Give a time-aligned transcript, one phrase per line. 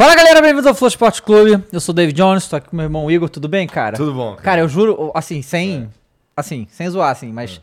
[0.00, 1.62] Fala galera, bem-vindos ao Flow Esporte Clube.
[1.70, 3.98] Eu sou o David Jones, tô aqui com meu irmão Igor, tudo bem, cara?
[3.98, 4.42] Tudo bom, cara.
[4.42, 5.90] Cara, eu juro, assim, sem.
[6.34, 7.60] Assim, sem zoar, assim, mas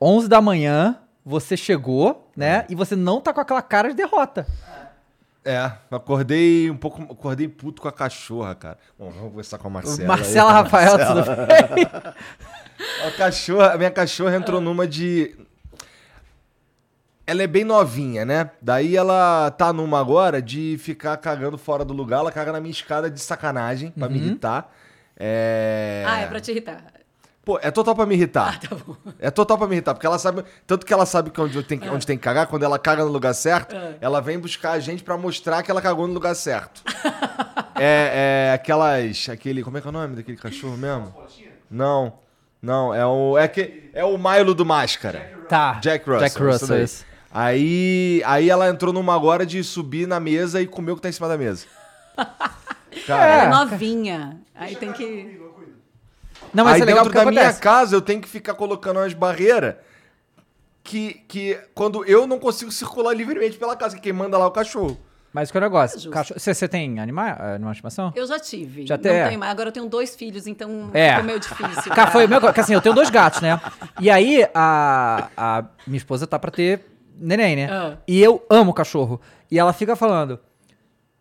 [0.00, 2.66] 11 da manhã você chegou, né?
[2.70, 4.46] E você não tá com aquela cara de derrota.
[5.44, 7.02] É, acordei um pouco.
[7.02, 8.78] Acordei puto com a cachorra, cara.
[8.96, 10.06] Bom, vamos conversar com a Marcela.
[10.06, 10.54] Marcela aí.
[10.54, 11.24] Rafael, Marcela.
[11.24, 12.14] tudo bem?
[13.06, 15.34] A cachorra, a minha cachorra entrou numa de.
[17.26, 18.50] Ela é bem novinha, né?
[18.62, 22.20] Daí ela tá numa agora de ficar cagando fora do lugar.
[22.20, 24.12] Ela caga na minha escada de sacanagem, pra Uhum.
[24.12, 24.70] me irritar.
[25.18, 26.04] É.
[26.06, 26.84] Ah, é pra te irritar.
[27.44, 28.54] Pô, é total pra me irritar.
[28.62, 28.96] Ah, tá bom.
[29.20, 30.44] É total pra me irritar, porque ela sabe.
[30.66, 33.04] Tanto que ela sabe que onde tem, que- onde tem que cagar, quando ela caga
[33.04, 36.34] no lugar certo, ela vem buscar a gente pra mostrar que ela cagou no lugar
[36.34, 36.82] certo.
[37.76, 39.28] é, é aquelas.
[39.28, 39.62] Aquele.
[39.62, 41.12] Como é que é o nome daquele cachorro mesmo?
[41.70, 42.14] Não.
[42.60, 43.38] Não, é o.
[43.38, 45.32] É, que, é o Milo do Máscara.
[45.48, 45.74] Tá.
[45.74, 46.28] Jack Russell.
[46.28, 47.04] Jack Russell, isso.
[47.38, 51.08] Aí, aí ela entrou numa agora de subir na mesa e comer o que tá
[51.10, 51.66] em cima da mesa.
[53.06, 53.48] Cara, Ela é É.
[53.50, 54.40] novinha.
[54.54, 55.38] Aí tem que.
[56.54, 57.60] Não, mas aí é legal dentro da minha acontece.
[57.60, 59.74] casa eu tenho que ficar colocando umas barreiras
[60.82, 64.48] que, que quando eu não consigo circular livremente pela casa, que quem manda lá é
[64.48, 64.98] o cachorro.
[65.30, 65.98] Mas que é o negócio?
[65.98, 66.10] Justo.
[66.10, 68.10] Cachorro- Você, você tem animal, animal de estimação?
[68.16, 68.86] Eu já tive.
[68.86, 69.26] Já não tem, é.
[69.28, 69.52] tenho mais.
[69.52, 71.10] Agora eu tenho dois filhos, então É.
[71.10, 71.92] ficou meio difícil.
[71.92, 72.40] Cara, foi o meu.
[72.40, 73.60] Porque assim, eu tenho dois gatos, né?
[74.00, 77.68] E aí, a, a minha esposa tá pra ter neném, né?
[77.70, 77.96] Ah.
[78.06, 79.20] E eu amo cachorro.
[79.50, 80.38] E ela fica falando.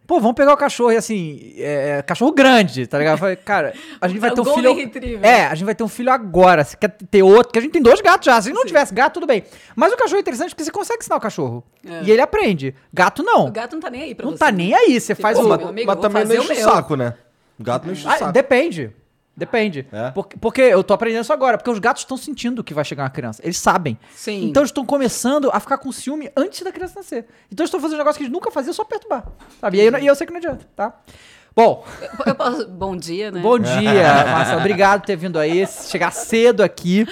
[0.07, 3.13] Pô, vamos pegar o cachorro e assim, é, cachorro grande, tá ligado?
[3.15, 4.75] Eu falei, cara, a gente vai É ter um filho.
[4.75, 5.25] Retriever.
[5.27, 6.63] É, a gente vai ter um filho agora.
[6.63, 7.45] Você quer ter outro?
[7.45, 8.39] Porque a gente tem dois gatos já.
[8.39, 9.43] Se não tivesse gato, tudo bem.
[9.75, 11.63] Mas o cachorro é interessante porque você consegue ensinar o cachorro.
[11.83, 12.03] É.
[12.03, 12.75] E ele aprende.
[12.93, 13.47] Gato não.
[13.47, 14.37] O gato não tá nem aí pra não você.
[14.39, 14.99] tá nem aí.
[15.01, 15.57] Você faz Pô, o.
[15.57, 17.15] meu amigo, Mas vou também não enche o saco, né?
[17.59, 18.31] O gato não enche o Ah, saco.
[18.31, 18.91] depende.
[19.37, 19.85] Depende.
[19.91, 20.11] É?
[20.11, 21.57] Porque, porque eu tô aprendendo isso agora.
[21.57, 23.41] Porque os gatos estão sentindo que vai chegar uma criança.
[23.43, 23.97] Eles sabem.
[24.15, 24.45] Sim.
[24.45, 27.25] Então eles estão começando a ficar com ciúme antes da criança nascer.
[27.51, 29.25] Então eles estão fazendo um negócio que eles nunca faziam, só perturbar.
[29.59, 29.77] Sabe?
[29.77, 30.93] E, aí, eu- e eu sei que não adianta, tá?
[31.55, 33.39] Bom, Eu- eu posso- Bom dia, né?
[33.41, 34.59] bom dia, Marcelo.
[34.59, 35.65] Obrigado por ter vindo aí.
[35.67, 37.05] Chegar cedo aqui.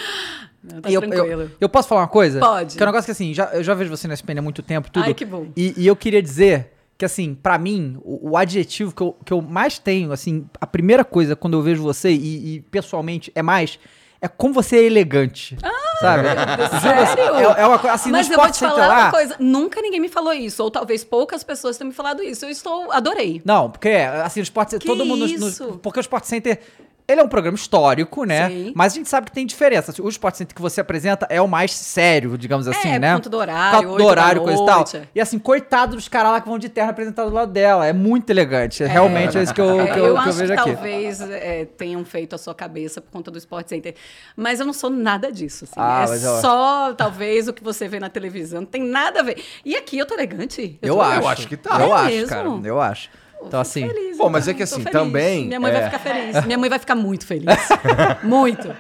[0.64, 1.42] Não, tá eu, tranquilo.
[1.44, 2.40] eu, eu posso falar uma coisa?
[2.40, 2.76] Pode.
[2.78, 4.62] Que é um negócio que assim, já, eu já vejo você na SPN há muito
[4.64, 5.04] tempo, tudo.
[5.04, 5.48] Ai, que bom.
[5.58, 9.34] E, e eu queria dizer que, assim, pra mim, o, o adjetivo que eu, que
[9.34, 13.42] eu mais tenho, assim, a primeira coisa quando eu vejo você, e, e pessoalmente é
[13.42, 13.80] mais,
[14.22, 15.58] é como você é elegante.
[16.00, 16.28] sabe?
[16.82, 17.36] Sério?
[17.36, 19.00] É, é uma coisa, assim, Mas no eu vou te falar lá...
[19.06, 19.36] uma coisa.
[19.40, 20.64] Nunca ninguém me falou isso.
[20.64, 22.46] Ou talvez poucas pessoas tenham me falado isso.
[22.46, 22.92] Eu estou...
[22.92, 23.42] Adorei.
[23.44, 25.28] Não, porque, assim, o Sport Center, todo mundo...
[25.28, 25.80] no- isso?
[25.84, 26.60] porque o Sport Center...
[27.06, 28.48] Ele é um programa histórico, né?
[28.50, 28.72] Sim.
[28.74, 29.92] Mas a gente sabe que tem diferença.
[29.92, 33.10] Assim, O Sport Center que você apresenta é o mais sério, digamos assim, É, né?
[33.12, 34.76] por conta do horário, Por conta oito do horário, coisa e tal.
[34.78, 35.10] noite.
[35.14, 37.86] E assim, coitado dos caras lá que vão de terno apresentar do lado dela.
[37.86, 38.84] É muito elegante.
[38.86, 40.72] Realmente é isso que eu, É, que eu, eu que eu acho vejo que aqui.
[40.74, 43.96] talvez é, tenham feito a sua cabeça por conta do Sport Center.
[44.38, 45.66] Mas eu não sou nada disso.
[45.66, 45.74] assim.
[45.76, 48.62] Ah, é eu- só, talvez, o que você vê na televisão.
[48.62, 49.44] Não tem nada a ver.
[49.66, 50.80] E aqui eu tô elegante.
[50.82, 51.28] Eu, tô- acho.
[51.28, 51.82] acho que tá.
[51.82, 52.30] Eu É acho, mesmo?
[52.30, 52.50] cara.
[52.64, 53.10] Eu acho.
[53.48, 53.88] Então, assim...
[53.88, 54.66] feliz, Pô, mas é então.
[54.66, 56.46] que Tô assim, também, Minha mãe é- vai ficar feliz.
[56.46, 57.46] Minha mãe vai ficar muito feliz.
[58.24, 58.74] muito.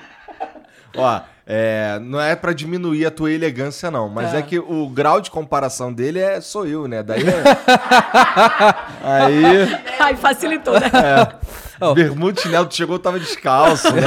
[0.95, 4.07] Ó, é, não é pra diminuir a tua elegância, não.
[4.09, 4.37] Mas Tá.
[4.37, 7.01] é que o grau de comparação dele é sou eu, né?
[7.03, 7.43] Daí é...
[9.03, 9.43] Aí,
[9.99, 10.89] Ai, facilitou, né?
[11.93, 14.01] Bermuda, chinelo, tu chegou, tava descalço, né?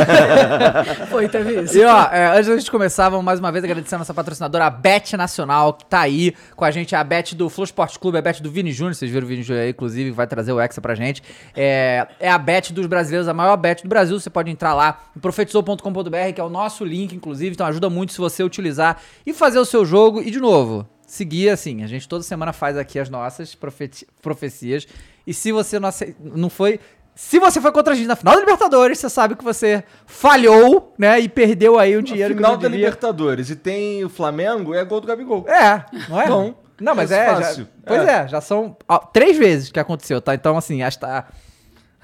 [1.10, 1.76] Foi, teve isso.
[1.76, 4.66] E ó, é, antes da gente começar, vamos mais uma vez agradecer a nossa patrocinadora,
[4.66, 8.18] a Bet Nacional, que tá aí com a gente, a Bet do Flow Esporte Clube,
[8.18, 10.60] a Bet do Vini Júnior, vocês viram o Vini Júnior aí, inclusive, vai trazer o
[10.60, 11.22] Hexa pra gente.
[11.54, 15.00] É, é a Bet dos brasileiros, a maior Bet do Brasil, você pode entrar lá
[15.16, 19.32] em profetizou.com.br, que é o nosso link, inclusive, então ajuda muito se você utilizar e
[19.32, 20.22] fazer o seu jogo.
[20.22, 24.86] E, de novo, seguir assim, a gente toda semana faz aqui as nossas profeti- profecias,
[25.26, 25.90] e se você não,
[26.20, 26.78] não foi...
[27.18, 30.92] Se você foi contra a gente na final da Libertadores, você sabe que você falhou,
[30.98, 31.18] né?
[31.18, 32.84] E perdeu aí o dinheiro Final que da devia.
[32.84, 35.46] Libertadores e tem o Flamengo, é gol do Gabigol.
[35.48, 36.28] É, não é?
[36.28, 36.54] Não.
[36.78, 37.26] Não, mas É é.
[37.26, 37.68] já- fácil.
[37.86, 38.12] pois é.
[38.24, 38.28] É.
[38.28, 40.34] já são ó, três vezes que aconteceu, tá?
[40.34, 41.24] Então, assim, acho que tá.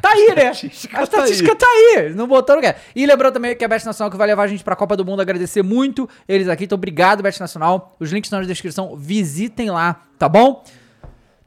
[0.01, 0.51] Tá aí, né?
[0.51, 1.59] estatística a tá estatística aí.
[1.59, 2.15] tá aí.
[2.15, 2.75] Não botou lugar.
[2.97, 5.05] E lembrando também que a Bet Nacional que vai levar a gente pra Copa do
[5.05, 5.21] Mundo.
[5.21, 6.65] Agradecer muito eles aqui.
[6.65, 7.95] Então, obrigado, Bet Nacional.
[8.01, 8.97] Os links estão na descrição.
[8.97, 10.65] Visitem lá, tá bom?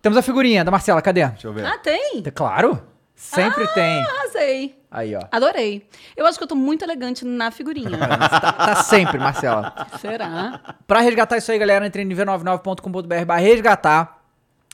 [0.01, 1.01] Temos a figurinha da Marcela.
[1.01, 1.25] Cadê?
[1.27, 1.65] Deixa eu ver.
[1.65, 2.23] Ah, tem?
[2.33, 2.79] Claro.
[3.15, 4.01] Sempre tem.
[4.03, 4.77] Arrasei.
[4.91, 5.21] Aí, ó.
[5.31, 5.87] Adorei.
[6.15, 7.97] Eu acho que eu tô muito elegante na figurinha.
[8.35, 9.87] Tá, tá sempre, Marcela.
[9.99, 10.75] Será?
[10.85, 14.21] Pra resgatar isso aí, galera, entre em nível99.com.br barra resgatar.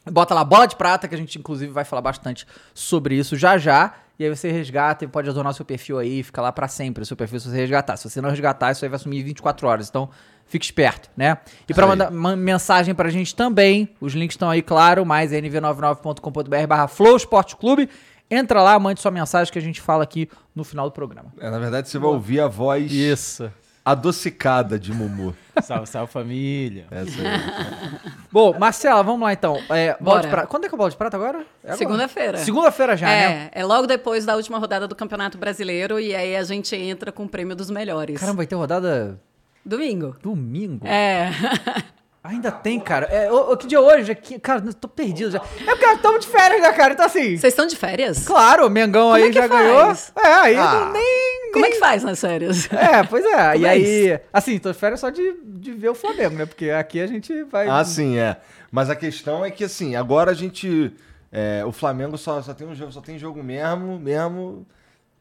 [0.09, 3.57] Bota lá bola de prata, que a gente inclusive vai falar bastante sobre isso já
[3.57, 3.93] já.
[4.17, 7.05] E aí você resgata e pode adorar seu perfil aí, fica lá pra sempre o
[7.05, 7.97] seu perfil se você resgatar.
[7.97, 9.89] Se você não resgatar, isso aí vai sumir 24 horas.
[9.89, 10.09] Então,
[10.45, 11.38] fique esperto, né?
[11.67, 11.88] E aí.
[11.88, 16.88] mandar uma mensagem pra gente também, os links estão aí, claro, mais é nv99.com.br barra
[16.88, 17.89] Flow Esporte Clube.
[18.31, 21.33] Entra lá, mande sua mensagem que a gente fala aqui no final do programa.
[21.37, 23.51] É, na verdade, você vai ouvir a voz Isso.
[23.83, 25.35] adocicada de Mumu.
[25.61, 26.87] Salve, salve família.
[26.89, 28.11] Essa aí.
[28.31, 29.57] Bom, Marcela, vamos lá então.
[29.69, 30.21] É, bola Bora.
[30.21, 30.47] de prata.
[30.47, 31.39] Quando é que é bola de prata agora?
[31.39, 31.77] É agora.
[31.77, 32.37] Segunda-feira.
[32.37, 33.49] Segunda-feira já, né?
[33.53, 37.11] É, é logo depois da última rodada do Campeonato Brasileiro e aí a gente entra
[37.11, 38.17] com o prêmio dos melhores.
[38.17, 39.19] Caramba, vai ter rodada
[39.65, 40.15] Domingo.
[40.23, 40.87] domingo?
[40.87, 41.29] É.
[42.23, 43.07] Ainda tem, cara.
[43.07, 44.12] É, ô, ô, que dia é hoje?
[44.12, 45.39] Aqui, cara, eu tô perdido já.
[45.39, 46.94] É porque estamos de férias, né, cara?
[46.94, 47.35] Então assim.
[47.35, 48.25] Vocês estão de férias?
[48.27, 50.13] Claro, o Mengão aí é que já faz?
[50.15, 50.29] ganhou.
[50.31, 50.71] É, aí Ah.
[50.73, 51.51] não- nem.
[51.51, 52.69] Como é que faz nas férias?
[52.71, 53.51] É, pois é.
[53.53, 54.19] Como e é aí.
[54.31, 56.45] Assim, tô de férias só de, de ver o Flamengo, né?
[56.45, 57.68] Porque aqui a gente vai.
[57.68, 58.38] Ah, sim, é.
[58.71, 60.94] Mas a questão é que, assim, agora a gente.
[61.31, 64.65] é, o Flamengo só, só tem um jogo, só tem jogo mesmo, mesmo.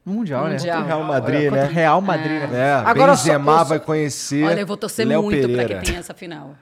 [0.05, 0.51] No Mundial, né?
[0.53, 0.83] Mundial.
[0.83, 1.65] O Real Madrid, Olha, né?
[1.73, 2.59] Real Madrid, né?
[2.69, 4.45] É, Agora só- Benzema eu só- vai conhecer.
[4.45, 5.67] Olha, eu vou torcer Léo muito Pereira.
[5.67, 6.55] pra que tenha essa final.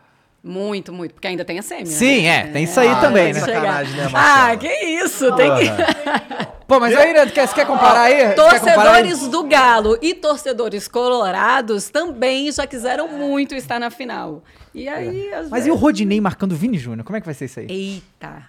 [0.42, 1.14] Muito, muito.
[1.14, 1.86] Porque ainda tem a sêmea.
[1.86, 2.28] Sim, né?
[2.28, 3.40] é, tem isso aí Ah, também, é né?
[3.40, 4.10] sacanagem, né?
[4.14, 5.34] Ah, que isso.
[5.34, 6.58] Tem que...
[6.66, 8.16] Pô, mas aí, né, quer, você quer comparar aí?
[8.16, 9.02] Quer comparar aí?
[9.02, 14.42] Torcedores do Galo e torcedores colorados também já quiseram muito estar na final.
[14.74, 15.36] E aí, É.
[15.42, 15.68] Mas e vezes...
[15.70, 17.04] o Rodinei marcando o Vini Júnior?
[17.04, 17.66] Como é que vai ser isso aí?
[17.68, 18.42] Eita.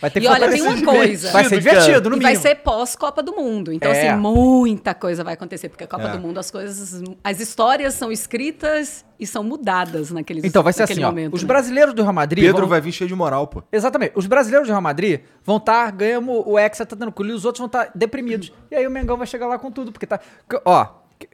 [0.00, 1.30] Vai ter E olha, tem uma coisa.
[1.30, 2.42] Vai ser Divertido, no e vai mínimo.
[2.42, 3.72] ser pós-Copa do Mundo.
[3.72, 4.08] Então, É.
[4.10, 5.68] assim, muita coisa vai acontecer.
[5.68, 6.12] Porque a Copa É.
[6.12, 7.02] do Mundo, as coisas...
[7.22, 11.06] As histórias são escritas e são mudadas naquele Então vai ser assim, ó.
[11.06, 11.46] momento, Os né?
[11.48, 12.44] brasileiros do Real Madrid.
[12.44, 13.62] Pedro vão- vai vir cheio de moral, pô.
[13.72, 14.12] Exatamente.
[14.16, 17.44] Os brasileiros do Real Madrid vão estar, ganhamos o Hexa, tá dando culo, e os
[17.44, 18.52] outros vão estar deprimidos.
[18.70, 20.18] E aí o Mengão vai chegar lá com tudo, porque tá.
[20.18, 20.86] que- Ó,
[21.18, 21.28] que-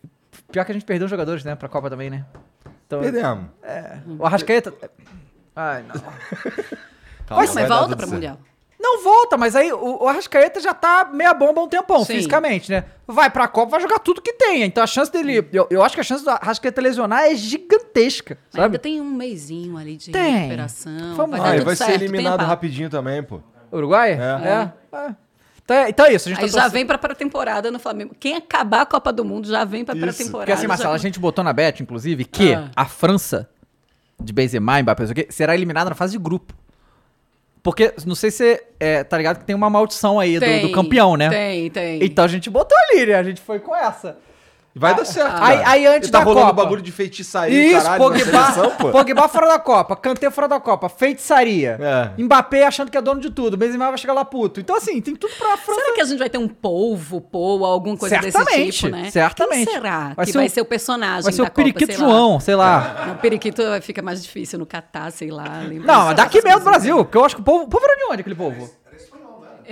[0.52, 2.24] pior que a gente perdeu os jogadores, né, pra Copa também, né?
[2.86, 3.46] Então, Perdemos.
[4.18, 4.72] o Arrascaeta.
[5.56, 5.94] Ai, não.
[7.26, 8.12] Calma, Mas vai dar volta pra certo.
[8.14, 8.38] Mundial.
[8.82, 12.14] Não volta, mas aí o, o Arrascaeta já tá meia bomba há um tempão, Sim.
[12.14, 12.84] fisicamente, né?
[13.06, 14.62] Vai pra Copa, vai jogar tudo que tem.
[14.62, 15.46] Então a chance dele.
[15.52, 18.64] Eu, eu acho que a chance do Arrascaeta lesionar é gigantesca, Mas sabe?
[18.64, 20.34] Ainda tem um mêsinho ali de Tem.
[20.34, 21.14] recuperação.
[21.14, 23.40] Vamos vai Ah, e tudo vai ser certo, tem eliminado a rapidinho também, pô.
[23.70, 24.12] Uruguai?
[24.12, 24.48] É.
[24.48, 25.14] É.
[25.62, 26.28] Então, é, então é isso.
[26.28, 28.16] A gente Aí tá já torcendo- vem pra pré-temporada no Flamengo.
[28.18, 30.38] Quem acabar a Copa do Mundo já vem pra pré-temporada.
[30.46, 32.70] Porque assim, Marcelo, a já- gente botou na bet, inclusive, que Ah.
[32.74, 33.48] a França,
[34.18, 36.54] de Benzema, Mbappé, será eliminada na fase de grupo.
[37.62, 40.46] Porque, não sei se você é, tá ligado que tem uma maldição aí do- do,
[40.46, 41.28] Tem, campeão, né?
[41.28, 42.02] Tem, tem.
[42.04, 43.14] Então a gente botou ali, né?
[43.14, 44.16] A gente foi com essa.
[44.74, 45.70] Vai dar certo, Aí- cara.
[45.70, 46.62] aí antes Ele tá da rolando Copa.
[46.62, 48.90] bagulho de feitiçaria, Isso, caralho, na seleção, Pogba, pô.
[48.92, 51.76] Pogba fora da Copa, Kanté fora da Copa, feitiçaria.
[52.16, 52.22] É.
[52.22, 54.60] Mbappé achando que é dono de tudo, Benzema vai chegar lá puto.
[54.60, 55.80] Então assim, tem tudo pra França.
[55.80, 59.10] Será que a gente vai ter um polvo, pô, alguma coisa desse Certamente, tipo, né?
[59.10, 59.64] certamente.
[59.66, 61.54] Quem será Vai que ser vai o- ser o personagem Vai ser da o Copa,
[61.56, 62.08] Periquito sei lá?
[62.12, 63.04] João, sei lá.
[63.08, 65.62] Não, o periquito fica mais difícil no Catar, sei lá.
[65.66, 67.64] lembra Não, mas daqui mesmo do Brasil, porque eu acho que o povo.
[67.64, 68.70] O povo era de onde aquele povo?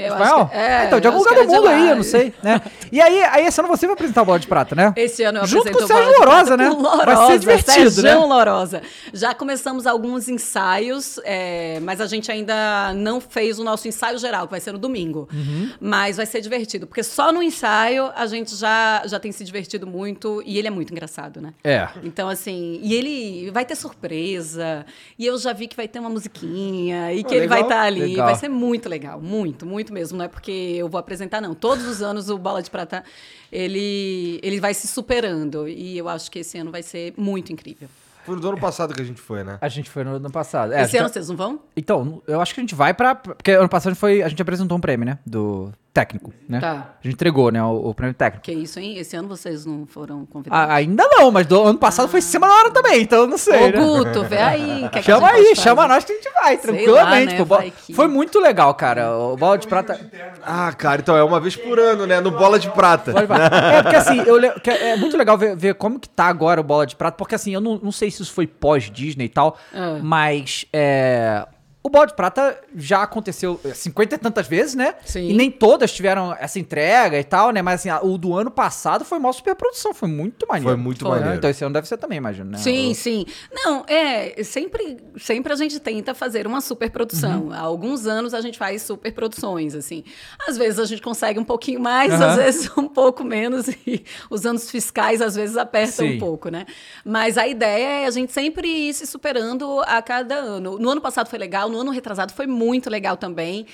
[0.06, 2.60] Acho que, é, então, de algum lugar do mundo aí, eu não sei, né?
[2.90, 4.92] E aí, aí esse ano você vai apresentar o Bola de Prata, né?
[4.96, 6.70] Esse ano eu Junto com o Sérgio Prata né?
[7.04, 8.14] Vai ser divertido, Sérgio né?
[8.14, 8.82] Lourosa.
[9.12, 14.46] Já começamos alguns ensaios, é, mas a gente ainda não fez o nosso ensaio geral,
[14.46, 15.28] que vai ser no domingo.
[15.32, 15.70] Uhum.
[15.80, 19.86] Mas vai ser divertido, porque só no ensaio a gente já, já tem se divertido
[19.86, 21.52] muito e ele é muito engraçado, né?
[21.64, 21.88] É.
[22.02, 24.84] Então, assim, e ele vai ter surpresa,
[25.18, 27.70] e eu já vi que vai ter uma musiquinha, e que Ah, ele vai legal.
[27.70, 28.00] estar ali.
[28.00, 28.26] Legal.
[28.26, 30.18] Vai ser muito legal, muito, muito mesmo.
[30.18, 31.54] Não é porque eu vou apresentar, não.
[31.54, 33.04] Todos os anos o Bola de Prata,
[33.52, 37.88] ele, ele vai se superando, e eu acho que esse ano vai ser muito incrível.
[38.24, 39.56] Foi no ano passado que a gente foi, né?
[39.60, 40.72] A gente foi no ano passado.
[40.74, 41.60] É, a esse gente- ano vocês não vão?
[41.74, 43.14] Então, eu acho que a gente vai pra.
[43.14, 45.18] Porque ano passado foi, a gente apresentou um prêmio, né?
[45.24, 46.60] Do técnico, né?
[46.60, 46.70] Tá.
[46.72, 47.60] A gente entregou, né?
[47.62, 48.44] O, o prêmio técnico.
[48.44, 48.96] Que isso, hein?
[48.98, 50.70] Esse ano vocês não foram convidados.
[50.70, 53.36] Ah, ainda não, mas do ano passado foi cima da hora também, então eu não
[53.38, 53.56] sei.
[53.64, 53.72] Ô, né?
[54.04, 54.88] Guto, vê aí.
[54.92, 55.94] que é que Chama gente aí, chama fazer.
[55.94, 57.32] nós que a gente vai, Sei tranquilamente.
[57.32, 57.44] lá, né?
[57.44, 59.16] Vai que- Foi muito legal, cara.
[59.16, 59.98] O bola de prata.
[60.44, 62.20] Ah, cara, então é uma vez por ano, né?
[62.20, 63.12] No Bola de Prata.
[63.12, 63.48] Pode falar.
[63.78, 66.60] É, porque assim, eu le- que é muito legal ver, ver como que tá agora
[66.60, 69.28] o Bola de Prata, porque assim, eu não, não sei se isso foi pós-Disney e
[69.28, 69.98] tal, Ah.
[70.02, 71.44] mas é,
[71.88, 74.94] o Bola de Prata já aconteceu é, 50 e tantas vezes, né?
[75.04, 75.30] Sim.
[75.30, 77.62] E nem todas tiveram essa entrega e tal, né?
[77.62, 80.68] Mas assim, a- o do ano passado foi uma superprodução, foi muito maneiro.
[80.68, 81.10] Foi muito né?
[81.10, 81.36] maneiro.
[81.36, 82.58] Então esse ano deve ser também, imagino, né?
[82.58, 83.24] Sim, O- sim.
[83.52, 87.44] Não, é, sempre, sempre a gente tenta fazer uma superprodução.
[87.44, 87.52] Uhum.
[87.52, 90.04] Há alguns anos a gente faz superproduções, assim.
[90.46, 92.26] Às vezes a gente consegue um pouquinho mais, Aham.
[92.26, 96.16] às vezes um pouco menos, e os anos fiscais às vezes apertam Sim.
[96.16, 96.66] um pouco, né?
[97.04, 100.78] Mas a ideia é a gente sempre ir se superando a cada ano.
[100.78, 103.66] No ano passado foi legal, no ano retrasado foi muito legal também.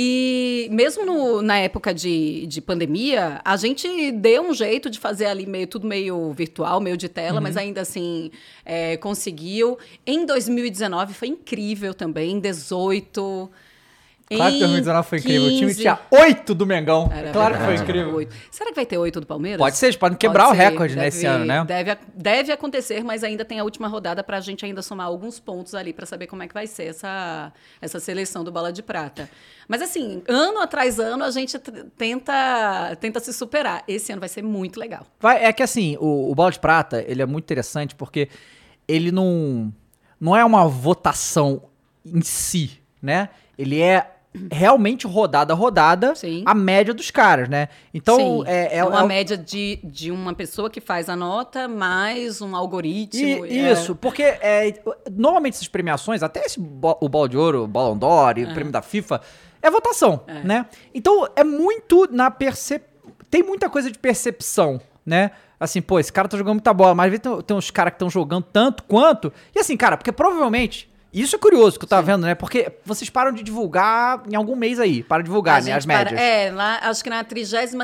[0.00, 5.26] E mesmo no- na época de, de pandemia, a gente deu um jeito de fazer
[5.26, 7.42] ali meio tudo meio virtual, meio de tela, Uhum.
[7.42, 8.30] mas ainda assim
[8.64, 9.76] é, conseguiu.
[10.06, 13.50] Em 2019 foi incrível também, em 18.
[14.36, 15.46] Claro que em 2019 foi incrível.
[15.46, 15.80] O time 15.
[15.80, 17.10] tinha oito do Mengão.
[17.12, 18.14] Era claro que foi verdade, incrível.
[18.14, 18.34] oito.
[18.50, 19.58] Será que vai ter oito do Palmeiras?
[19.58, 21.64] Pode ser, eles podem quebrar o recorde, né, esse ano, né?
[21.64, 25.40] Deve, deve acontecer, mas ainda tem a última rodada para a gente ainda somar alguns
[25.40, 28.82] pontos ali para saber como é que vai ser essa, essa seleção do Bola de
[28.82, 29.30] Prata.
[29.66, 31.58] Mas assim, ano atrás ano, a gente
[31.96, 33.82] tenta, tenta se superar.
[33.88, 35.06] Esse ano vai ser muito legal.
[35.20, 38.28] Vai, é que assim, o, o Bola de Prata, ele é muito interessante porque
[38.86, 39.72] ele não,
[40.20, 41.62] não é uma votação
[42.04, 43.28] em si, né?
[43.58, 44.17] Ele é
[44.50, 46.42] realmente rodada a rodada Sim.
[46.46, 47.68] a média dos caras, né?
[47.92, 51.68] Então, Sim, é, é, uma é- média de, de uma pessoa que faz a nota,
[51.68, 53.46] mais um algoritmo.
[53.46, 53.72] E- é.
[53.72, 54.80] isso, porque é,
[55.10, 58.72] normalmente essas premiações, até esse o Bola de Ouro, o Ballon d'Or e o prêmio
[58.72, 59.20] da FIFA,
[59.60, 60.66] é votação, né?
[60.94, 62.84] Então é muito na percep...
[63.30, 65.32] Tem muita coisa de percepção, né?
[65.60, 67.92] Assim, pô, esse cara tá jogando muita bola, mas às vezes tem, tem uns caras
[67.92, 69.32] que estão jogando tanto quanto.
[69.54, 70.87] E assim, cara, porque provavelmente.
[71.12, 72.34] Isso é curioso que eu tava vendo, né?
[72.34, 75.02] Porque vocês param de divulgar em algum mês aí.
[75.02, 75.72] Para de divulgar, A né?
[75.72, 76.20] As para- médias.
[76.20, 77.74] é, lá, acho que na 33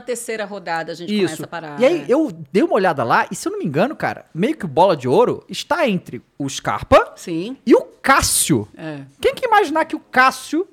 [0.48, 1.44] rodada a gente começa Isso.
[1.44, 1.80] a parar.
[1.80, 2.04] E aí, é.
[2.08, 4.68] eu dei uma olhada lá, e se eu não me engano, cara, meio que o
[4.68, 7.56] Bola de Ouro está entre o Scarpa Sim.
[7.64, 8.68] e o Cássio.
[8.76, 9.00] É.
[9.20, 10.68] Quem que imaginar que o Cássio.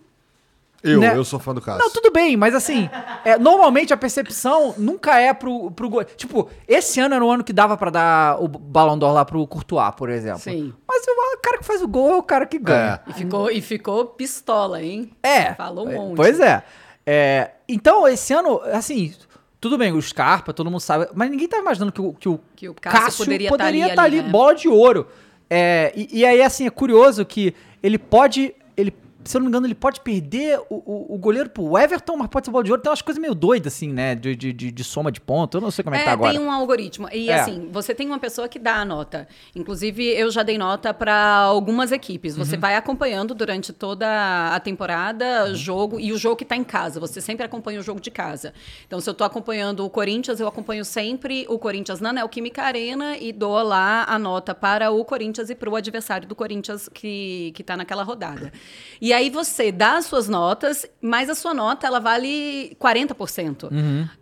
[0.83, 1.15] Eu, Né?
[1.15, 1.83] eu sou fã do Cássio.
[1.83, 2.89] Não, tudo bem, mas assim,
[3.23, 6.03] é, normalmente a percepção nunca é pro, pro gol.
[6.03, 9.45] Tipo, esse ano era o ano que dava pra dar o Balão d'Or lá pro
[9.45, 10.39] Courtois, por exemplo.
[10.39, 10.73] Sim.
[10.87, 12.99] Mas o cara que faz o gol é o cara que ganha.
[13.07, 15.11] E ficou, e ficou pistola, hein?
[15.21, 15.53] É.
[15.53, 16.15] Falou um é, monte.
[16.15, 16.63] Pois é.
[17.05, 19.13] É, Então, esse ano, assim,
[19.59, 22.39] tudo bem, o Scarpa, todo mundo sabe, mas ninguém tá imaginando que o, que o,
[22.55, 24.31] Que o Cássio poderia tá ali, estar ali, ali, né?
[24.31, 25.07] bola de ouro.
[25.47, 28.55] É, e, e aí, assim, é curioso que ele pode.
[28.75, 32.17] Ele, se eu não me engano, ele pode perder o, o, o goleiro pro Everton,
[32.17, 32.81] mas pode ser bola de ouro.
[32.81, 34.15] Tem umas coisas meio doidas, assim, né?
[34.15, 35.57] De, de, de, de soma de ponto.
[35.57, 36.31] Eu não sei como é, que tá agora.
[36.31, 37.07] tem um algoritmo.
[37.11, 37.39] E É.
[37.39, 39.27] assim, você tem uma pessoa que dá a nota.
[39.55, 42.35] Inclusive, eu já dei nota para algumas equipes.
[42.35, 42.61] Você Uhum.
[42.61, 44.07] vai acompanhando durante toda
[44.53, 45.55] a temporada Uhum.
[45.55, 46.99] jogo e o jogo que tá em casa.
[46.99, 48.53] Você sempre acompanha o jogo de casa.
[48.87, 53.17] Então, se eu tô acompanhando o Corinthians, eu acompanho sempre o Corinthians na Neoquímica Arena
[53.17, 57.51] e dou lá a nota para o Corinthians e para o adversário do Corinthians que,
[57.55, 58.51] que tá naquela rodada.
[58.99, 63.69] E aí você dá as suas notas, mas a sua nota ela vale 40%.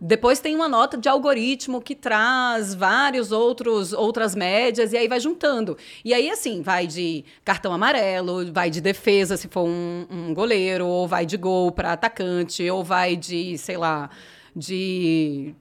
[0.00, 5.20] Depois tem uma nota de algoritmo que traz vários outros outras médias e aí vai
[5.20, 5.76] juntando.
[6.04, 10.86] E aí assim, vai de cartão amarelo, vai de defesa se for um, um goleiro,
[10.86, 14.08] ou vai de gol para atacante, ou vai de, sei lá,
[14.54, 15.54] de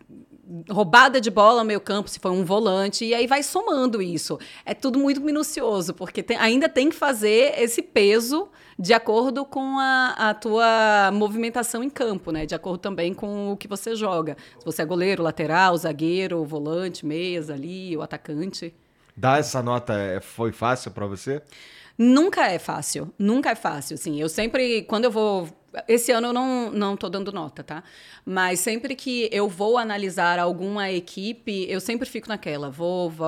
[0.69, 4.39] roubada de bola no meio campo, se for um volante, e aí vai somando isso.
[4.65, 9.77] É tudo muito minucioso, porque tem- ainda tem que fazer esse peso de acordo com
[9.79, 12.45] a, a tua movimentação em campo, né?
[12.45, 14.37] De acordo também com o que você joga.
[14.57, 18.73] Se você é goleiro, lateral, zagueiro, volante, meias ali, o atacante.
[19.15, 21.41] Dar essa nota é- foi fácil pra você?
[21.97, 24.19] Nunca é fácil, nunca é fácil, assim.
[24.19, 25.47] Eu sempre, quando eu vou...
[25.87, 27.83] Esse ano eu não, não tô dando nota, tá?
[28.25, 33.27] Mas sempre que eu vou analisar alguma equipe, eu sempre fico naquela, vou, vou...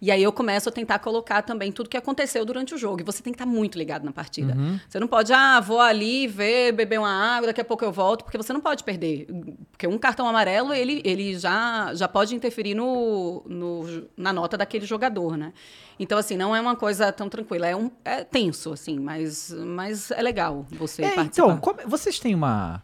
[0.00, 3.00] E aí eu começo a tentar colocar também tudo que aconteceu durante o jogo.
[3.00, 4.56] E você tem que estar muito ligado na partida.
[4.88, 8.24] Você não pode, ah, vou ali ver, beber uma água, daqui a pouco eu volto,
[8.24, 9.26] porque você não pode perder.
[9.70, 14.86] Porque um cartão amarelo, ele, ele já, já pode interferir no, no, na nota daquele
[14.86, 15.52] jogador, né?
[16.00, 17.66] Então, assim, não é uma coisa tão tranquila.
[17.66, 21.46] É, um, é tenso, assim, mas, mas é legal você É, participar.
[21.46, 22.82] então, vocês têm uma.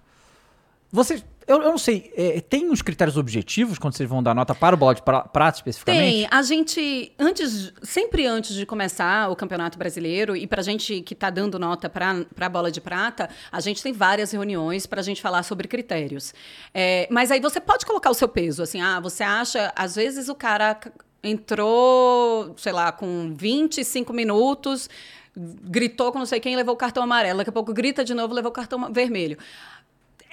[0.91, 1.25] Vocês.
[1.47, 4.75] Eu, eu não sei, é, tem uns critérios objetivos quando vocês vão dar nota para
[4.75, 6.11] o bola de pra- prata especificamente?
[6.11, 6.29] Tem.
[6.31, 11.29] A gente, antes, sempre antes de começar o Campeonato Brasileiro, e pra gente que tá
[11.29, 15.43] dando nota pra, pra bola de prata, a gente tem várias reuniões pra gente falar
[15.43, 16.33] sobre critérios.
[16.73, 20.31] É, mas aí você pode colocar o seu peso, assim, ah, você acha, às vezes
[20.31, 20.81] o cara
[21.23, 24.89] entrou, sei lá, com 25 minutos,
[25.37, 28.33] gritou com não sei quem, levou o cartão amarelo, daqui a pouco grita de novo,
[28.35, 29.37] levou o cartão vermelho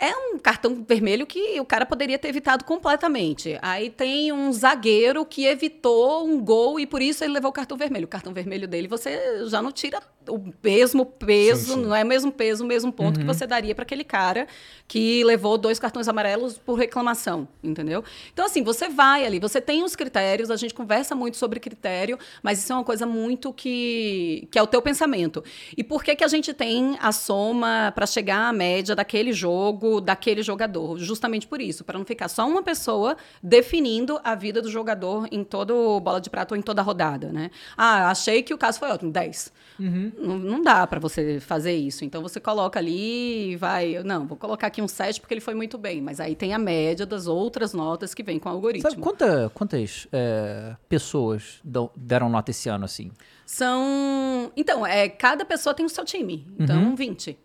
[0.01, 3.59] é um cartão vermelho que o cara poderia ter evitado completamente.
[3.61, 7.77] Aí tem um zagueiro que evitou um gol e por isso ele levou o cartão
[7.77, 8.05] vermelho.
[8.05, 11.81] O cartão vermelho dele você já não tira o mesmo peso, Sim, sim.
[11.87, 14.47] não é o mesmo peso, o mesmo ponto que você daria para aquele cara
[14.87, 18.03] que levou dois cartões amarelos por reclamação, entendeu?
[18.31, 22.19] Então assim, você vai ali, você tem os critérios, a gente conversa muito sobre critério,
[22.43, 25.43] mas isso é uma coisa muito que que é o teu pensamento.
[25.75, 29.90] E por que que a gente tem a soma para chegar à média daquele jogo,
[29.99, 30.97] daquele jogador?
[30.99, 35.43] Justamente por isso, para não ficar só uma pessoa definindo a vida do jogador em
[35.43, 37.49] todo bola de prata ou em toda rodada, né?
[37.75, 39.51] Ah, achei que o caso foi ótimo, 10.
[39.79, 42.05] Não, não dá para você fazer isso.
[42.05, 45.55] Então você coloca ali e vai, não, vou colocar aqui um 7 porque ele foi
[45.55, 48.87] muito bem, mas aí tem a média das outras notas que vem com o algoritmo.
[48.89, 51.59] Sabe quanta- quantas é, pessoas
[51.95, 53.11] deram nota esse ano, assim?
[53.43, 56.47] São, então, é, cada pessoa tem o seu time.
[56.59, 57.37] Então, 20.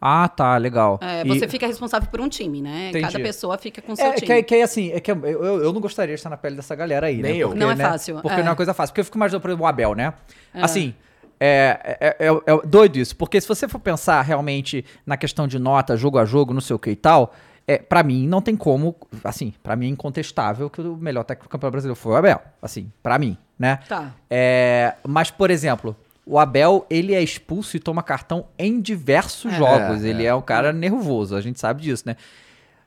[0.00, 0.98] Ah, tá, legal.
[1.02, 2.88] É, E- você fica responsável por um time, né?
[2.88, 3.04] Entendi.
[3.04, 4.26] Cada pessoa fica com o seu É, time.
[4.26, 6.56] que, que é assim, é que eu, eu, eu não gostaria de estar na pele
[6.56, 7.38] dessa galera aí, Nem né?
[7.38, 7.48] eu.
[7.48, 8.36] Porque, Não é né, fácil, Porque é.
[8.38, 8.92] não é uma coisa fácil.
[8.92, 10.14] Porque eu fico imaginando, por exemplo, o Abel, né?
[10.54, 10.94] Assim,
[11.38, 13.14] é, é, é, é doido isso.
[13.16, 16.74] Porque se você for pensar realmente na questão de nota, jogo a jogo, não sei
[16.76, 17.34] o que e tal,
[17.68, 21.46] é, pra mim não tem como, assim, pra mim é incontestável que o melhor técnico
[21.48, 22.40] do Campeonato Brasileiro foi o Abel.
[22.62, 23.78] Assim, pra mim, né?
[23.88, 24.12] Tá.
[24.30, 25.94] É, mas, por exemplo,
[26.30, 30.04] o Abel, ele é expulso e toma cartão em diversos jogos.
[30.04, 32.14] É, ele é um cara nervoso, a gente sabe disso, né?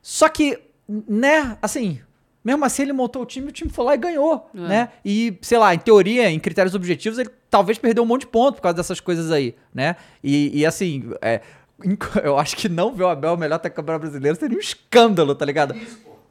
[0.02, 0.58] Só que,
[0.88, 2.00] né, assim,
[2.42, 4.90] mesmo assim ele montou o time, o time foi lá e ganhou, né?
[5.04, 8.56] E, sei lá, em teoria, em critérios objetivos, ele talvez perdeu um monte de ponto
[8.56, 9.98] por causa dessas coisas aí, né?
[10.24, 11.42] E, e, assim, é,
[12.24, 15.44] eu acho que não ver o Abel melhor até campeonato brasileiro seria um escândalo, tá
[15.44, 15.76] ligado?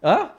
[0.02, 0.30] Hã?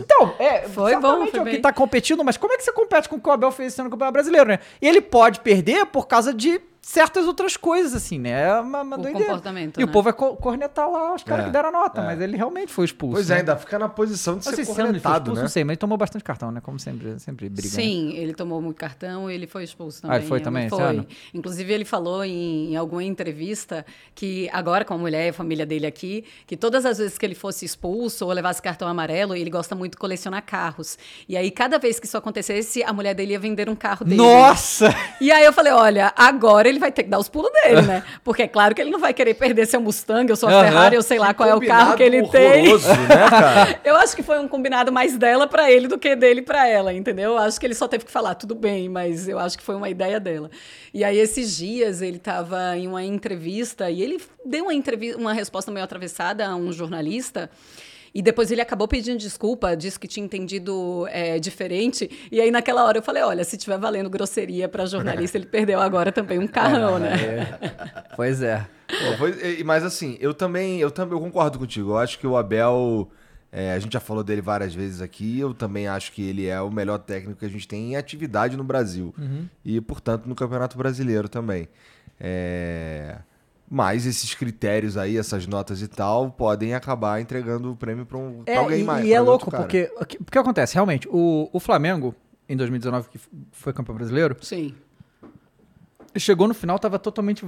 [0.00, 2.62] Então, é, Foi certamente bom, foi é o que tá competindo, mas como é que
[2.64, 4.58] você compete com o que o Abel fez esse ano no Campeonato Brasileiro, né?
[4.80, 8.42] E ele pode perder por causa de certas outras coisas, assim, né?
[8.48, 9.26] É uma, uma O doideira.
[9.26, 9.92] comportamento, E o né?
[9.92, 12.04] povo vai co- cornetar lá os caras É, que deram a nota, é.
[12.04, 13.14] mas ele realmente foi expulso.
[13.14, 13.36] Pois né?
[13.36, 15.42] é, ainda fica na posição de Não ser sei se ele foi cornetado, expulso, né?
[15.42, 16.60] não sei, mas ele tomou bastante cartão, né?
[16.60, 17.68] Como sempre, sempre briga.
[17.68, 17.74] né?
[17.82, 20.18] Sim, ele tomou muito cartão e ele foi expulso Ah, também.
[20.18, 20.84] ele foi também esse Foi.
[20.84, 21.06] ano?
[21.32, 25.64] Inclusive, ele falou em, em alguma entrevista que, agora com a mulher e a família
[25.64, 29.50] dele aqui, que todas as vezes que ele fosse expulso ou levasse cartão amarelo, ele
[29.50, 30.98] gosta muito de colecionar carros.
[31.28, 34.16] E aí, cada vez que isso acontecesse, a mulher dele ia vender um carro dele.
[34.20, 34.94] Nossa!
[35.20, 38.02] E aí eu falei, olha, agora ele vai ter que dar os pulos dele, né?
[38.24, 40.64] Porque é claro que ele não vai querer perder seu Mustang, ou sua Aham.
[40.64, 42.64] Ferrari, eu sei lá qual é o carro que ele tem.
[42.64, 43.80] né, cara?
[43.84, 46.92] Eu acho que foi um combinado mais dela pra ele do que dele pra ela,
[46.92, 47.32] entendeu?
[47.32, 49.74] Eu acho que ele só teve que falar, tudo bem, mas eu acho que foi
[49.74, 50.50] uma ideia dela.
[50.92, 55.32] E aí, esses dias, ele estava em uma entrevista e ele deu uma, entrevista, uma
[55.32, 57.50] resposta meio atravessada a um jornalista.
[58.14, 62.08] E depois ele acabou pedindo desculpa, disse que tinha entendido é, diferente.
[62.30, 65.80] E aí, naquela hora, eu falei: olha, se tiver valendo grosseria pra jornalista, ele perdeu
[65.80, 67.58] agora também um carrão, né?
[68.14, 68.64] Pois é.
[68.86, 71.90] Pô, foi- e- mas assim, eu também, eu também eu concordo contigo.
[71.90, 73.10] Eu acho que o Abel,
[73.50, 75.40] é, a gente já falou dele várias vezes aqui.
[75.40, 78.56] Eu também acho que ele é o melhor técnico que a gente tem em atividade
[78.56, 79.12] no Brasil
[79.64, 81.68] e, portanto, no Campeonato Brasileiro também.
[82.20, 83.16] É,
[83.68, 88.44] Mas esses critérios aí, essas notas e tal, podem acabar entregando o prêmio para um,
[88.44, 89.04] pra É, alguém e, mais.
[89.06, 90.74] e é louco, porque o que, acontece?
[90.74, 92.14] Realmente, o, o Flamengo,
[92.48, 93.18] em 2019, que
[93.52, 94.74] foi campeão brasileiro, Sim.
[96.16, 97.44] chegou no final, tava totalmente.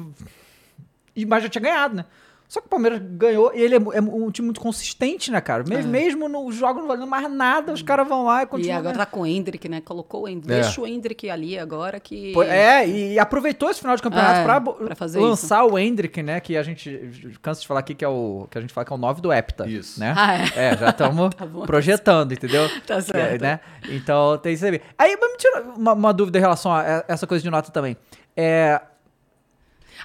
[1.15, 2.05] E mas já tinha ganhado, né?
[2.49, 5.65] Só que o Palmeiras ganhou e ele é, é um time muito consistente, né, cara?
[5.67, 8.43] Mesmo, mesmo nos jogos não valendo mais nada, os caras vão lá e É.
[8.45, 8.79] E continuam.
[8.79, 9.07] agora ganhando.
[9.07, 9.81] tá com o Hendrick, né?
[9.81, 10.53] Colocou o Hendrick.
[10.53, 10.61] É.
[10.63, 12.33] Deixa o Hendrick ali agora que.
[12.43, 16.39] É, e aproveitou esse final de campeonato É, pra, pra fazer lançar o Hendrick, né?
[16.39, 18.93] Que a gente cansa de falar aqui que é o que a gente fala que
[18.93, 19.69] é o 9 do Hepta.
[19.69, 19.99] Isso.
[19.99, 20.15] Né?
[20.17, 20.77] Ah, é.
[20.77, 22.69] já estamos Tá projetando, entendeu?
[22.87, 23.43] Tá Que é, certo.
[23.43, 23.61] né?
[23.91, 24.81] Então tem isso aí.
[24.97, 27.73] Aí, mas me tira uma, uma dúvida em relação a a essa coisa de nota
[27.73, 27.97] também.
[28.37, 28.81] É,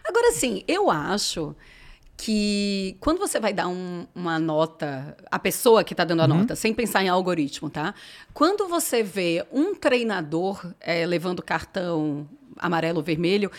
[0.08, 1.56] Agora sim, eu acho
[2.24, 6.38] que quando você vai dar um- uma nota, a pessoa que está dando a Uhum.
[6.40, 7.96] nota, sem pensar em algoritmo, tá?
[8.32, 13.50] Quando você vê um treinador eh, levando cartão amarelo ou vermelho,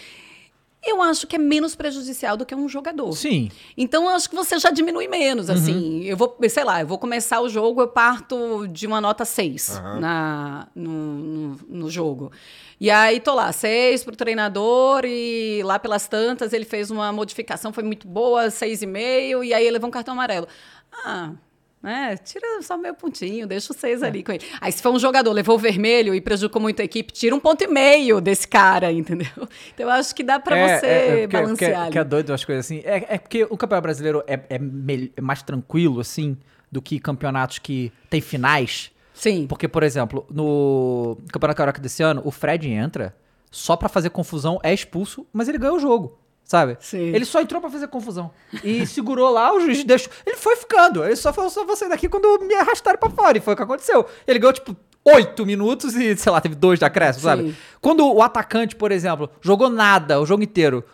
[0.84, 3.12] eu acho que é menos prejudicial do que um jogador.
[3.12, 3.50] sim.
[3.76, 5.54] Então, eu acho que você já diminui menos, Uhum.
[5.54, 6.04] assim.
[6.04, 9.80] Eu vou, sei lá, eu vou começar o jogo, eu parto de uma nota 6
[10.00, 12.32] na, no, no, no jogo.
[12.80, 17.72] E aí, tô lá, 6 pro treinador e lá pelas tantas ele fez uma modificação,
[17.72, 20.48] foi muito boa, 6,5, e aí ele levou um cartão amarelo.
[21.04, 21.30] Ah...
[21.82, 24.44] né, tira só meio pontinho, deixa o seis ali com ele.
[24.60, 27.40] Aí, se for um jogador, levou o vermelho e prejudicou muito a equipe, tira um
[27.40, 29.26] ponto e meio desse cara, entendeu?
[29.74, 31.92] Então, eu acho que dá pra É, você é, é porque- balancear que, é- ali.
[31.92, 32.80] que é doido as coisas assim.
[32.84, 34.60] É, é porque o campeonato brasileiro é, é
[35.16, 36.36] é mais tranquilo, assim,
[36.70, 38.90] do que campeonatos que tem finais.
[39.14, 39.46] Sim.
[39.46, 43.14] Porque, por exemplo, no Campeonato Carioca desse ano, o Fred entra
[43.50, 46.18] só pra fazer confusão, é expulso, mas ele ganha o jogo.
[46.44, 46.76] Sabe?
[46.80, 46.98] Sim.
[47.14, 48.30] Ele só entrou pra fazer confusão.
[48.62, 50.12] E segurou lá, o juiz deixou.
[50.26, 51.02] Ele foi ficando.
[51.04, 53.38] Ele só falou: só vou sair daqui quando me arrastaram pra fora.
[53.38, 54.04] E foi o que aconteceu.
[54.26, 57.56] Ele ganhou, tipo, oito minutos e, sei lá, teve dois de acréscimo, sabe?
[57.80, 60.84] Quando o atacante, por exemplo, jogou nada o jogo inteiro,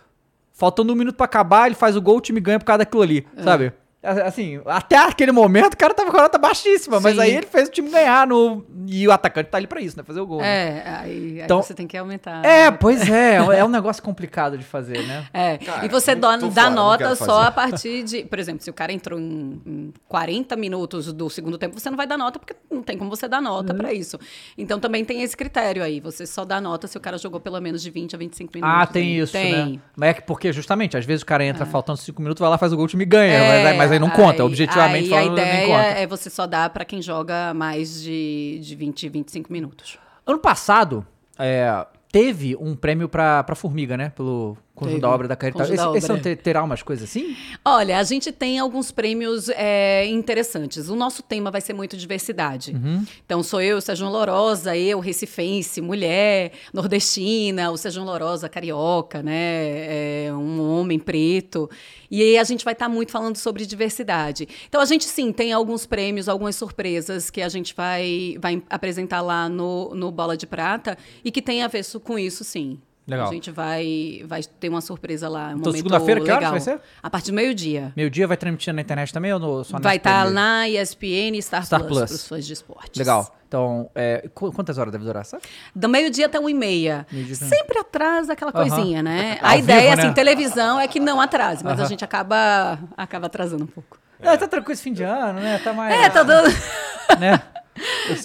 [0.53, 3.03] faltando um minuto pra acabar, ele faz o gol, o time ganha por causa daquilo
[3.03, 3.43] ali, É.
[3.43, 3.73] sabe?
[4.01, 7.21] Assim, até aquele momento o cara tava com a nota baixíssima, mas Sim.
[7.21, 8.65] aí ele fez o time ganhar no.
[8.87, 10.05] E o atacante tá ali pra isso, né?
[10.05, 10.41] Fazer o gol.
[10.41, 10.47] né?
[10.47, 12.45] É, aí, aí Então- você tem que aumentar.
[12.45, 15.27] É, pois é, é um negócio complicado de fazer, né?
[15.35, 18.25] É, Cara, e você dá, dá fora, nota só a partir de.
[18.25, 21.97] Por exemplo, se o cara entrou em, em 40 minutos do segundo tempo, você não
[21.97, 23.79] vai dar nota, porque não tem como você dar nota Uhum.
[23.81, 24.17] pra isso.
[24.57, 25.99] Então também tem esse critério aí.
[26.01, 28.77] Você só dá nota se o cara jogou pelo menos de 20 a 25 minutos.
[28.81, 29.19] Ah, tem aí.
[29.19, 29.73] isso, tem.
[29.75, 29.81] né?
[29.97, 32.57] Mas é que porque, justamente, às vezes o cara entra faltando cinco minutos, vai lá,
[32.57, 33.33] faz o gol, o time ganha.
[33.35, 36.01] É, mas, aí- mas aí não conta, aí- objetivamente aí falando, a ideia conta.
[36.01, 39.99] é você só dar pra quem joga mais de, de 20, 25 minutos.
[40.27, 41.07] Ano passado,
[41.39, 44.11] é, teve um prêmio pra, pra Formiga, né?
[44.15, 45.03] Pelo Conjunto Teve.
[45.03, 45.37] da Obra da.
[45.37, 47.37] Conjunto Esse, da esse ano te- terá umas coisas assim?
[47.65, 50.89] Olha, a gente tem alguns prêmios é, interessantes.
[50.89, 52.73] O nosso tema vai ser muito diversidade.
[52.73, 53.05] Uhum.
[53.25, 60.27] Então, sou eu, Sérgio Lorosa, eu, recifense, mulher, nordestina, o Sérgio Lorosa, carioca, né?
[60.27, 61.69] É, um homem preto.
[62.11, 64.49] E aí a gente vai estar muito falando sobre diversidade.
[64.69, 69.21] Então, a gente, sim, tem alguns prêmios, algumas surpresas que a gente vai, vai apresentar
[69.21, 72.79] lá no, no Bola de Prata e que tem a ver com isso, sim.
[73.09, 73.29] Legal.
[73.29, 75.49] A gente vai, vai ter uma surpresa lá.
[75.49, 76.79] Um Então, segunda-feira, que horas vai ser?
[77.03, 77.91] A partir do meio-dia.
[77.97, 80.35] Meio-dia vai transmitir na internet também ou no, só na Vai estar SPN?
[80.35, 82.99] na ESPN e Star, Star Plus, para os fãs de esportes.
[82.99, 83.35] Legal.
[83.49, 85.43] Então, é, qu- quantas horas deve durar, sabe?
[85.75, 87.07] Do meio-dia até uma e meia.
[87.33, 89.39] Sempre atrasa aquela coisinha, né?
[89.41, 90.13] Ao A ideia, vivo, assim, né?
[90.15, 93.99] televisão é que não atrase, mas a gente acaba, acaba atrasando um pouco.
[94.21, 95.59] É, tá tranquilo esse fim de ano, né?
[95.65, 95.95] Tá mais.
[95.99, 96.49] É, tá dando.
[97.19, 97.41] né?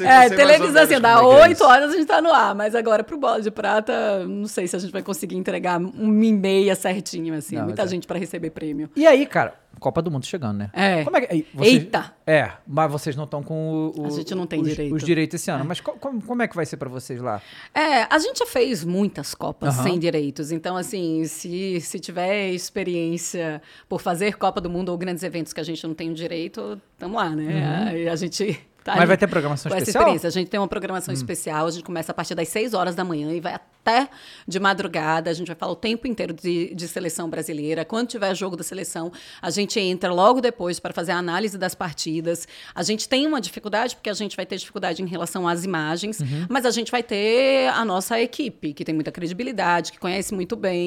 [0.01, 1.63] É, televisão, assim, dá é que é 8 isso.
[1.63, 4.75] horas a gente tá no ar, mas agora pro Bola de Prata, não sei se
[4.75, 7.55] a gente vai conseguir entregar uma e meia certinho, assim.
[7.55, 7.95] Não, muita mas é.
[7.95, 8.89] gente pra receber prêmio.
[8.95, 10.69] E aí, cara, Copa do Mundo chegando, né?
[10.71, 11.03] É.
[11.03, 11.45] Como é que.
[11.53, 12.13] vocês- Eita!
[12.25, 14.95] É, mas vocês não estão com o, o- A gente não tem os, direito.
[14.95, 15.65] os direitos esse ano.
[15.65, 17.41] Mas co- como, como é que vai ser pra vocês lá?
[17.73, 19.83] É, a gente já fez muitas Copas Aham.
[19.83, 20.51] sem direitos.
[20.53, 25.59] Então, assim, se, se tiver experiência por fazer Copa do Mundo ou grandes eventos que
[25.59, 27.87] a gente não tem o direito, tamo lá, né?
[27.89, 28.59] Aí a gente.
[28.83, 30.03] Tá Mas vai ter programação com essa especial?
[30.03, 30.27] experiência.
[30.27, 33.03] A gente tem uma programação especial, a gente começa a partir das 6 horas da
[33.03, 34.09] manhã e vai até
[34.47, 35.29] de madrugada.
[35.29, 37.85] A gente vai falar o tempo inteiro de, de seleção brasileira.
[37.85, 41.73] Quando tiver jogo da seleção, a gente entra logo depois para fazer a análise das
[41.75, 42.47] partidas.
[42.75, 46.19] A gente tem uma dificuldade, porque a gente vai ter dificuldade em relação às imagens,
[46.19, 46.45] Uhum.
[46.49, 50.55] mas a gente vai ter a nossa equipe, que tem muita credibilidade, que conhece muito
[50.55, 50.81] bem,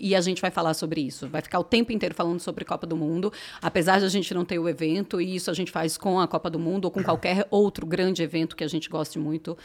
[0.00, 1.28] e, e a gente vai falar sobre isso.
[1.28, 4.44] Vai ficar o tempo inteiro falando sobre Copa do Mundo, apesar de a gente não
[4.44, 7.02] ter o evento, e isso a gente faz com a Copa do Mundo ou com
[7.04, 9.56] qualquer outro grande evento que a gente goste muito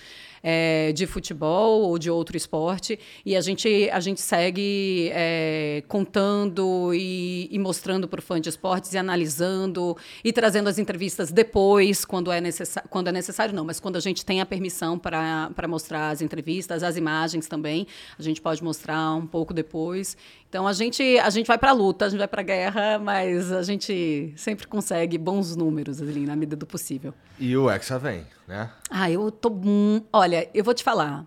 [0.43, 2.99] é, de futebol ou de outro esporte.
[3.25, 8.49] E a gente, a gente segue é, contando e, e mostrando para o fã de
[8.49, 13.65] esportes e analisando e trazendo as entrevistas depois, quando é, necessa quando é necessário, não,
[13.65, 18.21] mas quando a gente tem a permissão para mostrar as entrevistas, as imagens também, a
[18.21, 20.17] gente pode mostrar um pouco depois.
[20.51, 22.99] Então a gente, a gente vai para a luta, a gente vai para a guerra,
[22.99, 27.13] mas a gente sempre consegue bons números ali, na medida do possível.
[27.39, 28.69] E o Hexa vem, né?
[28.89, 29.49] Ah, eu tô.
[29.49, 30.01] hum,
[30.31, 31.25] Olha, eu vou te falar.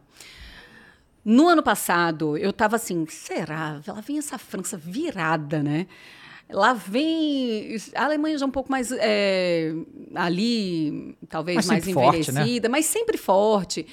[1.23, 3.81] No ano passado, eu tava assim, será?
[3.87, 5.87] Lá vem essa França virada, né?
[6.51, 7.77] Lá vem.
[7.95, 8.91] A Alemanha já um pouco mais.
[8.93, 9.73] é,
[10.15, 12.41] ali, talvez Mas mais sempre forte, né?
[12.41, 13.87] envelhecida, mas sempre forte.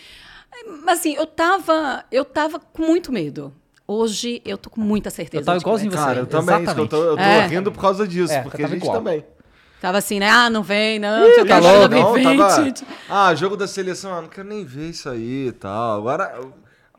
[0.84, 3.54] Mas assim, eu tava, eu tava com muito medo.
[3.88, 5.42] Hoje eu tô com muita certeza.
[5.42, 5.98] Eu tava igualzinho você.
[5.98, 6.64] Cara, eu também.
[6.66, 7.48] Eu tô, eu tô É.
[7.48, 8.98] rindo por causa disso, É, porque a gente igual.
[8.98, 9.26] também.
[9.82, 10.30] Tava assim, né?
[10.30, 11.28] Ah, não vem, não.
[11.28, 12.74] Ih, tá que, louco, não vem, tava...
[13.10, 15.98] Ah, jogo da seleção, ah, não quero nem ver isso aí e tal.
[15.98, 16.40] Agora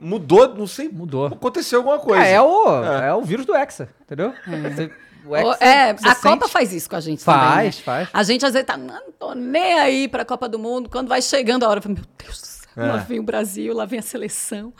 [0.01, 0.89] mudou, não sei.
[0.89, 1.27] Mudou.
[1.27, 2.25] Aconteceu alguma coisa.
[2.27, 3.15] É, é o, é.
[3.15, 4.35] o vírus do Hexa, entendeu?
[4.45, 4.91] Você-
[5.25, 7.65] o Hexa, O- é, a sente- Copa faz isso com a gente Faz, também.
[7.67, 7.73] né?
[7.73, 8.09] faz.
[8.13, 10.91] A gente às vezes tá, não tô nem aí pra Copa do Mundo.
[10.91, 13.05] Quando vai chegando a hora, eu falo, meu Deus do céu, lá É.
[13.05, 14.73] vem o Brasil, lá vem a seleção.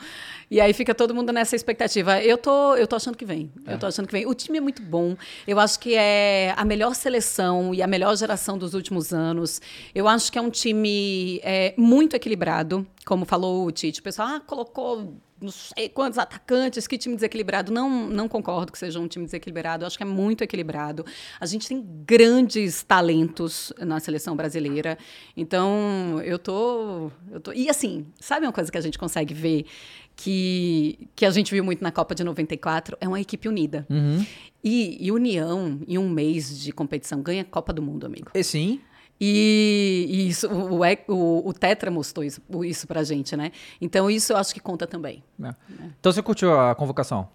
[0.53, 2.21] E aí fica todo mundo nessa expectativa.
[2.21, 3.51] Eu tô, eu tô achando que vem.
[3.65, 3.73] É.
[3.73, 4.27] Eu tô achando que vem.
[4.27, 5.17] O time é muito bom.
[5.47, 9.59] Eu acho que é a melhor seleção e a melhor geração dos últimos anos.
[9.95, 13.99] Eu acho que é um time é, muito equilibrado, como falou o Tite.
[13.99, 17.71] O pessoal ah, colocou não sei quantos atacantes, que time desequilibrado.
[17.71, 19.83] Não, não concordo que seja um time desequilibrado.
[19.83, 21.05] Eu acho que é muito equilibrado.
[21.39, 24.97] A gente tem grandes talentos na seleção brasileira.
[25.35, 27.51] Então, eu tô, eu tô.
[27.51, 29.65] E assim, sabe uma coisa que a gente consegue ver?
[30.15, 32.97] Que, que a gente viu muito na Copa de 94?
[33.01, 33.85] É uma equipe unida.
[33.89, 34.25] Uhum.
[34.63, 38.29] E, e união em um mês de competição ganha a Copa do Mundo, amigo.
[38.33, 38.79] E sim.
[39.19, 43.51] E, e isso, o, o, o, o Tetra mostrou isso, isso pra gente, né?
[43.79, 45.23] Então, isso eu acho que conta também.
[45.41, 45.53] É.
[45.99, 47.29] Então você curtiu a convocação?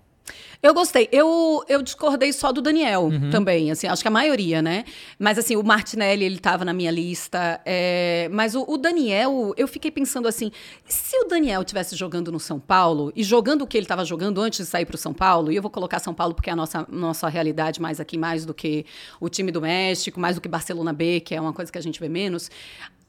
[0.63, 1.09] Eu gostei.
[1.13, 3.31] Eu, eu discordei só do Daniel Uhum.
[3.31, 4.85] também, assim, acho que a maioria, né?
[5.19, 7.61] Mas assim, o Martinelli, ele tava na minha lista.
[7.65, 10.51] é, mas o, o Daniel, eu fiquei pensando assim,
[10.85, 14.41] se o Daniel tivesse jogando no São Paulo e jogando o que ele estava jogando
[14.41, 16.57] antes de sair pro São Paulo, e eu vou colocar São Paulo porque é a
[16.57, 18.85] nossa, nossa realidade mais aqui, mais do que
[19.21, 21.83] o time do México, mais do que Barcelona B, que é uma coisa que a
[21.83, 22.51] gente vê menos.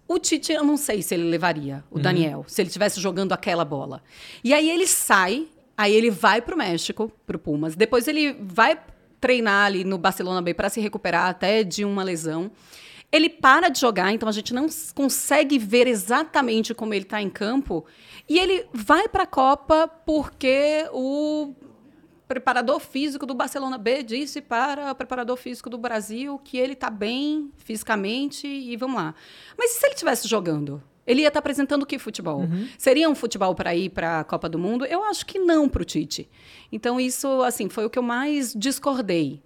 [0.07, 3.63] O Tite, eu não sei se ele levaria, o Daniel, se ele estivesse jogando aquela
[3.63, 4.01] bola.
[4.43, 5.47] E aí ele sai,
[5.79, 7.73] aí ele vai pro México, pro Pumas.
[7.73, 8.77] Depois ele vai
[9.21, 12.51] treinar ali no Barcelona B para se recuperar até de uma lesão.
[13.09, 17.29] Ele para de jogar, então a gente não consegue ver exatamente como ele está em
[17.29, 17.85] campo.
[18.27, 21.55] E ele vai para a Copa porque o
[22.27, 26.89] preparador físico do Barcelona B disse para o preparador físico do Brasil que ele está
[26.89, 29.15] bem fisicamente e vamos lá.
[29.57, 30.83] Mas e se ele estivesse jogando?
[31.09, 32.43] Ele ia estar apresentando que futebol?
[32.77, 34.85] Seria um futebol para ir para a Copa do Mundo?
[34.85, 36.29] Eu acho que não para o Tite.
[36.71, 39.41] Então isso, assim, foi o que eu mais discordei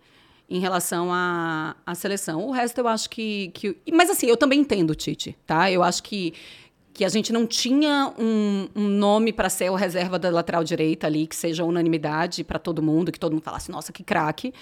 [0.50, 2.46] em relação à, à seleção.
[2.46, 3.78] O resto eu acho que, que...
[3.94, 5.72] Mas assim, eu também entendo o Tite, tá?
[5.72, 6.34] Eu acho que,
[6.94, 11.08] que a gente não tinha um, um nome para ser o reserva da lateral direita
[11.08, 14.54] ali, que seja unanimidade para todo mundo, que todo mundo falasse, nossa, que craque.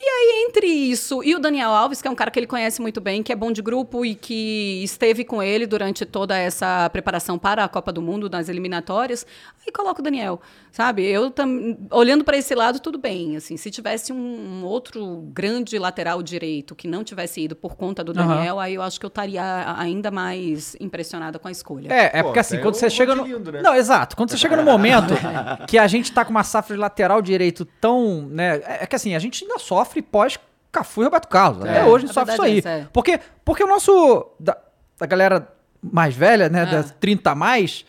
[0.00, 2.80] E aí, entre isso e o Daniel Alves, que é um cara que ele conhece
[2.80, 6.88] muito bem, que é bom de grupo e que esteve com ele durante toda essa
[6.90, 9.26] preparação para a Copa do Mundo, nas eliminatórias,
[9.66, 11.04] aí coloca o Daniel, sabe?
[11.04, 13.36] Eu, tam, olhando para esse lado, tudo bem.
[13.36, 18.02] Assim, se tivesse um, um outro grande lateral direito que não tivesse ido por conta
[18.04, 18.12] do.
[18.12, 21.92] Daniel, aí eu acho que eu estaria ainda mais impressionada com a escolha.
[21.92, 23.24] É, é Pô, porque assim, quando o você chega no.
[23.26, 23.62] Né?
[23.62, 24.16] Não, exato.
[24.16, 25.14] Quando você chega no momento
[25.68, 28.22] que a gente tá com uma safra de lateral direito tão.
[28.28, 28.60] né?
[28.64, 30.38] É é que assim, a gente ainda sofre pós
[30.70, 31.64] Cafu e Roberto Carlos.
[31.64, 31.84] Até É.
[31.84, 32.62] hoje a gente A sofre isso aí.
[32.64, 32.86] é é.
[32.92, 34.26] Porque, porque o nosso.
[34.38, 34.56] Da,
[34.98, 35.48] da galera
[35.82, 36.62] mais velha, né?
[36.62, 36.64] Ah.
[36.66, 37.84] Das 30 a mais.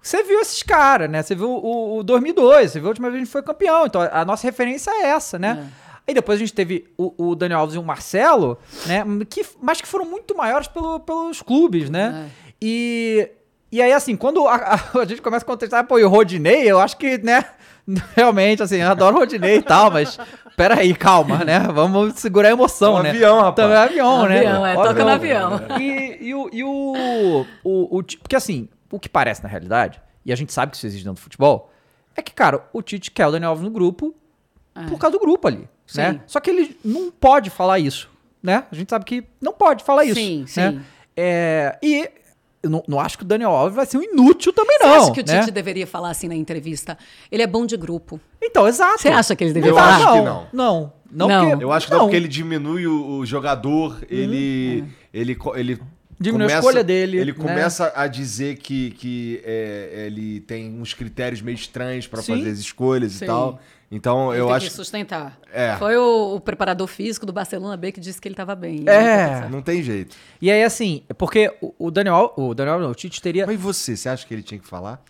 [0.00, 1.22] Você viu esses caras, né?
[1.22, 3.86] Você viu o, o 2002, você viu a última vez que a gente foi campeão.
[3.86, 5.68] Então a nossa referência é essa, né?
[6.08, 9.04] Aí depois a gente teve o, o Daniel Alves e o Marcelo, né?
[9.30, 12.28] Que, mas que foram muito maiores pelo- pelos clubes, né?
[12.60, 13.30] E,
[13.72, 16.70] e aí, assim, quando a, a- a gente começa a contestar, pô, e o Rodinei,
[16.70, 17.44] eu acho que, né?
[18.14, 20.16] Realmente, assim, eu adoro o Rodinei e tal, mas
[20.56, 21.58] peraí, calma, né?
[21.74, 23.10] Vamos segurar a emoção, É um né?
[23.10, 23.56] avião, rapaz.
[23.56, 24.36] Também é avião, né?
[24.38, 25.60] Avião, é, toca no avião.
[25.80, 30.32] E, e o, e o, o, o Porque assim, o que parece na realidade, e
[30.32, 31.72] a gente sabe que isso existe dentro do futebol,
[32.14, 34.14] é que, cara, o Tite quer o Daniel Alves no grupo
[34.88, 36.12] por causa do grupo ali, né?
[36.12, 36.20] Sim.
[36.26, 38.08] Só que ele não pode falar isso,
[38.42, 38.64] né?
[38.70, 40.14] A gente sabe que não pode falar isso.
[40.14, 40.46] Sim, né?
[40.46, 40.80] sim.
[41.16, 42.08] É, e
[42.62, 44.94] eu não, não acho que o Daniel Alves vai ser um inútil também, Você não.
[45.02, 45.40] acha que o né?
[45.40, 46.96] Tite deveria falar assim na entrevista?
[47.30, 48.20] Ele é bom de grupo.
[48.40, 49.02] Então, exato.
[49.02, 49.96] Você acha que ele deveria Eu falar?
[49.96, 50.46] acho que não.
[50.52, 51.28] Não, não.
[51.28, 51.50] Não.
[51.50, 55.78] porque- Eu acho que não, porque ele diminui o, o jogador, ele, ele, co- ele
[56.20, 57.38] Diminui a escolha dele, Ele né?
[57.38, 62.36] começa a dizer que, que é, ele tem uns critérios meio estranhos pra Sim.
[62.38, 63.24] fazer as escolhas Sim.
[63.24, 63.60] e tal.
[63.94, 65.38] Então Ele eu tem acho que sustentar.
[65.52, 65.76] É.
[65.76, 68.84] Foi o, o preparador físico do Barcelona B que disse que ele estava bem.
[68.88, 69.46] É.
[69.50, 70.16] não tem jeito.
[70.40, 73.44] E aí, assim, porque o, o Daniel, o Daniel, não, o Tite teria.
[73.44, 75.04] Mas e você, você acha que ele tinha que falar?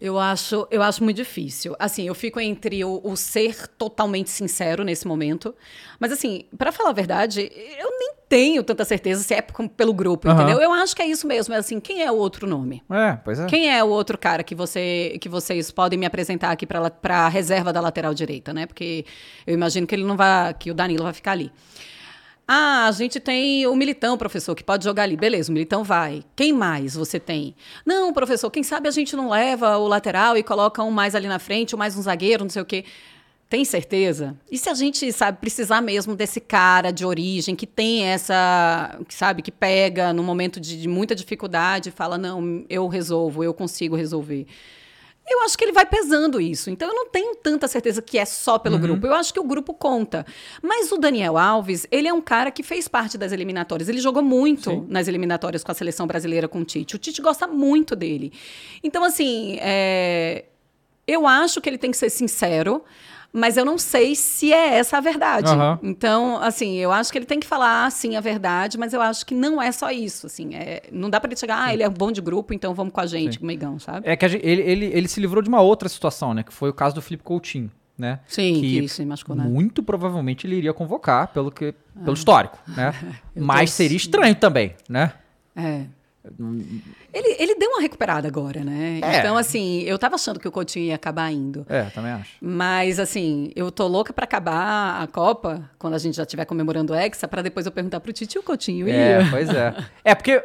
[0.00, 1.76] Eu acho, eu acho muito difícil.
[1.78, 5.54] Assim, eu fico entre o, o ser totalmente sincero nesse momento.
[5.98, 10.28] Mas, assim, pra falar a verdade, eu nem tenho tanta certeza se é pelo grupo,
[10.28, 10.42] Aham.
[10.42, 10.62] entendeu?
[10.62, 11.52] Eu acho que é isso mesmo.
[11.52, 12.82] É assim, quem é o outro nome?
[12.90, 13.46] É, pois é.
[13.46, 17.28] Quem é o outro cara que, você, que vocês podem me apresentar aqui para a
[17.28, 18.64] reserva da lateral direita, né?
[18.66, 19.04] Porque
[19.46, 21.52] eu imagino que ele não vai, que o Danilo vai ficar ali.
[22.52, 25.16] Ah, a gente tem o Militão, professor, que pode jogar ali.
[25.16, 26.24] Beleza, o Militão vai.
[26.34, 27.54] Quem mais você tem?
[27.86, 31.28] Não, professor, quem sabe a gente não leva o lateral e coloca um mais ali
[31.28, 32.84] na frente, ou mais um zagueiro, não sei o quê.
[33.48, 34.36] Tem certeza?
[34.50, 39.42] E se a gente, sabe, precisar mesmo desse cara de origem que tem essa, sabe,
[39.42, 43.94] que pega no momento de, de muita dificuldade e fala, não, eu resolvo, eu consigo
[43.94, 44.48] resolver.
[45.30, 46.70] Eu acho que ele vai pesando isso.
[46.70, 49.06] Então eu não tenho tanta certeza que é só pelo grupo.
[49.06, 50.26] Eu acho que o grupo conta.
[50.60, 53.88] Mas o Daniel Alves, ele é um cara que fez parte das eliminatórias.
[53.88, 56.96] Ele jogou muito nas eliminatórias com a seleção brasileira com o Tite.
[56.96, 58.32] O Tite gosta muito dele.
[58.82, 60.46] Então, assim, é,
[61.06, 62.82] eu acho que ele tem que ser sincero.
[63.32, 65.46] Mas eu não sei se é essa a verdade.
[65.48, 65.78] Aham.
[65.82, 69.24] Então, assim, eu acho que ele tem que falar, sim, a verdade, mas eu acho
[69.24, 70.54] que não é só isso, assim.
[70.54, 73.00] é- não dá pra ele chegar, ah, ele é bom de grupo, então vamos com
[73.00, 74.08] a gente, com o Megão, sabe?
[74.08, 76.42] É que gente- ele, ele, ele se livrou de uma outra situação, né?
[76.42, 78.18] Que foi o caso do Felipe Coutinho, né?
[78.26, 79.44] Sim, que se machucou, né?
[79.44, 82.92] Muito provavelmente ele iria convocar pelo, que, pelo histórico, né?
[83.36, 85.12] Mas seria estranho também, né?
[85.54, 85.84] É.
[87.12, 89.00] Ele, ele deu uma recuperada agora, né?
[89.02, 89.18] É.
[89.18, 91.64] Então, assim, eu tava achando que o Coutinho ia acabar indo.
[91.68, 92.32] É, também acho.
[92.40, 96.92] Mas, assim, eu tô louca pra acabar a Copa, quando a gente já estiver comemorando
[96.92, 98.86] o Hexa, pra depois eu perguntar pro Tite e o Coutinho.
[98.86, 99.30] E É, eu?
[99.30, 99.74] pois é.
[100.04, 100.42] É porque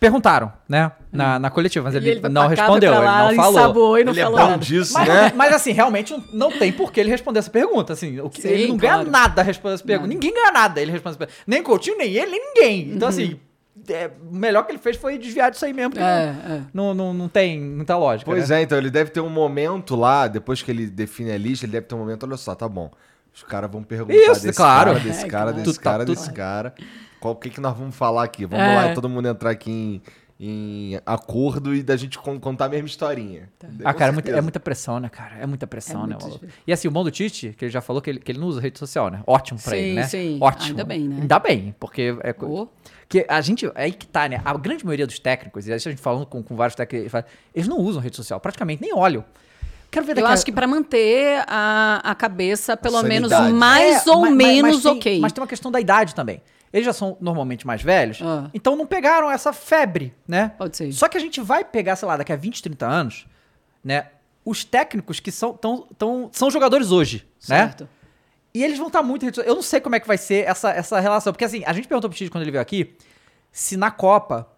[0.00, 0.92] Perguntaram, né?
[1.10, 3.98] Na, na coletiva, mas ele, ele vai não respondeu, ele não falou.
[3.98, 4.64] e não Ele é falou bom nada.
[4.64, 5.32] disso, Mas, né?
[5.34, 7.94] mas, assim, realmente não, não tem por que ele responder essa pergunta.
[7.94, 9.10] Assim, o que, Sim, ele não ganha claro.
[9.10, 10.08] nada respondendo essa pergunta.
[10.08, 11.42] Ninguém ganha nada ele respondendo essa pergunta.
[11.48, 12.88] Nem Coutinho, nem ele, nem ninguém.
[12.90, 12.94] Uhum.
[12.94, 13.40] Então, assim,
[13.92, 15.90] é, o melhor que ele fez foi desviar disso aí mesmo.
[15.90, 16.62] porque É, não, é.
[16.72, 18.30] Não, não, não tem muita lógica.
[18.30, 18.60] Pois né?
[18.60, 21.72] é, então ele deve ter um momento lá, depois que ele define a lista, ele
[21.72, 22.90] deve ter um momento, olha só, tá bom.
[23.34, 24.90] Os caras vão perguntar Isso, desse claro.
[24.92, 25.56] cara, desse É, cara, claro.
[25.64, 26.74] desse Tu tá- cara, tu- desse cara.
[27.20, 28.46] Qual o que, que nós vamos falar aqui?
[28.46, 28.74] Vamos É.
[28.74, 30.02] lá, todo mundo entrar aqui em,
[30.40, 33.48] em acordo e da gente con- contar a mesma historinha.
[33.84, 35.34] Ah, Com cara, é muita, é muita pressão, né, cara?
[35.40, 36.46] É muita pressão, É né, maluco?
[36.64, 38.46] E assim, o bom do Tite, que ele já falou que ele, que ele não
[38.46, 39.20] usa rede social, né?
[39.26, 40.02] Ótimo pra Sim, ele, né?
[40.06, 40.38] sim.
[40.40, 40.68] Ótimo.
[40.68, 41.16] Ainda bem, né?
[41.22, 42.68] Ainda bem, porque é Oh.
[43.08, 44.40] que a gente, é aí que tá, né?
[44.44, 47.12] A grande maioria dos técnicos, e a gente falando com, com vários técnicos,
[47.52, 49.24] eles não usam rede social, praticamente nem olham.
[49.90, 53.54] Quero ver Eu daqui a- acho que para manter a, a cabeça pelo menos sanidade.
[53.58, 55.20] mais É, ou mas- mas- menos mas tem- ok.
[55.20, 56.42] Mas tem uma questão da idade também.
[56.72, 58.50] Eles já são normalmente mais velhos, Ah.
[58.52, 60.52] então não pegaram essa febre, né?
[60.58, 60.92] Pode ser.
[60.92, 63.26] Só que a gente vai pegar, sei lá, daqui a 20, 30 anos,
[63.82, 64.08] né?
[64.44, 67.66] Os técnicos que são, tão, tão, são jogadores hoje, né?
[67.68, 67.88] Certo.
[68.54, 69.24] E eles vão estar muito.
[69.24, 69.50] rede social.
[69.50, 71.32] Eu não sei como é que vai ser essa, essa relação.
[71.32, 72.96] Porque assim, a gente perguntou pro Tite quando ele veio aqui
[73.52, 74.48] se na Copa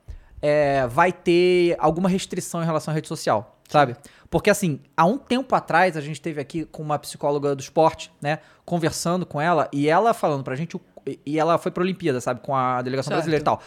[0.41, 3.97] é, vai ter alguma restrição em relação à rede social, sabe?
[4.31, 8.13] Porque assim, há um tempo atrás a gente esteve aqui com uma psicóloga do esporte,
[8.23, 8.39] né?
[8.65, 10.77] Conversando com ela e ela falando pra gente.
[10.77, 10.81] o-
[11.25, 12.41] e- ela foi pra Olimpíada, sabe?
[12.41, 13.17] Com a delegação Certo.
[13.19, 13.61] brasileira e tal.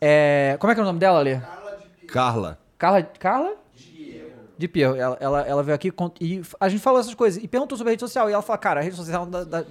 [0.00, 1.40] É, como é que é o nome dela, Lê?
[2.08, 2.58] Carla.
[2.78, 3.02] Carla.
[3.18, 3.54] Carla?
[4.58, 4.96] De Pierro.
[4.96, 7.42] Ela, ela, ela veio aqui e a gente falou essas coisas.
[7.42, 8.30] E perguntou sobre a rede social.
[8.30, 9.64] E ela falou, cara, a rede social, da, da-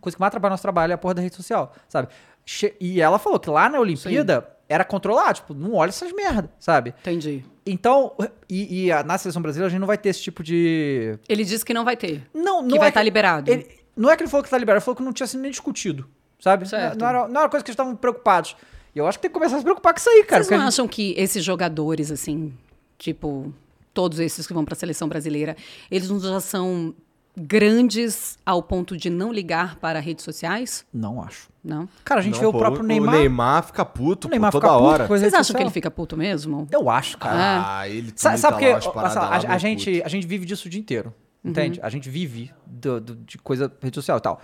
[0.00, 2.08] coisa que mais atrapalha nosso trabalho é a porra da rede social, sabe?
[2.44, 6.50] Che- e ela falou que lá na Olimpíada era controlado, tipo, não olha essas merda,
[6.58, 6.94] sabe?
[7.00, 7.44] Entendi.
[7.66, 8.12] Então,
[8.48, 11.18] e, e a- na seleção brasileira a gente não vai ter esse tipo de.
[11.28, 12.22] Ele disse que não vai ter.
[12.34, 13.50] Não, não Que é vai estar liberado.
[13.50, 15.40] ele- não é que ele falou que tá liberado, ele falou que não tinha sido
[15.40, 16.08] nem discutido,
[16.42, 16.68] sabe?
[16.68, 16.98] Certo.
[16.98, 18.56] Não, não era, não era coisa que eles estavam preocupados.
[18.94, 20.42] E eu acho que tem que começar a se preocupar com isso aí, cara.
[20.44, 22.52] Vocês não gente- acham que esses jogadores, assim,
[22.98, 23.52] tipo,
[23.94, 25.56] todos esses que vão para a seleção brasileira,
[25.90, 26.94] eles não já são
[27.34, 30.84] grandes ao ponto de não ligar para redes sociais?
[30.92, 31.48] Não acho.
[31.64, 31.88] Não?
[32.04, 33.14] Cara, a gente Não, vê o pô, próprio Neymar.
[33.14, 35.06] O Neymar fica puto o Neymar pô, fica toda puto hora.
[35.06, 35.56] Vocês acham social.
[35.58, 36.66] que ele fica puto mesmo?
[36.70, 37.78] Eu acho, cara.
[37.78, 40.06] Ah, ele Sa- também Sabe tá porque lá, a, a gente, puto.
[40.06, 41.14] a gente vive disso o dia inteiro.
[41.44, 41.80] Entende?
[41.82, 44.40] A gente vive do- do- de coisa rede social e tal.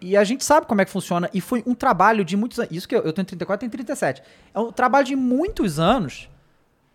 [0.00, 1.28] E a gente sabe como é que funciona.
[1.32, 2.70] E foi um trabalho de muitos anos.
[2.74, 4.22] Isso que eu, eu tenho 34, tenho 37.
[4.54, 6.28] É um trabalho de muitos anos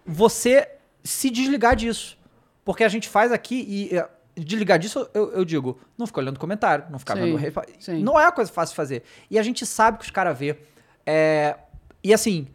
[0.06, 0.70] você
[1.04, 2.18] se desligar disso.
[2.64, 3.98] Porque a gente faz aqui e.
[3.98, 7.54] é, Desligar disso, eu, eu digo, não ficar olhando comentário, não ficar Sim, vendo.
[7.80, 8.02] sim.
[8.02, 9.04] Não é uma coisa fácil de fazer.
[9.30, 10.58] E a gente sabe que os caras vê.
[11.06, 11.56] É,
[12.04, 12.48] e assim,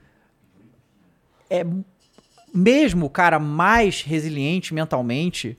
[1.48, 1.64] é
[2.52, 5.56] mesmo o cara mais resiliente mentalmente,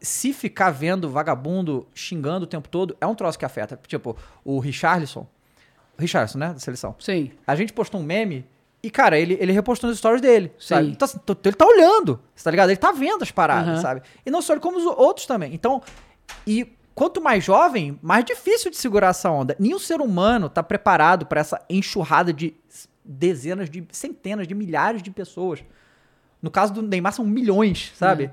[0.00, 3.78] se ficar vendo vagabundo xingando o tempo todo, é um troço que afeta.
[3.86, 5.26] Tipo, o Richarlison.
[5.98, 6.52] Richarlison, né?
[6.52, 6.94] Da seleção.
[6.98, 7.32] Sim.
[7.46, 8.46] A gente postou um meme
[8.82, 10.86] e, cara, ele, ele repostou nos stories dele, sabe?
[10.86, 10.92] Sim.
[10.92, 12.70] Então, assim, ele tá olhando, você tá ligado?
[12.70, 13.80] Ele tá vendo as paradas, Aham.
[13.82, 14.02] sabe?
[14.24, 15.52] E não só ele, como os outros também.
[15.52, 15.82] Então,
[16.46, 19.56] e quanto mais jovem, mais difícil de segurar essa onda.
[19.58, 22.54] Nenhum ser humano tá preparado pra essa enxurrada de
[23.04, 25.64] dezenas de, centenas de milhares de pessoas.
[26.40, 28.24] No caso do Neymar, são milhões, sabe?
[28.24, 28.30] É.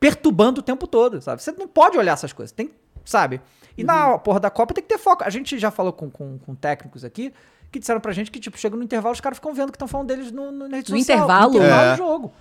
[0.00, 1.42] Perturbando o tempo todo, sabe?
[1.42, 2.70] Você não pode olhar essas coisas, tem,
[3.04, 3.40] sabe?
[3.76, 4.18] E na Uhum.
[4.18, 5.24] porra da Copa tem que ter foco.
[5.24, 7.32] A gente já falou com, com, com técnicos aqui
[7.70, 9.86] que disseram pra gente que, tipo, chega no intervalo, os caras ficam vendo que estão
[9.88, 11.18] falando deles no, no, na rede No social.
[11.18, 11.50] intervalo?
[11.52, 11.90] No intervalo É.
[11.92, 12.32] do jogo.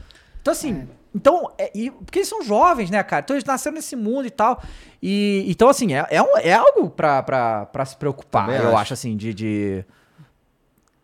[0.41, 3.21] Então, assim, então, é, e, porque eles são jovens, né, cara?
[3.23, 4.61] Então eles nasceram nesse mundo e tal.
[5.01, 8.69] E, então, assim, é, é, um- é algo pra, pra, pra se preocupar, Também eu
[8.69, 8.77] acho.
[8.77, 9.33] acho, assim, de.
[9.33, 9.85] de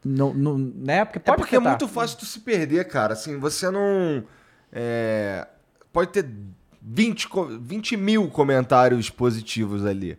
[0.06, 1.04] no, no- né?
[1.06, 1.72] Porque É pode porque é afetar.
[1.80, 3.14] muito fácil tu se perder, cara.
[3.14, 4.24] Assim, você não.
[4.72, 5.48] é,
[5.94, 6.28] pode ter
[6.82, 10.18] 20, co- 20 mil comentários positivos ali.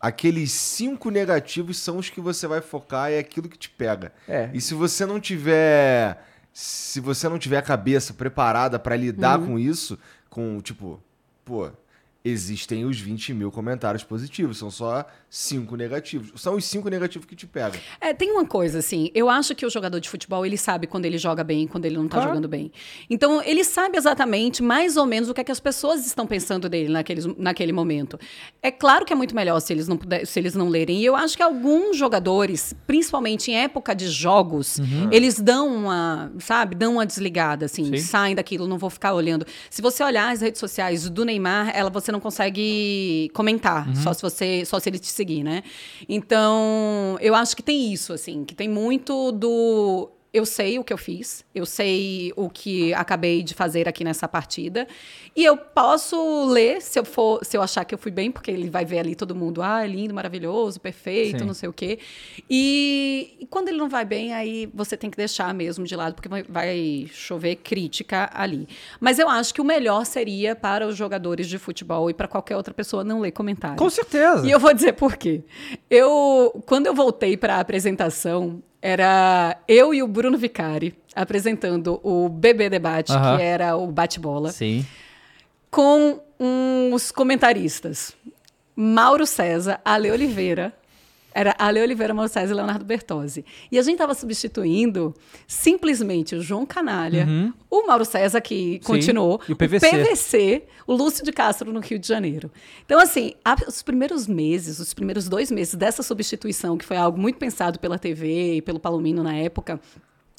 [0.00, 4.12] Aqueles cinco negativos são os que você vai focar e é aquilo que te pega.
[4.26, 4.50] É.
[4.52, 6.26] E se você não tiver.
[6.52, 9.46] Se você não tiver a cabeça preparada pra lidar Uhum.
[9.46, 9.96] com isso,
[10.28, 11.00] com tipo,
[11.44, 11.70] pô,
[12.24, 16.40] existem os 20 mil comentários positivos, são só cinco negativos.
[16.40, 17.80] São os cinco negativos que te pegam.
[18.00, 21.04] É, tem uma coisa, assim, eu acho que o jogador de futebol, ele sabe quando
[21.06, 22.28] ele joga bem e quando ele não tá Claro.
[22.30, 22.70] jogando bem.
[23.10, 26.68] Então, ele sabe exatamente, mais ou menos, o que, é que as pessoas estão pensando
[26.68, 28.18] dele naqueles, naquele momento.
[28.62, 31.00] É claro que é muito melhor se eles, não puder, se eles não lerem.
[31.00, 34.78] E eu acho que alguns jogadores, principalmente em época de jogos,
[35.10, 37.96] eles dão uma, sabe, dão uma desligada, assim, Sim.
[37.96, 39.44] saem daquilo, não vou ficar olhando.
[39.70, 44.22] Se você olhar as redes sociais do Neymar, ela você não consegue comentar, só se
[44.22, 45.62] você, só se ele te seguir, né?
[46.08, 50.92] Então, eu acho que tem isso, assim, que tem muito do eu sei o que
[50.92, 54.88] eu fiz, eu sei o que acabei de fazer aqui nessa partida,
[55.36, 58.50] e eu posso ler se eu for, se eu achar que eu fui bem, porque
[58.50, 61.44] ele vai ver ali todo mundo, ah, lindo, maravilhoso, perfeito, Sim.
[61.44, 61.98] não sei o quê.
[62.48, 66.14] E, e quando ele não vai bem, aí você tem que deixar mesmo de lado,
[66.14, 68.66] porque vai, vai chover crítica ali.
[69.00, 72.56] Mas eu acho que o melhor seria para os jogadores de futebol e para qualquer
[72.56, 73.78] outra pessoa não ler comentários.
[73.78, 74.46] Com certeza.
[74.46, 75.42] E eu vou dizer por quê.
[75.90, 82.28] Eu, quando eu voltei para a apresentação, era eu e o Bruno Vicari apresentando o
[82.28, 84.84] BB Debate, que era o bate-bola, Sim.
[85.70, 88.14] com uns comentaristas.
[88.74, 90.72] Mauro César, Ale Oliveira.
[91.34, 93.44] Era Ale Oliveira, Mauro César e Leonardo Bertozzi.
[93.70, 95.14] E a gente estava substituindo
[95.46, 97.26] simplesmente o João Canalha,
[97.70, 99.90] o Mauro César, que continuou, e o PVC.
[99.90, 102.50] PVC, o Lúcio de Castro no Rio de Janeiro.
[102.84, 107.18] Então, assim, a- os primeiros meses, os primeiros dois meses dessa substituição, que foi algo
[107.20, 109.80] muito pensado pela TV e pelo Palomino na época,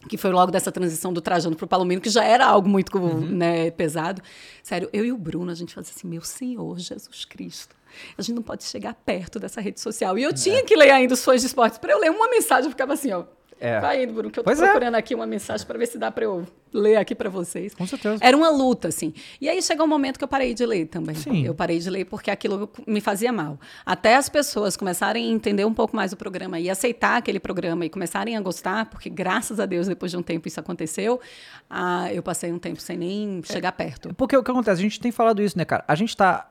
[0.09, 2.91] que foi logo dessa transição do Trajano pro Palomino, que já era algo muito
[3.21, 4.21] né, pesado.
[4.61, 7.73] Sério, eu e o Bruno, a gente fazia assim, meu Senhor Jesus Cristo,
[8.17, 10.17] a gente não pode chegar perto dessa rede social.
[10.17, 11.77] E eu tinha que ler ainda os fãs de esportes.
[11.77, 13.23] Para eu ler uma mensagem, eu ficava assim, ó.
[13.59, 13.79] É.
[13.79, 14.65] Vai indo, Bruno, que eu tô Pois é.
[14.65, 17.73] procurando aqui uma mensagem para ver se dá para eu ler aqui para vocês.
[17.73, 18.17] Com certeza.
[18.21, 19.13] Era uma luta, assim.
[19.39, 21.15] E aí chegou um momento que eu parei de ler também.
[21.15, 21.45] Sim.
[21.45, 23.57] Eu parei de ler porque aquilo me fazia mal.
[23.85, 27.85] Até as pessoas começarem a entender um pouco mais o programa e aceitar aquele programa
[27.85, 31.21] e começarem a gostar, porque graças a Deus, depois de um tempo isso aconteceu,
[31.69, 34.13] ah, eu passei um tempo sem nem chegar perto.
[34.15, 34.81] Porque o que acontece?
[34.81, 35.85] A gente tem falado isso, né, cara?
[35.87, 36.49] A gente tá.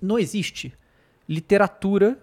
[0.00, 0.72] Não existe
[1.28, 2.18] literatura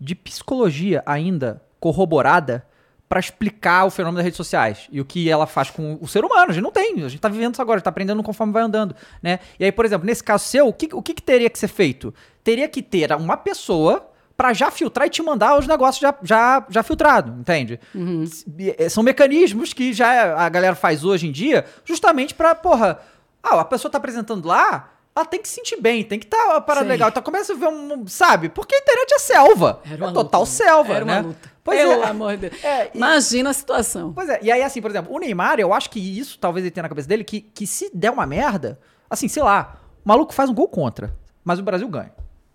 [0.00, 2.66] de psicologia ainda corroborada
[3.08, 6.24] pra explicar o fenômeno das redes sociais e o que ela faz com o ser
[6.24, 6.50] humano.
[6.50, 6.94] A gente não tem.
[7.04, 9.38] A gente tá vivendo isso agora, a gente tá aprendendo conforme vai andando, né?
[9.60, 11.68] E aí, por exemplo, nesse caso seu, o que, o que, que teria que ser
[11.68, 12.12] feito?
[12.42, 16.66] Teria que ter uma pessoa pra já filtrar e te mandar os negócios já, já,
[16.68, 17.78] já filtrado, entende?
[18.24, 22.98] S- e- São mecanismos que já a galera faz hoje em dia justamente pra, porra,
[23.42, 26.36] ah, a pessoa tá apresentando lá, ela tem que se sentir bem, tem que estar
[26.36, 26.92] tá uma parada Sim.
[26.92, 27.08] legal.
[27.08, 28.50] Então começa a ver um, sabe?
[28.50, 29.80] Porque a internet é selva.
[29.86, 31.20] Era é uma total luta, selva, Era né?
[31.20, 31.50] uma luta.
[31.64, 32.04] Pois Pelo é.
[32.04, 32.62] amor de Deus.
[32.64, 34.12] É, e- Imagina a situação.
[34.12, 36.70] Pois é, e aí assim, por exemplo, o Neymar, eu acho que isso talvez ele
[36.70, 40.34] tenha na cabeça dele, que, que se der uma merda, assim, sei lá, o maluco
[40.34, 42.12] faz um gol contra, mas o Brasil ganha,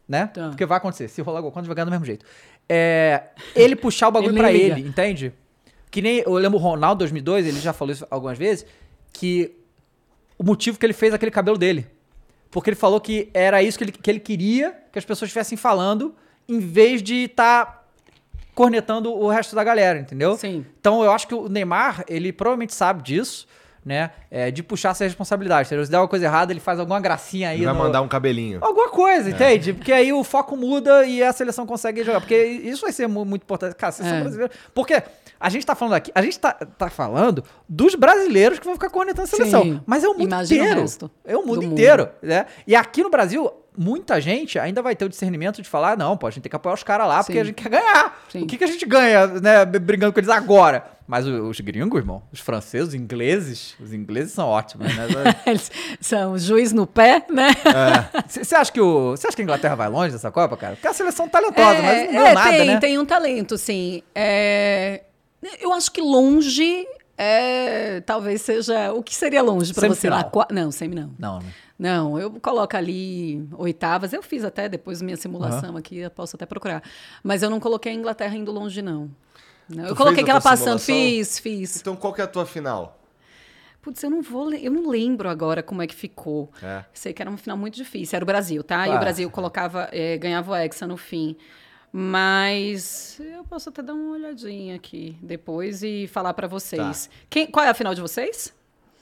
[0.08, 0.28] né?
[0.28, 0.50] Tá.
[0.50, 2.24] Porque vai acontecer, se rolar gol contra, vai ganhar do mesmo jeito.
[2.70, 3.24] É,
[3.56, 5.34] ele puxar o bagulho Ele pra ele, entende?
[5.90, 8.66] Que nem, eu lembro o Ronaldo 2002, ele já falou isso algumas vezes,
[9.12, 9.58] que
[10.38, 11.88] o motivo que ele fez aquele cabelo dele.
[12.52, 15.58] Porque ele falou que era isso que ele, que ele queria que as pessoas estivessem
[15.58, 16.14] falando,
[16.50, 17.88] em vez de estar
[18.54, 20.36] cornetando o resto da galera, entendeu?
[20.38, 20.66] Sim.
[20.80, 23.48] Então eu acho que o Neymar, ele provavelmente sabe disso,
[23.84, 24.12] né?
[24.30, 25.68] É, de puxar essa responsabilidade.
[25.68, 25.86] entendeu?
[25.86, 27.58] Se der uma coisa errada, ele faz alguma gracinha aí.
[27.60, 28.60] Ele vai no- mandar um cabelinho.
[28.62, 29.74] Alguma coisa, entende?
[29.74, 32.20] Porque aí o foco muda e a seleção consegue jogar.
[32.20, 33.74] Porque isso vai ser mu- muito importante.
[33.76, 34.22] Cara, a seleção É.
[34.22, 34.52] brasileira.
[34.76, 35.02] Porque
[35.42, 38.90] a gente tá falando aqui, a gente tá, tá falando dos brasileiros que vão ficar
[38.90, 39.64] cornetando a seleção.
[39.64, 39.82] Sim.
[39.86, 40.82] Mas é o mundo Imagina o inteiro.
[40.82, 42.46] resto é o mundo do inteiro, né?
[42.68, 46.28] E aqui no Brasil, muita gente ainda vai ter o discernimento de falar: não, pô,
[46.28, 47.40] a gente tem que apoiar os caras lá porque Sim.
[47.40, 48.24] a gente quer ganhar.
[48.30, 48.44] Sim.
[48.44, 50.86] O que, que a gente ganha, né, brigando com eles agora?
[51.08, 55.08] Mas o- os gringos, irmão, os franceses, os ingleses, os ingleses são ótimos, né?
[55.46, 55.70] Eles
[56.00, 57.50] são juiz no pé, né?
[58.30, 59.12] Você acha que o.
[59.12, 60.76] Você acha que a Inglaterra vai longe dessa Copa, cara?
[60.76, 62.80] Porque é uma seleção talentosa, É, mas não deu é, nada, tem, né?
[62.80, 64.02] tem um talento, sim.
[64.16, 65.02] É,
[65.60, 66.88] eu acho que longe
[67.18, 68.94] é, talvez seja.
[68.94, 70.10] O que seria longe para você?
[70.32, 71.12] Qua- não, semi não.
[71.18, 71.54] Não, né?
[71.78, 74.14] Não, eu coloco ali oitavas.
[74.14, 76.84] Eu fiz até depois minha simulação aqui, eu posso até procurar.
[77.24, 79.10] Mas eu não coloquei a Inglaterra indo longe, não.
[79.68, 81.78] Não, Eu coloquei aquela passando, fiz, fiz.
[81.80, 83.00] Então qual que é a tua final?
[83.82, 86.52] Putz, eu não vou, eu não lembro agora como é que ficou.
[86.62, 86.86] É.
[86.94, 88.16] Sei que era uma final muito difícil.
[88.16, 88.82] Era o Brasil, tá?
[88.82, 88.98] E Claro.
[88.98, 91.36] o Brasil colocava, eh, ganhava o Hexa no fim.
[91.94, 97.08] Mas eu posso até dar uma olhadinha aqui depois e falar pra vocês.
[97.08, 97.14] Tá.
[97.30, 98.54] Quem, qual é a final de vocês?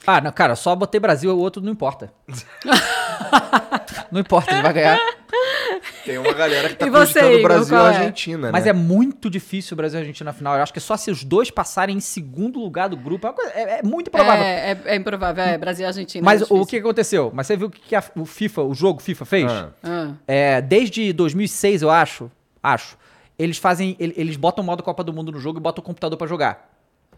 [0.08, 2.12] Ah, não, cara, só botei Brasil, o outro não importa.
[4.12, 4.98] não importa, ele vai ganhar.
[6.06, 7.02] Tem uma galera que tá Igor,
[7.42, 7.86] Brasil e é?
[7.86, 8.70] Argentina, Mas né?
[8.72, 10.56] é muito difícil o Brasil e a Argentina na final.
[10.56, 13.28] Eu acho que só se os dois passarem em segundo lugar do grupo.
[13.28, 14.44] É, uma coisa- é- é muito improvável.
[14.44, 15.44] É, é, é improvável.
[15.44, 16.24] É Brasil e Argentina.
[16.26, 17.30] Mas é o que aconteceu?
[17.34, 19.52] Mas você viu o que que a- o FIFA, o jogo FIFA fez?
[19.52, 19.70] Ah.
[19.84, 22.32] Ah, É, desde 2006, eu acho,
[22.62, 22.97] acho,
[23.38, 25.86] eles fazem, ele- eles botam o modo Copa do Mundo no jogo e botam o
[25.86, 26.70] computador pra jogar.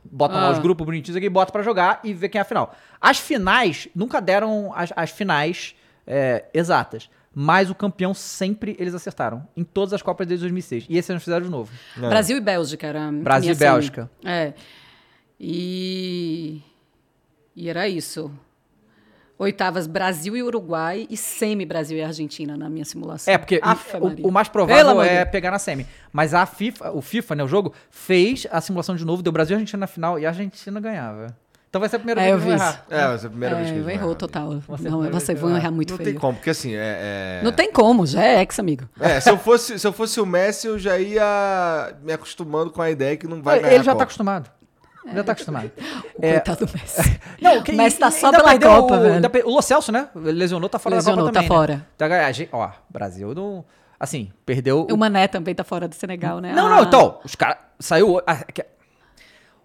[0.03, 0.51] Botam lá Ah.
[0.51, 2.75] os grupos bonitinhos aqui, botam pra jogar e ver quem é a final.
[2.99, 5.75] As finais nunca deram as, as finais
[6.07, 10.85] é, exatas, mas o campeão sempre eles acertaram em todas as Copas desde 2006.
[10.89, 11.71] E esse eles fizeram de novo.
[11.95, 12.09] É.
[12.09, 13.07] Brasil e Bélgica era.
[13.07, 14.09] a Brasil e Bélgica.
[14.21, 14.33] semi.
[14.33, 14.53] É.
[15.39, 16.61] E.
[17.55, 18.31] E era isso.
[19.41, 23.33] Oitavas, Brasil e Uruguai e semi Brasil e Argentina na minha simulação.
[23.33, 24.27] É, porque Afe o- Maria.
[24.27, 25.29] o, mais provável de é Deus.
[25.31, 25.87] pegar na semi.
[26.13, 29.55] Mas a FIFA, o FIFA, né, o jogo, fez a simulação de novo, deu Brasil
[29.55, 31.35] e Argentina na final e a Argentina ganhava.
[31.69, 32.85] Então vai ser a primeira É, vez eu que eu vou vi errar.
[32.89, 34.17] É, vai ser a primeira vez que É, eles vão errou errar.
[34.19, 34.49] total.
[34.67, 36.09] Você Não, vai vão que errar muito Não feio.
[36.11, 37.39] tem como, porque assim, é...
[37.39, 38.83] é- Não tem como, já é ex, amigo.
[38.99, 42.81] É, se eu, fosse, se eu fosse o Messi, eu já ia me acostumando com
[42.81, 44.51] a ideia que não vai ganhar Ele já a tá acostumado.
[45.13, 45.71] Já tá acostumado.
[46.15, 47.19] O É, coitado do Messi.
[47.41, 49.13] Não, que, O Messi tá só ainda pela Copa, o, velho.
[49.15, 50.07] ainda O Lo Celso, né?
[50.15, 51.75] Lesionou, tá fora Lesionou, da Copa tá também, fora.
[51.77, 51.85] Né?
[51.97, 53.65] Tá, a gente- ó, Brasil não...
[53.99, 54.87] Assim, perdeu...
[54.91, 56.53] O Mané também tá fora do Senegal, né?
[56.53, 56.69] Não, Ah.
[56.77, 57.57] não, então, os caras...
[57.79, 58.19] Saiu...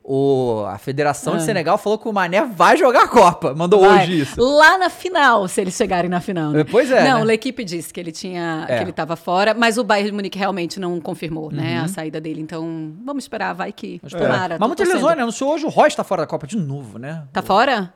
[0.08, 1.44] A, o, a Federação de Ah.
[1.46, 3.54] Senegal falou que o Mané vai jogar a Copa.
[3.54, 4.04] Mandou Vai.
[4.04, 4.40] hoje isso.
[4.40, 6.52] Lá na final, se eles chegarem na final.
[6.52, 6.60] né?
[6.60, 7.22] É, pois é, Não, né?
[7.22, 8.76] o L'Equipe disse que ele tinha, É.
[8.78, 11.84] que ele tava fora, mas o Bayern de Munique realmente não confirmou, né, Uhum.
[11.84, 12.40] a saída dele.
[12.40, 14.00] Então, vamos esperar, vai que.
[14.04, 14.08] É.
[14.08, 14.56] Tomara.
[14.60, 14.94] Mas muitas torcendo.
[15.02, 15.22] lesões, né?
[15.22, 17.24] Anunciou hoje o Royce tá fora da Copa de novo, né?
[17.32, 17.92] Tá fora?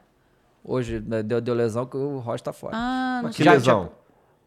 [0.64, 2.76] Hoje né, deu, deu lesão que o Royce tá fora.
[2.76, 3.90] Ah, não Mas que Já- lesão?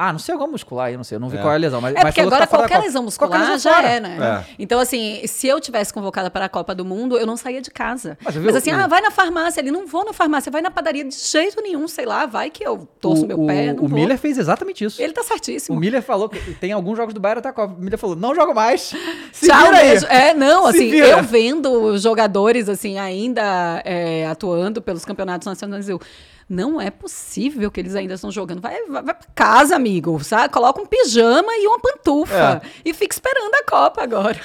[0.07, 1.15] Ah, não sei alguma muscular aí, não sei.
[1.15, 1.41] Eu não vi É.
[1.41, 1.79] qual é a lesão.
[1.81, 3.87] Mas, É mas porque que agora tá qualquer lesão muscular Qualquer lesão já fora.
[3.89, 4.17] é, né?
[4.49, 4.53] É.
[4.59, 7.71] Então, assim, se eu tivesse convocada para a Copa do Mundo, eu não saía de
[7.71, 8.17] casa.
[8.23, 9.71] Mas Mas, assim, o- ah, vai na farmácia ali.
[9.71, 12.87] Não vou na farmácia, vai na padaria de jeito nenhum, sei lá, vai que eu
[12.99, 13.97] torço o, meu pé, o- não o vou.
[13.99, 15.01] Miller fez exatamente isso.
[15.01, 15.79] Ele tá O certíssimo.
[15.79, 17.73] Miller falou que tem alguns jogos do Bayern até a Copa.
[17.73, 18.93] O Miller falou, não jogo mais.
[19.31, 19.89] Se Tchau, vira aí.
[19.89, 20.05] beijo.
[20.07, 21.07] É, não, Se assim, vira.
[21.07, 25.99] eu vendo os jogadores, assim, ainda é, atuando pelos campeonatos nacionais, eu...
[26.49, 28.61] Não é possível que eles ainda estão jogando.
[28.61, 30.53] Vai, vai, vai pra casa, amigo, sabe?
[30.53, 32.61] Coloca um pijama e uma pantufa.
[32.83, 34.39] E fica esperando a Copa agora.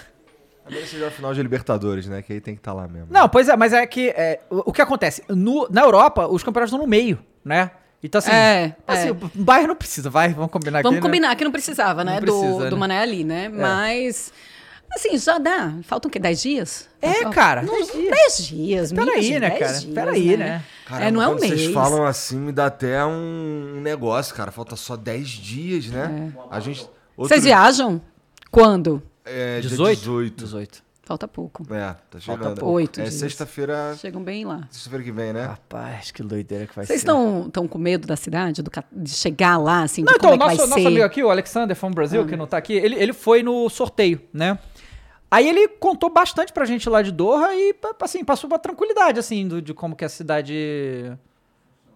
[0.64, 2.20] Agora seja a final de Libertadores, né?
[2.22, 3.08] Que aí tem que estar lá mesmo.
[3.10, 5.22] Não, pois é, mas é que é, o, o que acontece?
[5.28, 7.70] No- na Europa, os campeonatos estão no meio, né?
[8.02, 9.10] Então, assim, É, assim é.
[9.10, 11.04] o Bayern não precisa, vai, vamos combinar Vamos aqui.
[11.04, 11.08] né?
[11.10, 12.14] combinar que não precisava, né?
[12.14, 12.70] Não precisa, do, né?
[12.70, 13.48] do Mané ali, né?
[13.48, 14.32] Mas.
[14.94, 15.74] Assim, já dá.
[15.82, 16.18] Faltam o quê?
[16.18, 16.88] 10 dias?
[17.02, 18.10] É, cara, Não, 10 dias.
[18.10, 19.72] 10 dias, Peraí, minha gente, né, 10 cara?
[19.80, 20.62] dias, Peraí, né?
[20.92, 21.60] É, não é um quando mês.
[21.60, 24.50] vocês falam assim, me dá até um negócio, cara.
[24.50, 26.32] Falta só 10 dias, né?
[26.50, 26.80] A gente...
[27.16, 28.00] outro- Vocês viajam?
[28.50, 29.02] Quando?
[29.24, 29.98] É, dia 18?
[29.98, 30.44] 18.
[30.44, 30.88] 18.
[31.02, 31.62] Falta pouco.
[31.74, 32.56] É, tá chegando.
[32.60, 32.66] pouco.
[32.74, 33.96] Oito É sexta-feira...
[33.98, 34.68] Chegam bem lá.
[34.70, 35.44] Sexta-feira que vem, né?
[35.46, 37.06] Rapaz, que doideira que vai Vocês ser.
[37.06, 38.62] estão com medo da cidade?
[38.62, 41.04] Do, de chegar lá, assim, Não, de então, como é que nosso, vai nosso amigo
[41.06, 44.58] aqui, o Alexander from Brasil, que não tá aqui, ele, ele foi no sorteio, né?
[45.30, 49.46] Aí ele contou bastante pra gente lá de Doha e, assim, passou uma tranquilidade, assim,
[49.46, 51.12] do- de como que a cidade...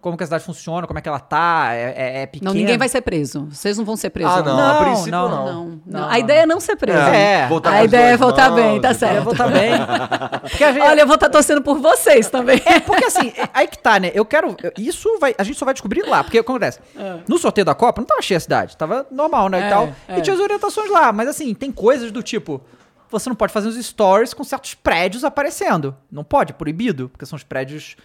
[0.01, 2.51] Como que a cidade funciona, como é que ela tá, é, é, é pequena.
[2.51, 3.47] Não, ninguém vai ser preso.
[3.49, 4.33] Vocês não vão ser presos.
[4.33, 5.45] Ah, não, Não, a princípio não, não.
[5.45, 5.79] Não, não.
[6.01, 6.97] Não, A ideia é não ser preso.
[6.99, 8.95] É, voltar a ideia é voltar mãos bem, tá tal.
[8.97, 9.33] certo.
[9.37, 9.71] Também.
[10.41, 12.61] Porque a gente, Olha, eu vou estar torcendo por vocês também.
[12.65, 14.11] É, porque assim, é- aí que tá, né?
[14.13, 14.53] Eu quero.
[14.61, 15.33] eu- Isso vai.
[15.37, 16.21] A gente só vai descobrir lá.
[16.21, 16.79] Porque o que acontece?
[17.25, 18.75] No sorteio da Copa, não tava cheia a cidade.
[18.75, 19.61] Tava normal, né?
[19.63, 19.89] É, e tal.
[20.09, 20.17] é.
[20.17, 21.13] E tinha as orientações lá.
[21.13, 22.59] Mas assim, tem coisas do tipo.
[23.19, 25.95] Você não pode fazer uns stories com certos prédios aparecendo.
[26.11, 27.09] Não pode, é proibido.
[27.09, 27.95] Porque são os prédios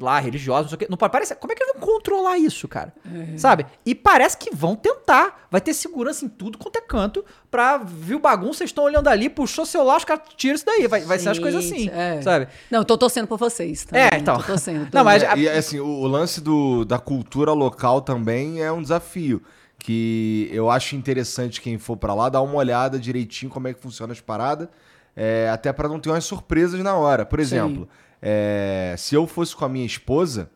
[0.00, 0.86] lá, religiosos, não sei o quê.
[0.90, 1.36] Não pode aparecer.
[1.36, 2.92] Como é que eles vão controlar isso, cara?
[3.04, 3.38] É.
[3.38, 3.66] Sabe?
[3.84, 5.46] E parece que vão tentar.
[5.50, 7.24] Vai ter segurança em tudo quanto é canto.
[7.50, 10.66] Pra ver o bagunça, vocês estão olhando ali, puxou o celular, os caras tiram isso
[10.66, 10.86] daí.
[10.86, 12.20] Vai, vai ser as coisas assim, é.
[12.20, 12.48] sabe?
[12.70, 13.84] Não, eu tô torcendo por vocês.
[13.84, 14.02] Também.
[14.02, 14.36] É, então.
[14.38, 14.90] Tô torcendo.
[14.90, 15.22] tô Não, mas-.
[15.22, 19.42] É, e assim, o, o lance do, da cultura local também é um desafio.
[19.86, 23.80] Que eu acho interessante quem for pra lá dar uma olhada direitinho como é que
[23.80, 24.68] funciona as paradas.
[25.14, 27.24] é, até pra não ter umas surpresas na hora.
[27.24, 27.88] Por exemplo,
[28.20, 30.50] é, se eu fosse com a minha esposa,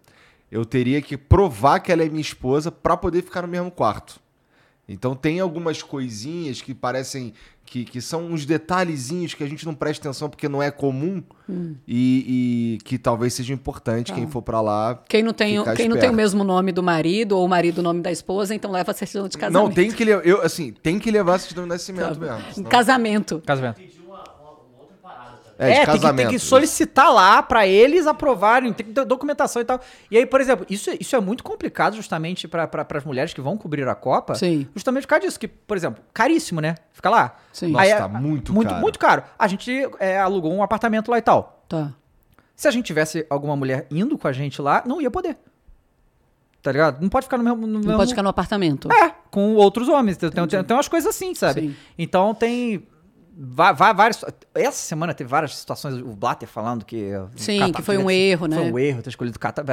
[0.50, 4.20] eu teria que provar que ela é minha esposa pra poder ficar no mesmo quarto.
[4.88, 7.32] Então tem algumas coisinhas que parecem
[7.70, 11.22] que, que são uns detalhezinhos que a gente não presta atenção porque não é comum
[11.86, 15.00] e, e que talvez seja importante quem for pra lá.
[15.08, 16.12] Quem não tem, quem não tem o esperto.
[16.14, 19.28] mesmo nome do marido ou o marido o nome da esposa, então leva a certidão
[19.28, 19.68] de casamento.
[19.68, 22.36] Não, tem que levar, eu assim, tem que levar a certidão de nascimento mesmo.
[22.36, 23.42] Um senão- casamento.
[23.46, 23.80] Casamento.
[25.62, 29.60] É, de tem que, tem que solicitar lá pra eles aprovarem, tem que ter documentação
[29.60, 29.80] e tal.
[30.10, 33.40] E aí, por exemplo, isso, isso é muito complicado justamente pra pra- pras mulheres que
[33.40, 34.34] vão cobrir a Copa.
[34.34, 34.66] Sim.
[34.74, 36.76] Justamente por causa disso, que, por exemplo, caríssimo, né?
[36.92, 37.36] Fica lá.
[37.52, 37.72] Sim.
[37.72, 38.80] Nossa, Aí, tá é- muito muito caro.
[38.80, 39.22] Muito caro.
[39.38, 41.64] A gente é, alugou um apartamento lá e tal.
[41.68, 41.92] Tá.
[42.56, 45.36] Se a gente tivesse alguma mulher indo com a gente lá, não ia poder.
[46.62, 47.00] Tá ligado?
[47.00, 47.60] Não pode ficar no mesmo.
[47.66, 47.96] No Não mesmo...
[47.96, 48.92] pode ficar no apartamento.
[48.92, 50.18] É, com outros homens.
[50.18, 51.60] Tem, tem, tem umas coisas assim, sabe?
[51.62, 51.76] Sim.
[51.98, 52.86] Então tem.
[53.32, 54.24] Várias,
[54.54, 57.10] essa semana teve várias situações, o Blatter falando que.
[57.36, 58.56] Sim, Qatar que foi um erro, né?
[58.56, 59.64] Foi um erro ter escolhido o Qatar.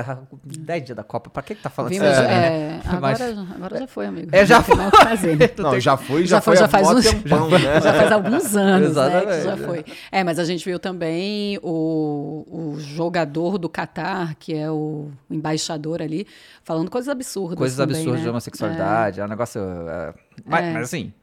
[0.43, 2.21] 10 dias da Copa, pra que que tá falando Vimos, isso?
[2.21, 4.29] é, Mas- agora, agora já foi, amigo.
[4.31, 5.49] É, já né?
[5.57, 7.81] Não, já foi, já, Já foi, foi, já faz uns- tempão, né?
[7.81, 9.43] Já faz alguns anos, né, que Exatamente.
[9.43, 9.85] já foi.
[10.11, 16.01] É, mas a gente viu também o, o jogador do Catar, que é o embaixador
[16.01, 16.27] ali,
[16.63, 18.23] falando coisas absurdas Coisas também, absurdas né?
[18.23, 19.61] de homossexualidade, é, um negócio.
[19.61, 20.13] é,
[20.45, 20.73] mas, É.
[20.73, 21.13] mas assim,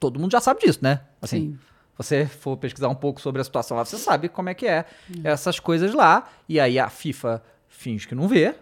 [0.00, 1.02] todo mundo já sabe disso, né?
[1.22, 1.58] Assim, Sim.
[1.96, 4.84] você for pesquisar um pouco sobre a situação lá, você sabe como é que é
[5.22, 6.28] essas coisas lá.
[6.48, 8.54] E aí a FIFA finge que não vê,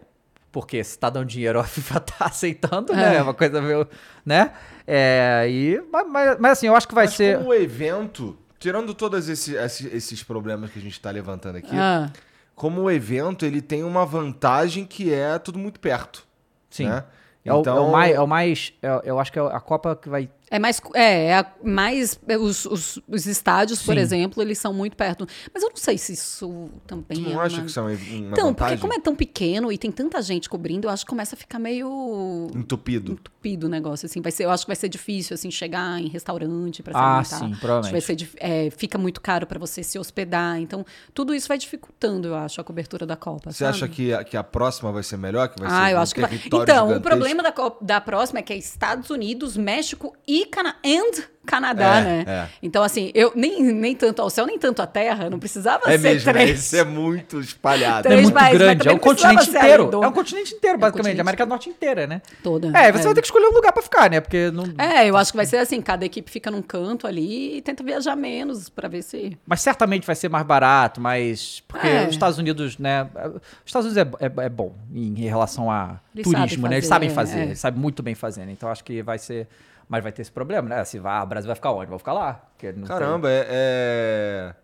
[0.50, 3.14] Porque se tá dando dinheiro, a FIFA tá aceitando, né?
[3.14, 3.18] É.
[3.18, 3.86] É uma coisa meio.
[4.24, 4.52] né?
[4.86, 7.36] É, e, mas, mas- mas, assim, eu acho que vai Mas ser.
[7.38, 12.10] como evento, tirando todos esse- esse- esses problemas que a gente tá levantando aqui, Ah,
[12.54, 16.26] como o evento, ele tem uma vantagem que é tudo muito perto.
[16.70, 16.88] Sim.
[16.88, 17.04] né?
[17.44, 18.14] É, o, Então, é o mais.
[18.16, 20.28] É o mais é- eu acho que é a Copa que vai.
[20.50, 20.80] É mais.
[20.94, 22.18] É, é mais.
[22.26, 24.00] é, Os, os, os estádios, por Sim.
[24.00, 25.26] exemplo, eles são muito perto.
[25.52, 27.82] Mas eu não sei se isso também tu é não acha uma- que isso é
[27.82, 28.54] uma, Então, vantagem?
[28.54, 31.38] porque como é tão pequeno e tem tanta gente cobrindo, eu acho que começa a
[31.38, 33.12] ficar meio Entupido.
[33.12, 34.20] entupido o negócio, assim.
[34.20, 37.16] Vai ser, eu acho que vai ser difícil, assim, chegar em restaurante pra se Ah,
[37.18, 37.38] alimentar.
[37.38, 37.92] sim, provavelmente.
[37.92, 40.58] Vai ser, é, fica muito caro pra você se hospedar.
[40.60, 40.84] Então,
[41.14, 43.50] tudo isso vai dificultando, eu acho, a cobertura da Copa.
[43.50, 43.70] Você sabe?
[43.76, 45.48] acha que a, que a próxima vai ser melhor?
[45.48, 46.30] Que vai Ah, ser eu um acho que vai.
[46.30, 47.02] território Então, o gigantesco?
[47.18, 52.02] problema da, da próxima é que é Estados Unidos, México e Cana and Canadá, É,
[52.04, 52.24] né?
[52.26, 52.48] é.
[52.62, 55.96] Então, assim, eu nem, nem tanto ao céu, nem tanto à terra, não precisava É
[55.96, 56.32] ser mesmo, né?
[56.44, 56.74] três.
[56.74, 58.02] É muito espalhado.
[58.02, 59.90] Três é muito países, grande, é também um continente inteiro.
[59.94, 60.92] É um continente inteiro, basicamente.
[61.04, 61.20] continente.
[61.20, 62.20] A América do Norte inteira, né?
[62.42, 62.68] Toda.
[62.78, 64.20] É, você vai ter que escolher um lugar pra ficar, né?
[64.20, 64.64] Porque não.
[64.76, 67.82] É, eu acho que vai ser assim, cada equipe fica num canto ali e tenta
[67.82, 69.34] viajar menos pra ver se...
[69.46, 71.62] Mas certamente vai ser mais barato, mas.
[71.66, 72.02] Porque É.
[72.04, 73.08] os Estados Unidos, né?
[73.14, 76.76] Os Estados Unidos é, é- é bom em relação a Eles turismo, sabem né?
[76.76, 77.42] Eles fazer, sabem é, fazer, é.
[77.44, 78.52] eles sabem muito bem fazer, né?
[78.52, 79.48] Então acho que vai ser.
[79.88, 80.84] Mas vai ter esse problema, né?
[80.84, 81.88] Se vai, o Brasil vai ficar onde?
[81.88, 82.42] Vai ficar lá.
[82.62, 84.54] não tem- Caramba, é, é-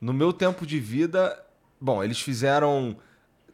[0.00, 1.38] No meu tempo de vida.
[1.80, 2.96] Bom, eles fizeram.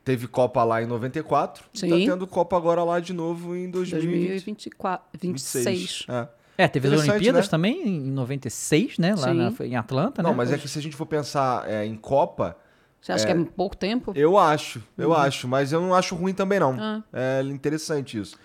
[0.05, 1.64] Teve Copa lá em 94.
[1.74, 1.91] E Sim.
[1.91, 4.43] tá tendo Copa agora lá de novo em 2026.
[4.45, 6.07] 2024, 26.
[6.09, 6.28] É.
[6.64, 7.51] É, teve as Olimpíadas né?
[7.51, 9.14] também em 96, né?
[9.14, 10.37] Lá na- em Atlanta, Não, né?
[10.37, 12.57] mas é que se a gente for pensar é, em Copa,
[13.01, 14.12] Você acha que é pouco tempo?
[14.16, 16.72] eu acho, eu acho, mas eu não acho ruim também não.
[16.72, 17.03] Uhum.
[17.12, 17.39] Ah.
[17.41, 18.37] É interessante isso.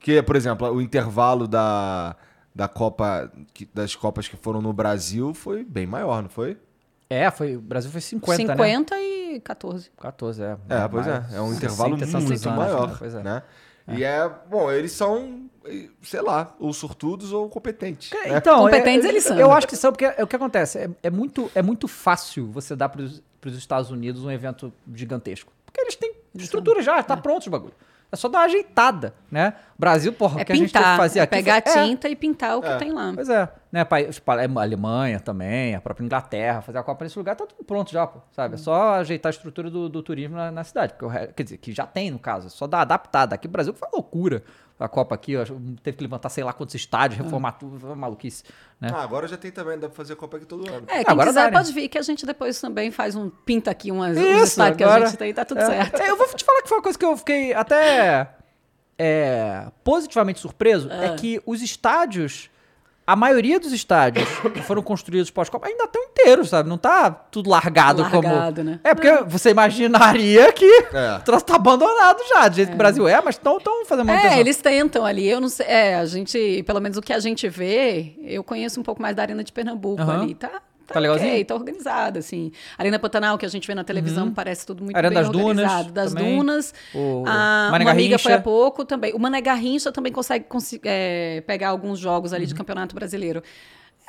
[0.00, 2.14] Que, por exemplo, o intervalo da,
[2.54, 3.30] da Copa,
[3.72, 6.58] das Copas que foram no Brasil foi bem maior, não foi?
[7.08, 8.54] É, foi, o Brasil foi 50, né?
[8.54, 9.90] 50 e 14.
[10.00, 10.56] 14, é.
[10.68, 11.24] É, pois é.
[11.34, 12.96] É um 60 intervalo tantos muito anos, maior, né?
[12.98, 13.22] Pois é.
[13.22, 13.42] né?
[13.88, 15.50] E é, bom, eles são,
[16.02, 18.10] sei lá, ou sortudos ou competentes.
[18.12, 18.36] né?
[18.38, 19.38] Então, Competentes é- eles são.
[19.38, 20.78] Eu acho que são, porque é o que acontece.
[20.78, 23.22] É, é muito, é muito fácil você dar para os
[23.56, 25.52] Estados Unidos um evento gigantesco.
[25.66, 27.74] Porque eles têm estrutura já, tá pronto o bagulho.
[28.12, 29.54] É só dar uma ajeitada, né?
[29.78, 31.30] Brasil, porra, É o que a gente teve que pintar, fazer é aqui.
[31.34, 32.76] pegar foi- é, tinta e pintar o que É.
[32.76, 33.10] tem lá.
[33.14, 33.84] Pois é, né?
[33.86, 37.64] País, tipo, a Alemanha também, a própria Inglaterra, fazer a Copa nesse lugar, tá tudo
[37.64, 38.54] pronto já, pô, sabe?
[38.54, 40.92] É só ajeitar a estrutura do, do turismo na, na cidade.
[40.98, 43.34] Porque quer dizer, que já tem, no caso, é só dar adaptada.
[43.34, 44.42] Aqui no Brasil foi uma loucura.
[44.78, 45.44] A Copa aqui, ó,
[45.82, 48.42] teve que levantar sei lá quantos estádios, reformar tudo, foi uma maluquice,
[48.80, 48.90] né?
[48.92, 50.86] Ah, agora já tem também, dá pra fazer Copa aqui todo ano.
[50.88, 51.56] É, quem Agora quiser dá, né?
[51.58, 54.76] pode vir, que a gente depois também faz um pinta aqui umas, uns Isso, estádios
[54.78, 56.00] que a agora- gente tem, tá tudo É, certo.
[56.00, 58.28] é, eu vou te falar que foi uma coisa que eu fiquei até
[58.98, 61.06] é, positivamente surpreso, é.
[61.08, 61.14] Ah.
[61.16, 62.50] que os estádios,
[63.12, 66.66] a maioria dos estádios que foram construídos pós-Copa ainda estão inteiros, sabe?
[66.68, 68.26] Não tá tudo largado, como...
[68.26, 68.80] Largado, né?
[68.82, 71.16] É, porque você imaginaria que É.
[71.20, 74.36] o troço tá abandonado já, do jeito que o Brasil é, mas estão fazendo manutenção.
[74.36, 75.28] É, eles tentam ali.
[75.28, 75.66] Eu não sei.
[75.66, 79.14] É, a gente, pelo menos o que a gente vê, eu conheço um pouco mais
[79.14, 80.22] da Arena de Pernambuco Aham.
[80.22, 80.34] ali.
[80.34, 81.30] Tá, Tá legalzinho?
[81.30, 82.52] ok, tá organizada, assim.
[82.76, 85.48] Arena Pantanal, que a gente vê na televisão, parece tudo muito Arena bem das Dunas
[85.48, 85.92] organizado.
[85.92, 86.36] Das também.
[86.36, 86.74] Dunas.
[86.94, 89.12] O a, Mané uma amiga foi há pouco também.
[89.14, 90.46] O Mané Garrincha também consegue
[90.84, 92.48] é, pegar alguns jogos ali Uhum.
[92.48, 93.42] de Campeonato Brasileiro.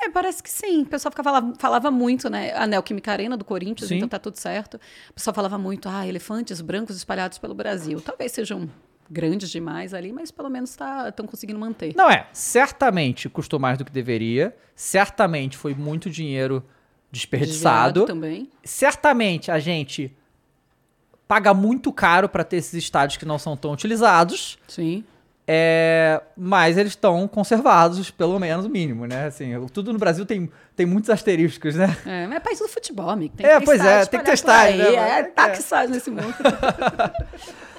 [0.02, 0.82] É, parece que sim.
[0.82, 2.52] O pessoal ficava, falava, falava muito, né?
[2.56, 3.96] A Neoquímica Arena do Corinthians, Sim.
[3.96, 4.74] então tá tudo certo.
[5.10, 8.00] O pessoal falava muito, ah, elefantes brancos espalhados pelo Brasil.
[8.00, 8.68] Talvez sejam
[9.10, 10.70] grandes demais ali, mas pelo menos
[11.08, 11.94] estão conseguindo manter.
[11.96, 16.64] Não é, certamente custou mais do que deveria, certamente foi muito dinheiro
[17.10, 18.00] desperdiçado.
[18.00, 18.50] Desviado também.
[18.64, 20.14] certamente a gente
[21.28, 25.04] paga muito caro para ter esses estádios que não são tão utilizados, Sim.
[25.46, 29.26] é, mas eles estão conservados, pelo menos o mínimo, né?
[29.26, 31.96] Assim, tudo no Brasil tem, tem muitos asteriscos, né?
[32.04, 33.34] É, mas é país do futebol, amigo.
[33.36, 34.78] Tem É, que ter pois é, tem que aí.
[34.78, 35.18] né?
[35.20, 35.50] É, tá é.
[35.50, 36.34] que sai nesse mundo.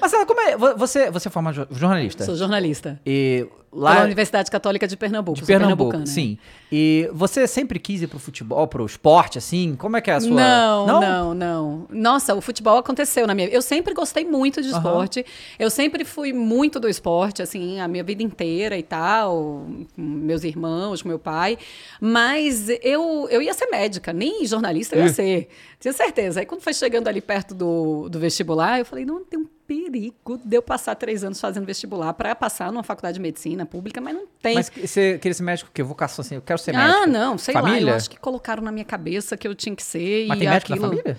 [0.00, 0.56] Mas sabe, como é?
[0.56, 2.24] vo- Você, você é formado jo- jornalista.
[2.24, 3.00] Sou jornalista.
[3.06, 3.92] E Lá...
[3.92, 5.38] Pela Universidade Católica de Pernambuco.
[5.38, 6.36] de Pernambuco, sim.
[6.72, 9.76] E você sempre quis ir pro futebol, pro esporte, assim?
[9.76, 10.30] Como é que é a sua...
[10.32, 13.56] Não, não, não, Nossa, o futebol aconteceu na minha vida.
[13.56, 15.24] Eu sempre gostei muito de esporte.
[15.56, 19.64] Eu sempre fui muito do esporte, assim, a minha vida inteira e tal.
[19.94, 21.56] com Meus irmãos, com meu pai.
[22.00, 25.48] Mas eu, eu ia ser médica, nem jornalista eu ia ser.
[25.78, 26.40] Tinha certeza.
[26.40, 30.40] Aí quando foi chegando ali perto do, do vestibular, eu falei, não, tem um perigo
[30.44, 34.14] de eu passar três anos fazendo vestibular para passar numa faculdade de medicina pública, mas
[34.14, 34.56] não tem.
[34.56, 35.80] Mas que- você queria ser médico o quê?
[35.80, 37.06] Vocação assim, eu quero ser ah, médico.
[37.06, 37.62] não, sei lá.
[37.62, 37.92] Família?
[37.92, 40.26] Eu acho que colocaram na minha cabeça que eu tinha que ser.
[40.26, 40.88] Mas e tem médico aquilo...
[40.88, 41.18] na família?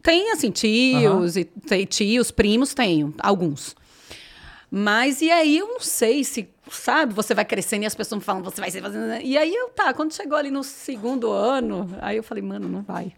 [0.00, 3.74] Tem, assim, tios, e tem tios, primos, tenho, alguns.
[4.70, 8.24] Mas e aí eu não sei se, sabe, você vai crescendo e as pessoas me
[8.24, 9.20] falam, você vai ser fazendo.
[9.20, 12.82] E aí eu, tá, quando chegou ali no segundo ano, aí eu falei, mano, não
[12.82, 13.12] vai.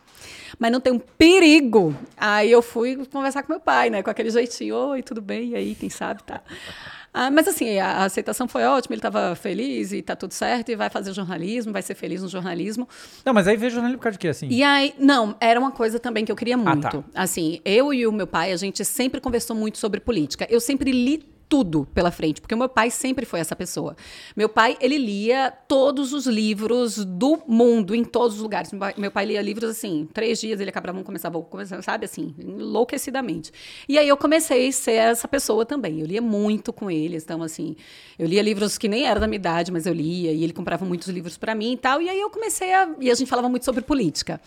[0.58, 1.94] Mas não tem um perigo.
[2.16, 4.02] Aí eu fui conversar com meu pai, né?
[4.02, 5.50] Com aquele jeitinho, oi, tudo bem?
[5.50, 6.40] E aí, quem sabe, tá.
[7.14, 10.76] Ah, mas assim, a aceitação foi ótima, ele estava feliz e tá tudo certo, e
[10.76, 12.88] vai fazer jornalismo, vai ser feliz no jornalismo.
[13.22, 14.48] Não, mas aí vejo jornalismo por causa de quê, assim?
[14.48, 16.80] E aí, não, era uma coisa também que eu queria muito.
[16.80, 17.04] tá.
[17.14, 20.46] Assim, eu e o meu pai, a gente sempre conversou muito sobre política.
[20.48, 23.96] Eu sempre li tudo pela frente, porque meu pai sempre foi essa pessoa.
[24.36, 28.70] Meu pai, ele lia todos os livros do mundo, em todos os lugares.
[28.96, 32.34] Meu pai, lia livros assim, três dias ele acabava um, começava outro, começava, sabe assim,
[32.38, 33.52] enlouquecidamente.
[33.88, 36.00] E aí eu comecei a ser essa pessoa também.
[36.00, 37.76] Eu lia muito com eles, então assim,
[38.18, 40.84] eu lia livros que nem eram da minha idade, mas eu lia, e ele comprava
[40.84, 42.00] muitos livros para mim e tal.
[42.00, 42.94] E aí eu comecei a.
[43.00, 44.40] E a gente falava muito sobre política.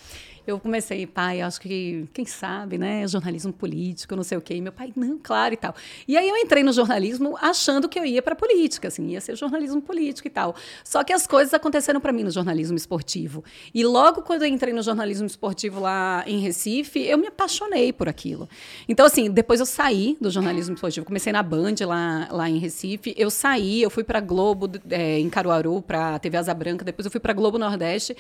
[0.47, 4.55] Eu comecei, pai, acho que, quem sabe, né, jornalismo político, não sei o quê.
[4.55, 5.73] E meu pai, não, claro e tal.
[6.07, 9.35] E aí eu entrei no jornalismo achando que eu ia para política, assim, ia ser
[9.35, 10.55] jornalismo político e tal.
[10.83, 13.43] Só que as coisas aconteceram para mim no jornalismo esportivo.
[13.73, 18.07] E logo quando eu entrei no jornalismo esportivo lá em Recife, eu me apaixonei por
[18.07, 18.47] aquilo.
[18.87, 23.15] Então, assim, depois eu saí do jornalismo esportivo, comecei na Band lá, lá em Recife,
[23.17, 27.11] eu saí, eu fui para Globo eh, em Caruaru, para TV Asa Branca, depois eu
[27.11, 28.15] fui para Globo Nordeste.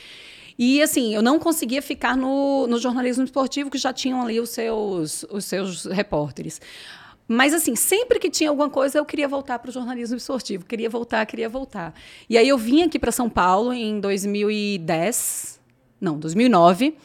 [0.57, 4.49] E assim, eu não conseguia ficar no, no jornalismo esportivo, que já tinham ali os
[4.49, 6.61] seus, os seus repórteres.
[7.27, 10.89] Mas assim, sempre que tinha alguma coisa, eu queria voltar para o jornalismo esportivo, queria
[10.89, 11.93] voltar, queria voltar.
[12.29, 15.59] E aí eu vim aqui para São Paulo em 2010,
[15.99, 16.95] não, 2009.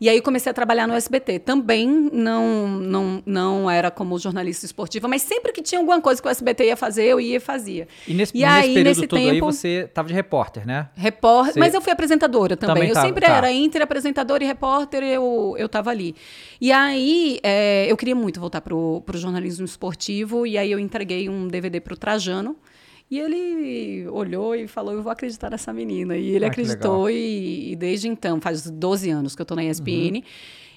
[0.00, 1.40] E aí comecei a trabalhar no SBT.
[1.40, 6.26] Também não, não, não era como jornalista esportiva, mas sempre que tinha alguma coisa que
[6.26, 7.86] o SBT ia fazer, eu ia e fazia.
[8.08, 10.88] E nesse, E aí, período nesse todo aí, tempo- você tava de repórter, né?
[10.94, 12.74] Repórter, Você- mas eu fui apresentadora também.
[12.76, 13.32] Também eu tava, sempre tá.
[13.36, 16.14] era entre apresentadora e repórter, eu, eu tava ali.
[16.60, 21.28] E aí, é, eu queria muito voltar pro, pro jornalismo esportivo, e aí eu entreguei
[21.28, 22.56] um DVD pro Trajano.
[23.10, 26.16] E ele olhou e falou: Eu vou acreditar nessa menina.
[26.16, 29.64] E ele Ah, acreditou, e, e desde então, faz 12 anos que eu tô na
[29.64, 30.16] ESPN.
[30.18, 30.22] Uhum.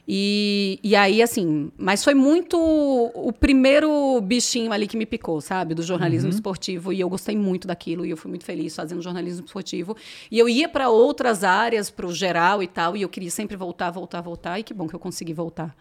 [0.05, 5.73] E, e aí, assim, mas foi muito o primeiro bichinho ali que me picou, sabe?
[5.73, 6.35] Do jornalismo Uhum.
[6.35, 6.91] esportivo.
[6.91, 8.05] E eu gostei muito daquilo.
[8.05, 9.95] E eu fui muito feliz fazendo jornalismo esportivo.
[10.29, 12.97] E eu ia para outras áreas, para o geral e tal.
[12.97, 14.59] E eu queria sempre voltar, voltar, voltar.
[14.59, 15.73] E que bom que eu consegui voltar.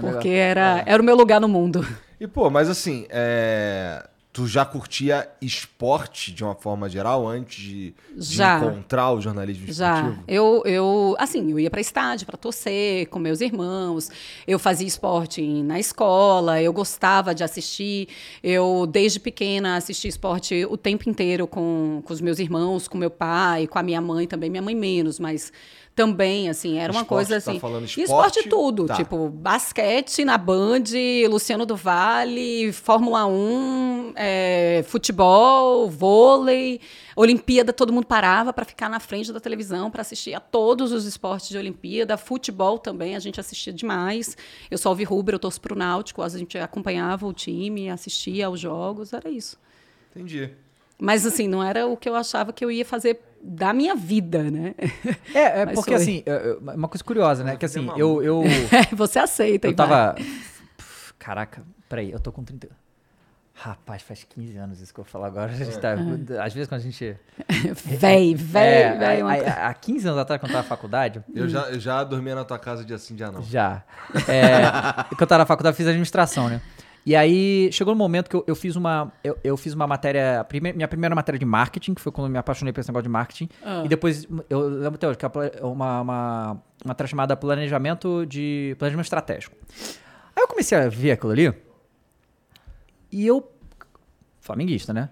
[0.00, 1.86] Porque era, era o meu lugar no mundo.
[2.20, 4.08] E, pô, mas assim, é...
[4.32, 8.58] tu já curtia esporte de uma forma geral antes de, de Já.
[8.58, 9.96] encontrar o jornalismo Já.
[9.96, 10.24] esportivo?
[10.28, 14.10] Eu, eu, assim, eu ia para estádio para torcer com meus irmãos.
[14.46, 16.62] Eu fazia esporte na escola.
[16.62, 18.08] Eu gostava de assistir.
[18.42, 23.10] Eu, desde pequena, assisti esporte o tempo inteiro com, com os meus irmãos, com meu
[23.10, 24.50] pai, com a minha mãe também.
[24.50, 25.52] Minha mãe menos, mas
[25.98, 27.58] também, assim, era uma Esporte, coisa tá assim.
[27.58, 28.02] falando E esporte?
[28.38, 28.94] esporte tudo, Tá.
[28.94, 30.84] tipo basquete na Band,
[31.28, 36.80] Luciano do Vale, Fórmula 1, é, futebol, vôlei,
[37.16, 41.04] Olimpíada, todo mundo parava para ficar na frente da televisão para assistir a todos os
[41.04, 44.36] esportes de Olimpíada, futebol também, a gente assistia demais.
[44.70, 49.12] Eu sou alvirrubra, eu torço pro Náutico, a gente acompanhava o time, assistia aos jogos,
[49.12, 49.58] era isso.
[50.14, 50.50] Entendi.
[51.00, 54.42] Mas assim, não era o que eu achava que eu ia fazer da minha vida,
[54.50, 54.74] né?
[55.34, 56.02] É, é Mas porque foi.
[56.02, 57.56] assim, é, é, uma coisa curiosa, né?
[57.56, 58.42] Que assim, é eu, eu,
[58.96, 59.86] Você aceita, eu vai.
[59.88, 60.14] tava.
[61.18, 62.68] Caraca, peraí, eu tô com 30.
[63.60, 65.50] Rapaz, faz 15 anos isso que eu vou falar agora.
[65.50, 65.94] A gente tá,
[66.44, 67.16] às vezes quando a gente.
[67.84, 69.20] Véi, véi, É, véi.
[69.20, 71.80] há- uma- há, há 15 anos atrás, quando eu tava na faculdade, Eu já, eu
[71.80, 73.42] já dormia na tua casa dia sim, dia não.
[73.42, 73.82] Já.
[74.28, 74.70] É,
[75.08, 76.60] quando eu tava na faculdade, eu fiz administração, né?
[77.08, 79.10] E aí, chegou um momento que eu, eu fiz uma.
[79.24, 80.46] Eu, eu fiz uma matéria.
[80.74, 83.08] minha primeira matéria de marketing, que foi quando eu me apaixonei por esse negócio de
[83.08, 83.48] marketing.
[83.64, 83.80] Ah.
[83.82, 85.30] E depois, eu lembro até hoje, que é
[85.64, 88.76] uma, uma, matéria chamada Planejamento de.
[88.78, 89.56] Planejamento Estratégico.
[90.36, 91.50] Aí eu comecei a ver aquilo ali.
[93.10, 93.50] E eu.
[94.42, 95.08] Flamenguista, né?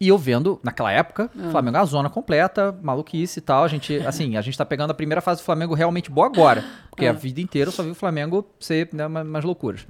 [0.00, 1.50] E eu vendo, naquela época, Ah.
[1.50, 3.64] Flamengo é uma zona completa, maluquice e tal.
[3.64, 6.64] A gente, assim, a gente tá pegando a primeira fase do Flamengo realmente boa agora.
[6.88, 7.10] Porque Ah.
[7.10, 9.84] a vida inteira eu só vi o Flamengo ser né, uma- umas loucuras.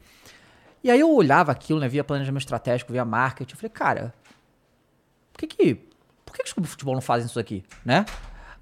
[0.83, 1.89] E aí eu olhava aquilo, né?
[1.89, 3.53] Via planejamento estratégico, via marketing.
[3.53, 4.15] Eu falei, cara,
[5.33, 5.75] por que que,
[6.25, 8.05] por que, que os clubes de futebol não fazem isso aqui, né?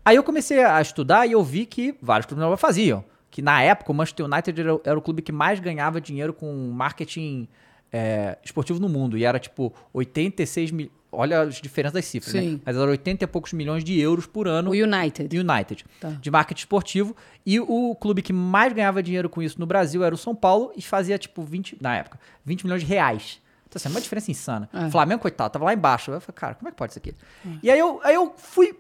[0.05, 3.05] Aí eu comecei a estudar e eu vi que vários clubes não faziam.
[3.31, 6.71] Que na época o Manchester United era, era o clube que mais ganhava dinheiro com
[6.71, 7.49] marketing
[7.93, 9.19] é, esportivo no mundo.
[9.19, 10.91] E era tipo 86 mil.
[11.19, 12.41] Olha as diferenças das cifras, né?
[12.43, 12.61] Sim.
[12.65, 15.39] Mas era 80 e poucos milhões de euros por ano O United.
[15.39, 16.11] United, Tá.
[16.11, 17.17] de marketing esportivo.
[17.45, 20.73] E o clube que mais ganhava dinheiro com isso no Brasil era o São Paulo
[20.77, 23.41] e fazia, tipo, 20, na época, 20 milhões de reais.
[23.69, 24.69] Então, assim, é uma diferença insana.
[24.73, 24.91] É.
[24.91, 26.11] Flamengo, coitado, tava lá embaixo.
[26.11, 27.15] Eu falei, cara, como é que pode isso aqui?
[27.63, 28.79] E aí eu, aí eu fui,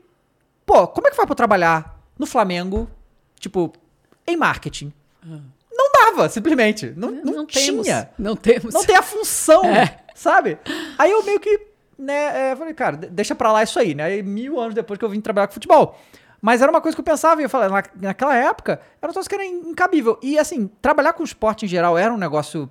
[0.64, 2.88] pô, como é que vai pra eu trabalhar no Flamengo,
[3.40, 3.72] tipo,
[4.26, 4.92] em marketing?
[5.24, 6.92] Não dava, simplesmente.
[6.96, 7.84] Não, não, temos.
[7.86, 8.10] tinha.
[8.18, 8.72] Não temos.
[8.72, 9.62] Não tem a função
[10.14, 10.58] Sabe?
[10.96, 11.60] Aí eu meio que,
[11.98, 14.04] né, é, falei, cara, de- deixa pra lá isso aí, né?
[14.04, 15.98] Aí mil anos depois que eu vim trabalhar com futebol.
[16.40, 19.12] Mas era uma coisa que eu pensava, e eu falei, na, naquela época, era um
[19.12, 20.18] troço que era in- incabível.
[20.22, 22.68] E assim, trabalhar com esporte em geral era um negócio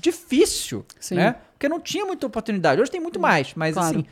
[0.00, 1.16] difícil, Sim.
[1.16, 1.36] né?
[1.52, 2.80] Porque não tinha muita oportunidade.
[2.80, 3.88] Hoje tem muito mais, mas claro.
[3.88, 4.06] assim,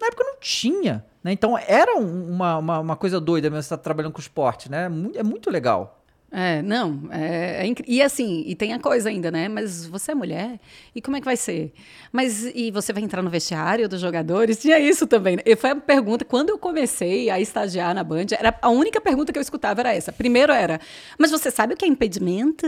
[0.00, 1.32] na época não tinha, né?
[1.32, 4.88] Então era um- uma, uma, uma coisa doida mesmo você estar trabalhando com esporte, né?
[4.88, 6.02] Mu- É muito legal.
[6.38, 9.48] É, não, é, é incri- E assim, e tem a coisa ainda, né?
[9.48, 10.60] Mas você é mulher,
[10.94, 11.72] e como é que vai ser?
[12.12, 14.58] Mas e você vai entrar no vestiário dos jogadores?
[14.58, 15.36] Tinha isso também.
[15.36, 15.42] né?
[15.46, 19.32] E foi a pergunta, quando eu comecei a estagiar na Band, era a única pergunta
[19.32, 20.12] que eu escutava era essa.
[20.12, 20.78] Primeiro era,
[21.18, 22.66] mas você sabe o que é impedimento?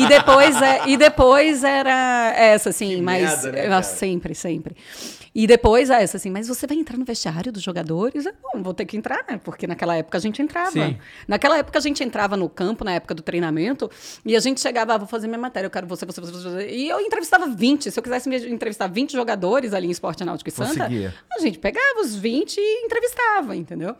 [0.00, 4.74] E depois, é, e depois era essa, assim, Que mas merda, né, eu- sempre, sempre.
[5.38, 8.24] E depois é essa, assim, mas você vai entrar no vestiário dos jogadores?
[8.24, 9.38] Eu, Bom, vou ter que entrar, né?
[9.44, 10.70] Porque naquela época a gente entrava.
[10.70, 10.96] Sim.
[11.28, 13.90] Naquela época a gente entrava no campo, na época do treinamento,
[14.24, 16.70] e a gente chegava, ah, vou fazer minha matéria, eu quero você, você, você, você.
[16.70, 17.90] E eu entrevistava 20.
[17.90, 21.14] Se eu quisesse entrevistar 20 jogadores ali em Esporte Náutico e Santa, Conseguia.
[21.30, 23.94] a gente pegava os 20 e entrevistava, entendeu?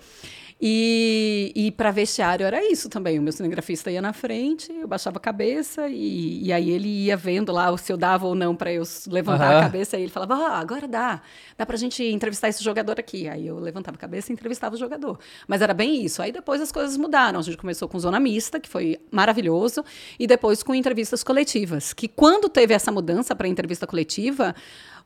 [0.59, 3.19] E, e para vestiário era isso também.
[3.19, 7.17] O meu cinegrafista ia na frente, eu baixava a cabeça e, e aí ele ia
[7.17, 9.59] vendo lá se eu dava ou não para eu levantar Aham.
[9.59, 9.99] a cabeça.
[9.99, 11.21] E ele falava: ah, agora dá,
[11.59, 13.29] dá pra gente entrevistar esse jogador aqui.
[13.29, 15.19] Aí eu levantava a cabeça e entrevistava o jogador.
[15.47, 16.23] Mas era bem isso.
[16.23, 17.39] Aí depois as coisas mudaram.
[17.39, 19.85] A gente começou com zona mista, que foi maravilhoso,
[20.19, 21.93] e depois com entrevistas coletivas.
[21.93, 24.55] Que quando teve essa mudança para entrevista coletiva,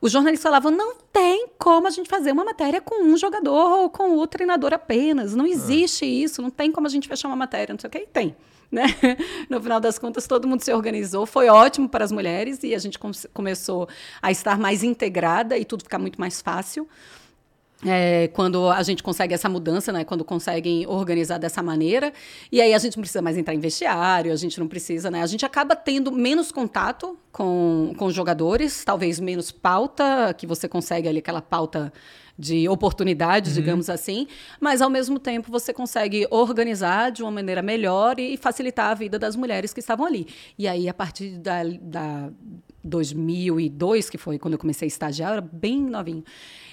[0.01, 3.89] os jornalistas falavam: não tem como a gente fazer uma matéria com um jogador ou
[3.89, 5.35] com o treinador apenas.
[5.35, 7.99] Não existe isso, não tem como a gente fechar uma matéria, não sei o que.
[8.07, 8.35] Tem.
[8.71, 8.83] Né?
[9.49, 11.25] No final das contas, todo mundo se organizou.
[11.25, 13.87] Foi ótimo para as mulheres e a gente come- começou
[14.21, 16.87] a estar mais integrada e tudo ficar muito mais fácil.
[17.85, 20.03] É, quando a gente consegue essa mudança, né?
[20.03, 22.13] Quando conseguem organizar dessa maneira.
[22.51, 25.23] E aí a gente não precisa mais entrar em vestiário, a gente não precisa, né?
[25.23, 30.67] A gente acaba tendo menos contato com, com os jogadores, talvez menos pauta, que você
[30.67, 31.91] consegue ali aquela pauta
[32.37, 34.27] de oportunidade, digamos assim,
[34.59, 39.19] mas ao mesmo tempo você consegue organizar de uma maneira melhor e facilitar a vida
[39.19, 40.27] das mulheres que estavam ali.
[40.57, 42.31] E aí, a partir da, da
[42.83, 46.23] 2002, que foi quando eu comecei a estagiar, eu era bem novinho.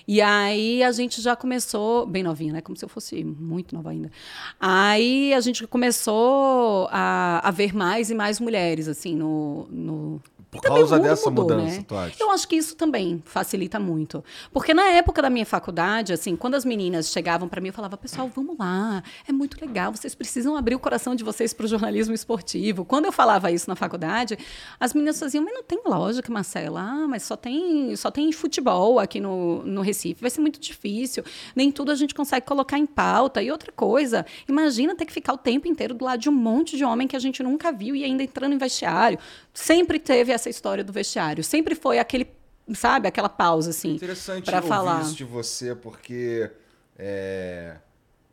[0.08, 2.60] E aí a gente já começou, bem novinha, né?
[2.62, 4.10] Como se eu fosse muito nova ainda.
[4.58, 9.68] Aí a gente começou a, a ver mais e mais mulheres, assim, no.
[9.70, 10.20] no
[10.58, 11.84] Por também causa dessa mudou, mudança, né?
[11.86, 12.16] tu acha?
[12.20, 14.24] Eu acho que isso também facilita muito.
[14.52, 17.96] Porque na época da minha faculdade, assim, quando as meninas chegavam para mim, eu falava,
[17.96, 21.68] pessoal, vamos lá, é muito legal, vocês precisam abrir o coração de vocês para o
[21.68, 22.84] jornalismo esportivo.
[22.84, 24.38] Quando eu falava isso na faculdade,
[24.78, 28.98] as meninas faziam, mas não tem lógica, Marcela, ah, mas só tem, só tem futebol
[28.98, 32.86] aqui no, no Recife, vai ser muito difícil, nem tudo a gente consegue colocar em
[32.86, 33.42] pauta.
[33.42, 36.76] E outra coisa, imagina ter que ficar o tempo inteiro do lado de um monte
[36.76, 39.18] de homem que a gente nunca viu e ainda entrando em vestiário.
[39.52, 42.28] Sempre teve essa história do vestiário, sempre foi aquele,
[42.74, 45.02] sabe, aquela pausa assim Interessante para ouvir falar.
[45.02, 46.50] isso de você, porque
[46.98, 47.76] é,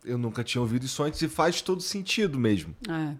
[0.03, 2.76] eu nunca tinha ouvido isso antes e faz todo sentido mesmo.
[2.89, 3.13] É.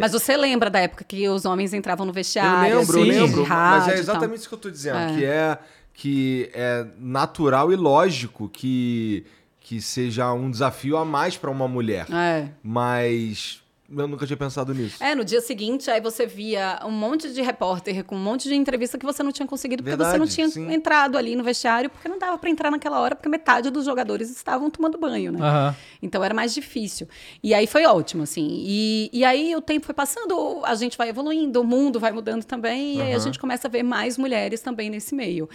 [0.00, 2.78] Mas você lembra da época que os homens entravam no eu vestiário?
[2.78, 5.14] lembro, eu assim, de lembro, mas é exatamente isso que eu tô dizendo, É.
[5.16, 5.58] que é
[5.94, 9.24] que é natural e lógico que
[9.60, 12.06] que seja um desafio a mais para uma mulher.
[12.10, 12.48] É.
[12.62, 15.02] Mas eu nunca tinha pensado nisso.
[15.02, 18.54] É, no dia seguinte, aí você via um monte de repórter com um monte de
[18.54, 20.70] entrevista que você não tinha conseguido, porque você não Verdade, tinha sim.
[20.72, 24.30] entrado ali no vestiário, porque não dava para entrar naquela hora, porque metade dos jogadores
[24.30, 25.38] estavam tomando banho, né?
[25.40, 25.76] Aham.
[26.02, 27.08] Então era mais difícil.
[27.42, 28.46] E aí foi ótimo, assim.
[28.50, 32.44] E, e aí o tempo foi passando, a gente vai evoluindo, o mundo vai mudando
[32.44, 35.48] também, e aí a gente começa a ver mais mulheres também nesse meio.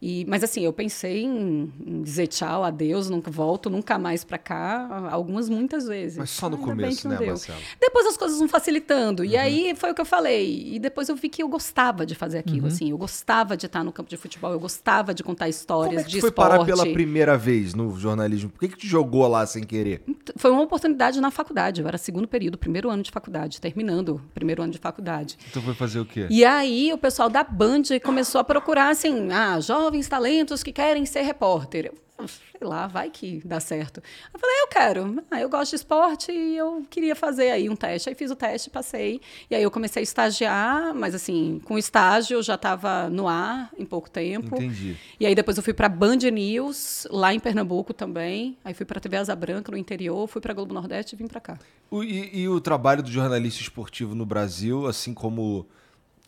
[0.00, 4.36] E, mas assim, eu pensei em, em dizer tchau, adeus, nunca volto, nunca mais pra
[4.38, 6.18] cá, algumas, muitas vezes.
[6.18, 7.28] Mas só no Ainda começo, né, deu.
[7.28, 7.58] Marcelo?
[7.80, 9.22] Depois as coisas vão facilitando.
[9.22, 9.28] Uhum.
[9.28, 10.74] E aí foi o que eu falei.
[10.74, 12.40] E depois eu vi que eu gostava de fazer Uhum.
[12.40, 12.90] aquilo, assim.
[12.90, 16.04] Eu gostava de estar no campo de futebol, eu gostava de contar histórias Como é
[16.04, 16.50] que de foi esporte.
[16.50, 18.50] parar pela primeira vez no jornalismo?
[18.50, 20.02] Por que que tu jogou lá sem querer?
[20.36, 21.80] Foi uma oportunidade na faculdade.
[21.80, 25.38] Eu era segundo período, primeiro ano de faculdade, terminando o primeiro ano de faculdade.
[25.52, 26.26] Tu foi fazer o quê?
[26.30, 29.60] E aí o pessoal da Band começou a procurar assim, ah,
[29.94, 31.86] jovens talentos que querem ser repórter.
[31.86, 34.02] Eu, "Ah, sei lá, vai que dá certo.
[34.32, 35.22] Eu falei, eu quero.
[35.30, 38.08] Ah, eu gosto de esporte e eu queria fazer aí um teste.
[38.08, 39.20] Aí fiz o teste, passei.
[39.50, 43.28] E aí eu comecei a estagiar, mas assim, com o estágio eu já estava no
[43.28, 44.56] ar em pouco tempo.
[44.56, 44.96] Entendi.
[45.18, 48.56] E aí depois eu fui para Band News, lá em Pernambuco também.
[48.64, 51.40] Aí fui para TV Asa Branca, no interior, fui para Globo Nordeste e vim para
[51.40, 51.58] cá.
[51.90, 55.66] O- e, e o trabalho do jornalista esportivo no Brasil, assim como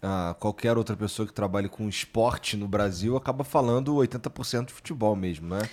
[0.02, 5.16] ah, qualquer outra pessoa que trabalhe com esporte no Brasil, acaba falando 80% de futebol
[5.16, 5.68] mesmo, né?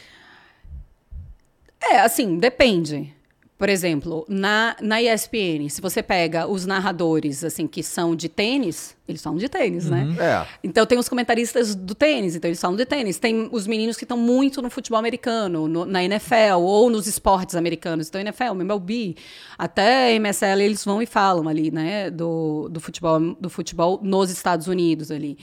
[1.82, 3.14] É, assim, depende.
[3.58, 8.94] Por exemplo, na, na ESPN, se você pega os narradores, assim, que são de tênis,
[9.08, 10.08] eles falam de tênis, né?
[10.20, 10.46] É.
[10.64, 13.20] Então tem os comentaristas do tênis, então eles falam de tênis.
[13.20, 17.56] Tem os meninos que estão muito no futebol americano, no- na NFL ou nos esportes
[17.56, 18.08] americanos.
[18.10, 19.16] Então NFL, MLB,
[19.58, 24.68] até MSL eles vão e falam ali, né, do, do futebol do futebol nos Estados
[24.68, 25.38] Unidos ali.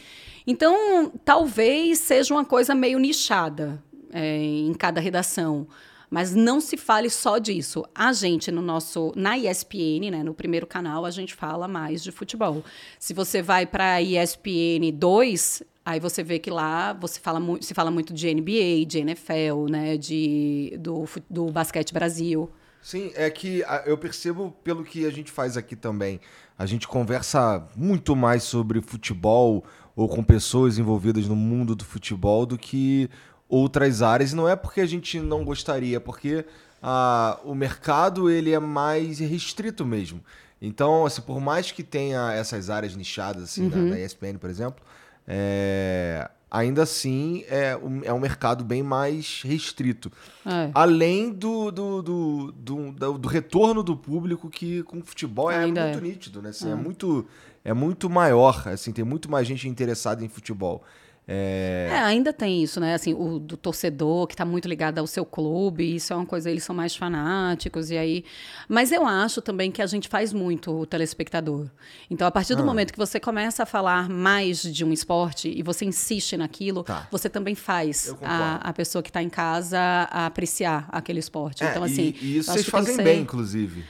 [0.46, 3.82] Então talvez seja uma coisa meio nichada
[4.12, 5.66] é, em cada redação.
[6.10, 7.84] Mas não se fale só disso.
[7.94, 12.10] A gente, no nosso, na ESPN, né, no primeiro canal, a gente fala mais de
[12.10, 12.64] futebol.
[12.98, 17.72] Se você vai para a ESPN 2, aí você vê que lá você fala se
[17.72, 22.50] fala muito de NBA, de NFL, né, de, do, do basquete Brasil.
[22.82, 26.18] Sim, é que ah, eu percebo pelo que a gente faz aqui também.
[26.58, 32.46] A gente conversa muito mais sobre futebol ou com pessoas envolvidas no mundo do futebol
[32.46, 33.08] do que
[33.50, 34.32] outras áreas.
[34.32, 36.46] E não é porque a gente não gostaria, é porque
[36.82, 40.20] ah, o mercado ele é mais restrito mesmo.
[40.62, 44.84] Então, assim, por mais que tenha essas áreas nichadas, assim, da, da ESPN, por exemplo,
[45.26, 50.12] é, ainda assim é um, é um mercado bem mais restrito.
[50.44, 50.70] É.
[50.74, 55.84] Além do, do, do, do, do- retorno do público que com o futebol é Ainda
[55.84, 56.00] muito é.
[56.08, 56.50] nítido, né?
[56.50, 56.74] Assim, é.
[56.74, 57.26] muito,
[57.64, 60.84] é muito maior, assim, tem muito mais gente interessada em futebol.
[61.32, 62.92] É, É, ainda tem isso, né?
[62.94, 66.50] Assim, o do torcedor que está muito ligado ao seu clube, isso é uma coisa,
[66.50, 68.24] eles são mais fanáticos, e aí.
[68.68, 71.66] Mas eu acho também que a gente faz muito o telespectador.
[72.10, 75.62] Então, a partir do momento que você começa a falar mais de um esporte e
[75.62, 77.06] você insiste naquilo, Tá.
[77.12, 79.78] você também faz a, a pessoa que está em casa
[80.10, 81.62] apreciar aquele esporte.
[81.62, 82.14] é, então, e- assim.
[82.20, 83.84] e, isso eu vocês fazem bem, inclusive.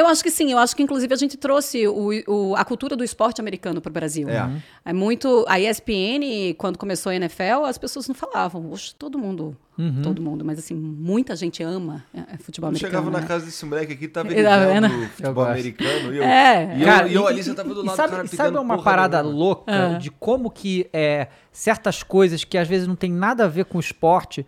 [0.00, 2.94] Eu acho que sim, eu acho que inclusive a gente trouxe o, o- a cultura
[2.96, 4.28] do esporte americano para o Brasil.
[4.28, 4.50] É.
[4.84, 5.44] É muito.
[5.48, 8.70] A ESPN, quando começou a NFL, as pessoas não falavam.
[8.72, 9.56] Oxe, todo mundo.
[10.02, 12.90] Todo mundo, mas assim, muita gente ama é, futebol Eu americano.
[12.94, 13.26] chegava na né?
[13.26, 14.88] casa desse moleque aqui, tava vendo?
[15.10, 16.76] futebol americano e eu, É.
[16.78, 18.74] e eu, Cara, e eu ali, você tava do lado sabe, do cara sabe uma
[18.76, 19.38] porra parada nenhuma.
[19.38, 19.64] louca
[19.96, 19.98] Ah.
[19.98, 23.76] de como que é, certas coisas que às vezes não tem nada a ver com
[23.76, 24.46] o esporte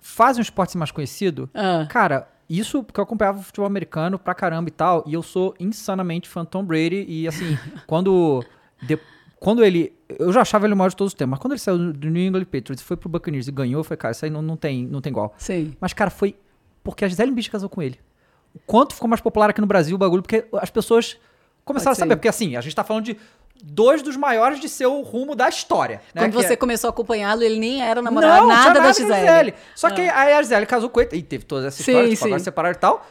[0.00, 1.48] fazem o esporte ser mais conhecido?
[1.54, 1.86] Ah.
[1.88, 6.28] Cara, isso porque eu acompanhava futebol americano pra caramba e tal, e eu sou insanamente
[6.28, 8.44] fã do Tom Brady, e assim, quando...
[8.82, 8.98] de-
[9.40, 9.92] quando ele.
[10.18, 12.08] Eu já achava ele o maior de todos os tempos, mas quando ele saiu do
[12.08, 14.56] New England Patriots e foi pro Buccaneers e ganhou, falei, cara, isso aí não, não,
[14.56, 15.34] tem, não tem igual.
[15.36, 15.76] Sim.
[15.78, 16.34] Mas, cara, foi
[16.82, 17.98] porque a Gisele Bündchen casou com ele.
[18.54, 21.18] O quanto ficou mais popular aqui no Brasil o bagulho, porque as pessoas
[21.62, 22.12] começaram a saber.
[22.12, 22.16] ser.
[22.16, 23.18] Porque, assim, a gente tá falando de
[23.66, 26.00] dois dos maiores de seu rumo da história.
[26.14, 26.22] né?
[26.22, 28.80] Quando Que você é- começou a acompanhá-lo, ele nem era não, namorado, tinha nada da
[28.82, 29.54] com a Gisele.
[29.74, 32.20] Só que aí a Gisele casou com ele e teve toda essa Sim, história, tipo,
[32.22, 32.26] sim.
[32.26, 33.06] agora separaram e tal.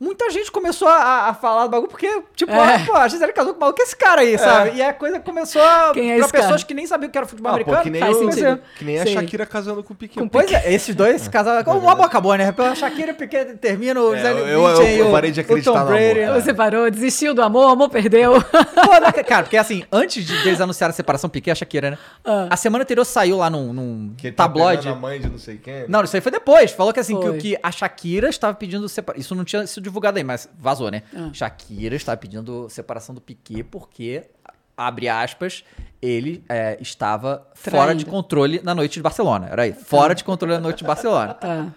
[0.00, 2.76] Muita gente começou a, a falar do bagulho porque, tipo, É.
[2.76, 4.76] ah, pô, a Gisele casou com o maluco, que é esse cara aí, sabe?
[4.76, 6.44] E a coisa começou a, Quem é pra esse cara?
[6.44, 7.76] pessoas que nem sabiam o que era futebol Ah, americano.
[7.78, 8.60] pô, que nem, faz o- sentido.
[8.78, 9.06] que nem a.
[9.06, 10.22] Shakira casando com o Piquet.
[10.22, 11.68] O Pois Piquet- é, esses dois se casaram.
[11.82, 12.52] O álbum acabou, né?
[12.52, 15.32] Pela Shakira e o Piquet termina o É, Gisele eu- eu- eu e o- parei
[15.32, 16.40] de o acreditar Tom no amor, cara.
[16.40, 18.34] Você parou, desistiu do amor, o amor perdeu.
[18.40, 21.90] Pô, né, cara, porque assim, antes de eles anunciarem a separação, Piquet e a Shakira,
[21.90, 21.98] né?
[22.48, 24.88] A semana anterior saiu lá num, num Que tá tabloide.
[24.88, 25.86] a mãe de não sei quem.
[25.88, 26.70] Não, isso aí foi depois.
[26.70, 29.20] Falou que assim, que, que a Shakira estava pedindo separação.
[29.20, 31.02] Isso não tinha sido divulgado aí, mas vazou, né?
[31.14, 31.30] Ah.
[31.32, 34.24] Shakira estava pedindo separação do Piquet porque,
[34.76, 35.64] abre aspas,
[36.00, 39.48] ele é, estava fora de controle na noite de Barcelona.
[39.50, 41.34] Era aí, fora de controle na noite de Barcelona.
[41.34, 41.72] Tá.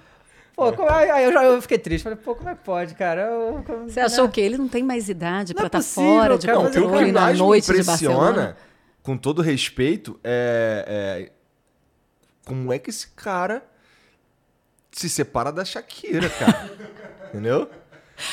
[0.55, 2.03] Pô, como- aí, aí eu, já, eu fiquei triste.
[2.03, 3.21] Falei, pô, como é que pode, cara?
[3.21, 6.11] Eu- como- Você achou que ele não tem mais idade Não pra é estar possível,
[6.19, 8.29] fora de cara, o que controle na noite de Barcelona?
[8.29, 8.57] impressiona,
[9.01, 11.31] com todo respeito, é, é
[12.45, 13.63] como é que esse cara
[14.91, 16.69] se separa da Shakira, cara.
[17.33, 17.67] Entendeu?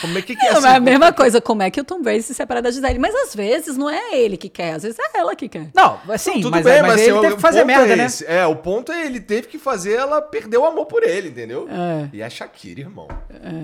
[0.01, 1.81] Como é que, que é Não, assim, mas é a mesma coisa, como é que
[1.81, 2.99] o Tom Brady se separa da Gisele?
[2.99, 5.71] Mas às vezes não é ele que quer, às vezes é ela que quer.
[5.75, 8.07] Não, assim, Não, tudo mas, bem, mas, mas, ele teve que fazer merda, é né?
[8.27, 11.69] É, o ponto é ele teve que fazer ela perder o amor por ele, entendeu?
[11.69, 12.09] É.
[12.13, 13.09] E a Shakira, irmão.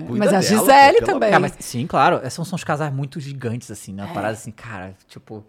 [0.09, 1.29] Mas a dela, Gisele pô, pelo também.
[1.29, 2.21] Cara, mas, sim, claro.
[2.29, 4.03] São, são uns casais muito gigantes, assim, né?
[4.03, 5.45] Uma parada assim, cara, tipo.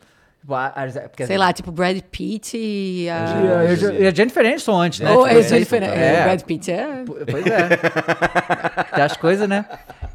[0.46, 3.14] Tipo, porque, Sei lá, tipo Brad Pitt e a...
[3.14, 5.10] E a, e a- e a Jennifer Aniston antes, né?
[5.12, 7.04] Ou Tipo, é Jennifer, é, é, Brad Pitt é...
[7.30, 7.68] Pois é.
[8.94, 9.64] Tem as coisas, né?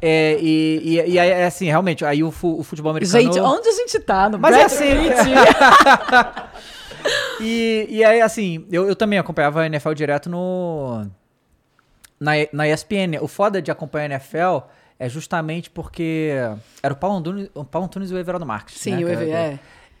[0.00, 3.22] É, e, e, e aí, é assim, realmente, aí o, fu- o futebol americano.
[3.22, 4.28] Gente, onde a gente tá?
[4.28, 4.88] No Mas é Brad assim.
[4.88, 6.52] Pitt?
[7.40, 11.04] E, e aí, assim, eu, eu também acompanhava a NFL direto no.
[12.20, 13.18] Na, na ESPN.
[13.20, 14.58] O foda de acompanhar a NFL
[14.98, 16.30] é justamente porque
[16.80, 18.76] era o Paulo Antunes, o Paulo Antunes e o Everaldo Marques.
[18.78, 19.58] Sim, né, o que Ever, era- é.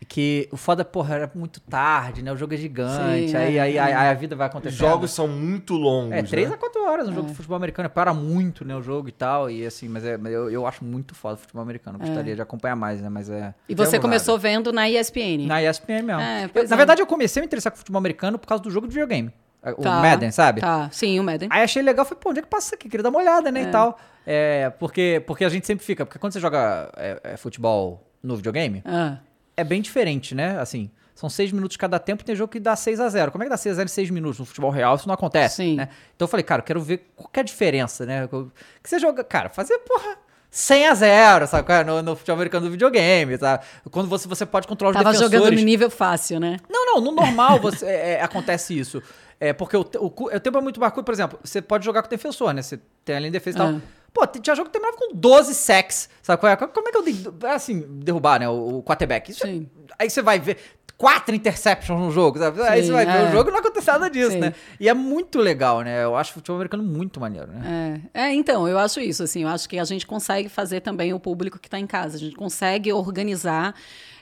[0.08, 2.32] Que o foda, porra, era muito tarde, né?
[2.32, 3.28] O jogo é gigante.
[3.30, 3.80] Sim, aí, é, aí, é.
[3.80, 4.78] aí, a vida vai Os acontecendo.
[4.78, 6.54] jogos são muito longos, É, 3 né?
[6.56, 7.88] a 4 horas um jogo de futebol americano.
[7.88, 9.48] Para muito, né, o jogo e tal.
[9.50, 11.98] E assim, mas é, eu, eu acho muito foda o futebol americano.
[11.98, 13.08] Gostaria de acompanhar mais, né?
[13.08, 13.54] Mas é.
[13.68, 15.46] E você começou vendo na ESPN.
[15.46, 16.20] Na ESPN mesmo.
[16.20, 16.76] É, Eu- na é.
[16.76, 19.30] verdade, eu comecei a me interessar com futebol americano por causa do jogo de videogame.
[19.64, 20.60] O Tá, Madden, sabe?
[20.60, 21.48] Tá, sim, o Madden.
[21.52, 22.88] Aí achei legal, falei, pô, onde é que passa isso aqui?
[22.88, 23.96] Queria dar uma olhada, né, e tal.
[24.26, 28.34] É, porque, porque a gente sempre fica, porque quando você joga é, é, futebol no
[28.34, 29.18] videogame, Ah,
[29.56, 30.58] é bem diferente, né?
[30.58, 33.44] Assim, são seis minutos cada tempo e tem jogo que dá 6 a 0 Como
[33.44, 34.38] é que dá 6 a 0 em seis minutos?
[34.40, 35.76] No futebol real isso não acontece, Sim.
[35.76, 35.88] né?
[36.16, 38.26] Então eu falei, cara, eu quero ver qual que é a diferença, né?
[38.26, 38.46] Que
[38.82, 40.18] você joga, cara, fazer, porra...
[40.54, 41.84] 100 a 0, sabe?
[41.84, 43.64] No, no futebol americano do videogame, sabe?
[43.90, 45.32] Quando você, você pode controlar os tava defensores.
[45.32, 46.58] jogando no nível fácil, né?
[46.68, 49.02] Não, não, no normal você, é, é, acontece isso.
[49.40, 52.08] É porque o, o, o tempo é muito barcudo, por exemplo, você pode jogar com
[52.08, 52.60] o defensor, né?
[52.60, 53.80] Você tem a linha de defesa e tal.
[54.12, 56.56] Pô, tinha jogo que terminava com 12 sacks, sabe qual é?
[56.56, 59.30] Como é que eu tenho, assim, derrubar, né, o, o quarterback?
[59.30, 59.70] Isso é- Sim.
[59.98, 60.58] aí você vai ver
[60.98, 62.62] quatro interceptions no jogo, sabe?
[62.62, 63.28] aí Sim, você vai ver é.
[63.28, 64.38] o jogo e não acontece nada disso, Sim.
[64.38, 64.54] né?
[64.78, 66.04] E é muito legal, né?
[66.04, 68.00] Eu acho o futebol americano muito maneiro, né?
[68.14, 71.12] É, é, então, eu acho isso, assim, eu acho que a gente consegue fazer também
[71.12, 73.74] o público que está em casa, a gente consegue organizar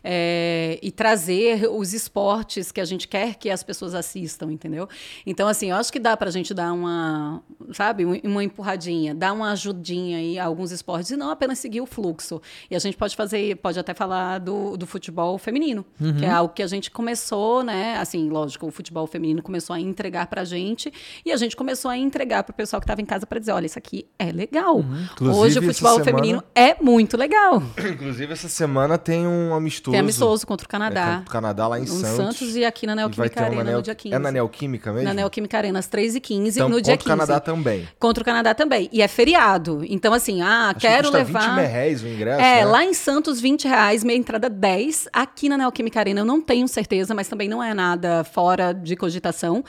[0.02, 4.88] é, e trazer os esportes que a gente quer que as pessoas assistam, entendeu?
[5.26, 7.42] Então, assim, eu acho que dá para a gente dar uma,
[7.72, 11.80] sabe, um- uma empurradinha, dar uma ajudinha aí a alguns esportes e não apenas seguir
[11.80, 12.40] o fluxo.
[12.70, 15.84] E a gente pode fazer, pode até falar do, do futebol feminino,
[16.18, 17.96] que é algo que a gente começou, né?
[17.98, 20.92] Assim, lógico, o futebol feminino começou a entregar pra gente
[21.24, 23.66] e a gente começou a entregar pro pessoal que estava em casa para dizer, olha,
[23.66, 24.80] isso aqui é legal.
[25.12, 27.62] Inclusive, Hoje o futebol semana- feminino é muito legal.
[27.92, 29.89] Inclusive, essa semana tem um amistoso.
[29.90, 31.04] Tem amistoso contra o É, Canadá.
[31.16, 32.16] contra o Canadá lá em Santos.
[32.16, 33.76] Santos e aqui na Neoquímica Arena Neo...
[33.76, 34.14] no dia 15.
[34.14, 35.08] É na Neoquímica mesmo?
[35.08, 37.26] Na Neoquímica Arena, às 3h15, Então, no dia contra o 15.
[37.26, 37.88] Canadá também.
[37.98, 38.88] Contra o Canadá também.
[38.92, 39.82] E é feriado.
[39.88, 41.56] Então, assim, ah, Acho quero que levar.
[41.56, 42.64] 20 reais o ingresso, É, né?
[42.64, 45.08] lá em Santos, 20 reais, meia entrada 10.
[45.12, 48.96] Aqui na Neoquímica Arena eu não tenho certeza, mas também não é nada fora de
[48.96, 49.64] cogitação.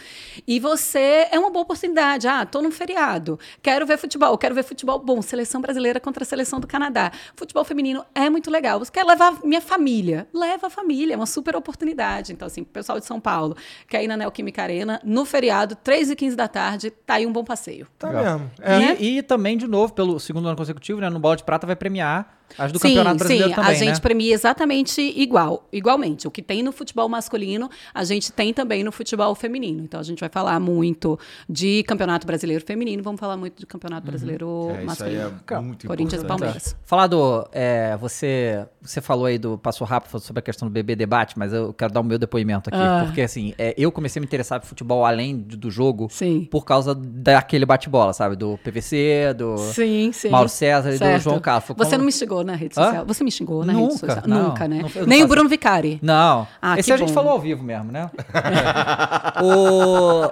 [0.48, 2.28] E você é uma boa oportunidade.
[2.28, 6.26] Ah, tô num feriado, quero ver futebol, quero ver futebol bom, seleção brasileira contra a
[6.26, 7.12] seleção do Canadá.
[7.36, 8.80] Futebol feminino é muito legal.
[8.80, 10.11] Você quer levar minha família?
[10.34, 12.34] Leva a família, é uma super oportunidade.
[12.34, 13.56] Então, assim, pessoal de São Paulo,
[13.88, 17.32] quer ir na Neoquímica Arena, no feriado, 3 e 15 da tarde, tá aí um
[17.32, 17.88] bom passeio.
[17.98, 18.40] Tá Legal.
[18.40, 18.52] mesmo.
[18.62, 19.02] É.
[19.02, 21.10] E, e também, de novo, pelo segundo ano consecutivo, né?
[21.10, 23.94] No Bola de Prata vai premiar as do sim, Campeonato Brasileiro sim, também, a gente
[23.96, 24.00] né?
[24.00, 26.28] premia exatamente igual, igualmente.
[26.28, 29.84] O que tem no futebol masculino, a gente tem também no futebol feminino.
[29.84, 34.06] Então a gente vai falar muito de Campeonato Brasileiro Feminino, vamos falar muito de Campeonato
[34.06, 35.40] Brasileiro É, isso aí Masculino.
[35.50, 36.40] é muito Corinthians e importante.
[36.40, 36.76] Palmeiras.
[36.84, 37.48] Falar do.
[37.52, 41.38] é, você, você falou aí do Passo Rápido falou sobre a questão do bebê debate,
[41.38, 42.78] mas eu quero dar o meu depoimento aqui.
[42.80, 43.04] Ah.
[43.06, 46.48] Porque, assim, é, eu comecei a me interessar por futebol além do, jogo Sim.
[46.52, 48.36] por causa daquele bate-bola, sabe?
[48.36, 50.30] Do PVC, do Sim, sim.
[50.30, 51.20] Mauro César e do.
[51.20, 51.68] João Carlos.
[51.68, 52.12] Você como- não me
[52.42, 52.84] xingou na rede Hã?
[52.84, 53.06] social?
[53.06, 54.24] Você me xingou na rede Nunca, social?
[54.28, 54.44] não.
[54.50, 54.82] Nunca, né?
[54.96, 56.00] Não, Nem o Bruno Vicari.
[56.02, 56.48] Não.
[56.62, 58.10] Ah, Esse que a gente falou ao vivo mesmo, né?
[59.42, 60.32] o...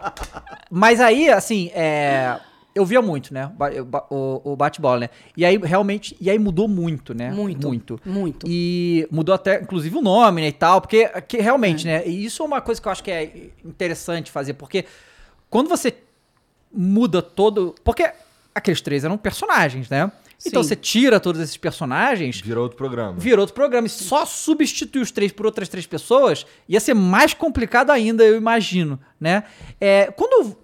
[0.69, 2.37] Mas aí, assim, é,
[2.75, 3.51] eu via muito, né?
[4.09, 5.09] O, o bate-bola, né?
[5.35, 7.31] E aí, realmente, e aí mudou muito, né?
[7.31, 7.67] Muito.
[7.67, 7.99] Muito.
[8.05, 8.47] Muito.
[8.49, 12.07] E mudou até, inclusive, o nome, né, e tal, porque que realmente, né?
[12.07, 14.85] E isso é uma coisa que eu acho que é interessante fazer, porque
[15.49, 15.93] quando você
[16.71, 17.75] muda todo.
[17.83, 18.11] Porque
[18.53, 20.11] aqueles três eram personagens, né?
[20.45, 23.13] Então você tira todos esses personagens, Virou outro programa.
[23.17, 23.87] virou outro programa.
[23.87, 28.37] E só substituir os três por outras três pessoas ia ser mais complicado ainda, eu
[28.37, 29.43] imagino, né?
[29.81, 30.55] É, quando.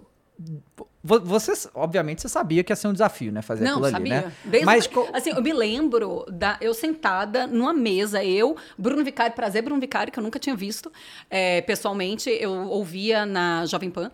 [1.02, 3.40] vo- Você, obviamente, você sabia que ia ser um desafio, né?
[3.42, 4.20] Fazer Não, aquilo ali, sabia.
[4.22, 4.32] né?
[4.44, 9.62] Desde Mas assim, eu me lembro da eu sentada numa mesa, eu, Bruno Vicário, prazer
[9.62, 10.90] Bruno Vicário, que eu nunca tinha visto
[11.30, 14.10] é, pessoalmente, eu ouvia na Jovem Pan.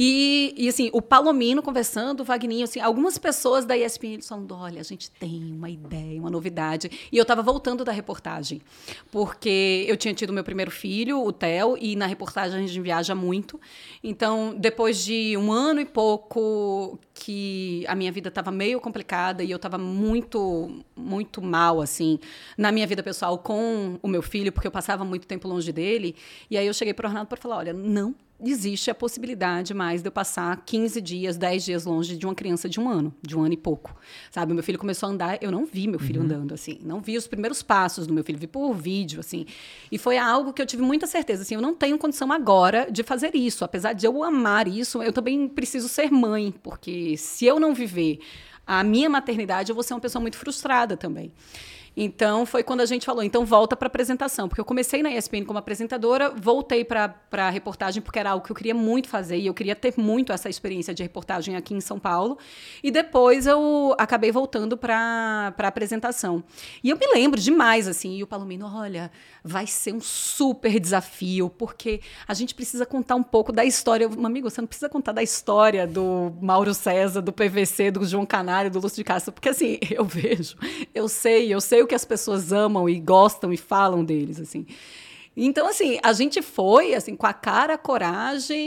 [0.00, 4.54] E, e, assim, o Palomino conversando, o Vagninho, assim, algumas pessoas da ESPN eles falando:
[4.54, 6.88] olha, a gente tem uma ideia, uma novidade.
[7.10, 8.62] E eu estava voltando da reportagem,
[9.10, 13.12] porque eu tinha tido meu primeiro filho, o Theo, e na reportagem a gente viaja
[13.12, 13.60] muito.
[14.00, 19.50] Então, depois de um ano e pouco que a minha vida estava meio complicada e
[19.50, 22.20] eu estava muito, muito mal, assim,
[22.56, 26.14] na minha vida pessoal com o meu filho, porque eu passava muito tempo longe dele.
[26.48, 28.14] E aí eu cheguei para o Arnaldo para falar: olha, não
[28.44, 32.68] existe a possibilidade mais de eu passar 15 dias, 10 dias longe de uma criança
[32.68, 33.94] de um ano, de um ano e pouco.
[34.30, 37.16] Sabe, meu filho começou a andar, eu não vi meu filho andando assim, não vi
[37.16, 39.44] os primeiros passos do meu filho, vi por vídeo assim.
[39.90, 43.02] E foi algo que eu tive muita certeza, assim, eu não tenho condição agora de
[43.02, 47.58] fazer isso, apesar de eu amar isso, eu também preciso ser mãe, porque se eu
[47.58, 48.20] não viver
[48.66, 51.32] a minha maternidade, eu vou ser uma pessoa muito frustrada também.
[52.00, 55.44] Então foi quando a gente falou, então volta para apresentação, porque eu comecei na ESPN
[55.44, 59.48] como apresentadora, voltei para a reportagem porque era algo que eu queria muito fazer e
[59.48, 62.38] eu queria ter muito essa experiência de reportagem aqui em São Paulo.
[62.84, 66.44] E depois eu acabei voltando para a apresentação.
[66.84, 69.10] E eu me lembro demais assim, e o Palomino, olha,
[69.42, 74.04] vai ser um super desafio, porque a gente precisa contar um pouco da história.
[74.04, 78.24] Eu, amigo, você não precisa contar da história do Mauro César, do PVC, do João
[78.24, 80.56] Canário, do Lúcio de Castro, porque assim, eu vejo,
[80.94, 84.64] eu sei, eu sei o que as pessoas amam e gostam e falam deles, assim.
[85.40, 88.58] Então, assim, a gente foi, assim, com a cara, a coragem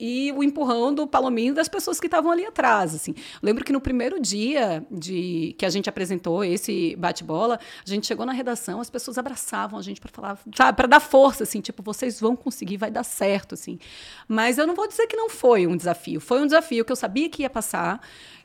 [0.00, 3.14] e, e o empurrão do palominho das pessoas que estavam ali atrás, assim.
[3.42, 8.24] Lembro que no primeiro dia de que a gente apresentou esse bate-bola, a gente chegou
[8.24, 12.18] na redação, as pessoas abraçavam a gente para falar, para dar força, assim, tipo, vocês
[12.18, 13.78] vão conseguir, vai dar certo, assim.
[14.26, 16.22] Mas eu não vou dizer que não foi um desafio.
[16.22, 18.00] Foi um desafio que eu sabia que ia passar,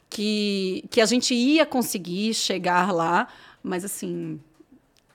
[0.09, 3.29] que, que a gente ia conseguir chegar lá,
[3.63, 4.39] mas assim,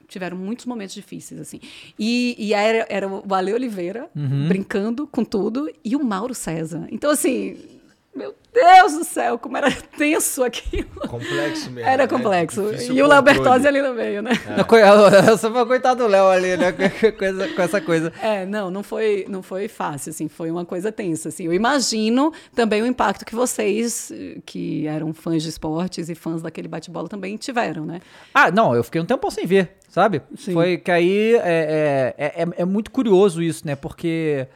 [0.06, 1.60] tiveram muitos momentos difíceis, assim.
[1.98, 4.08] E, e era, era o Ale Oliveira
[4.48, 6.86] brincando com tudo e o Mauro César.
[6.90, 7.56] Então, assim,
[8.14, 10.88] meu Deus do céu, como era tenso aquilo.
[11.08, 11.88] Complexo mesmo.
[11.88, 12.06] Era né?
[12.08, 12.62] complexo.
[12.92, 13.20] E o Léo.
[13.22, 14.30] Bertozzi ali no meio, né?
[14.56, 16.72] Eu co- Eu só vou coitado do Léo ali, né?
[17.56, 18.12] Com essa, coisa.
[18.22, 21.46] É, não, não foi, não foi fácil, assim, foi uma coisa tensa, assim.
[21.46, 24.12] Eu imagino também o impacto que vocês,
[24.46, 28.00] que eram fãs de esportes e fãs daquele bate-bola, também tiveram, né?
[28.32, 30.22] Ah, não, eu fiquei um tempo sem ver, sabe?
[30.36, 30.52] Sim.
[30.52, 33.74] Foi que aí é, é, é, é muito curioso isso, né?
[33.74, 34.46] Porque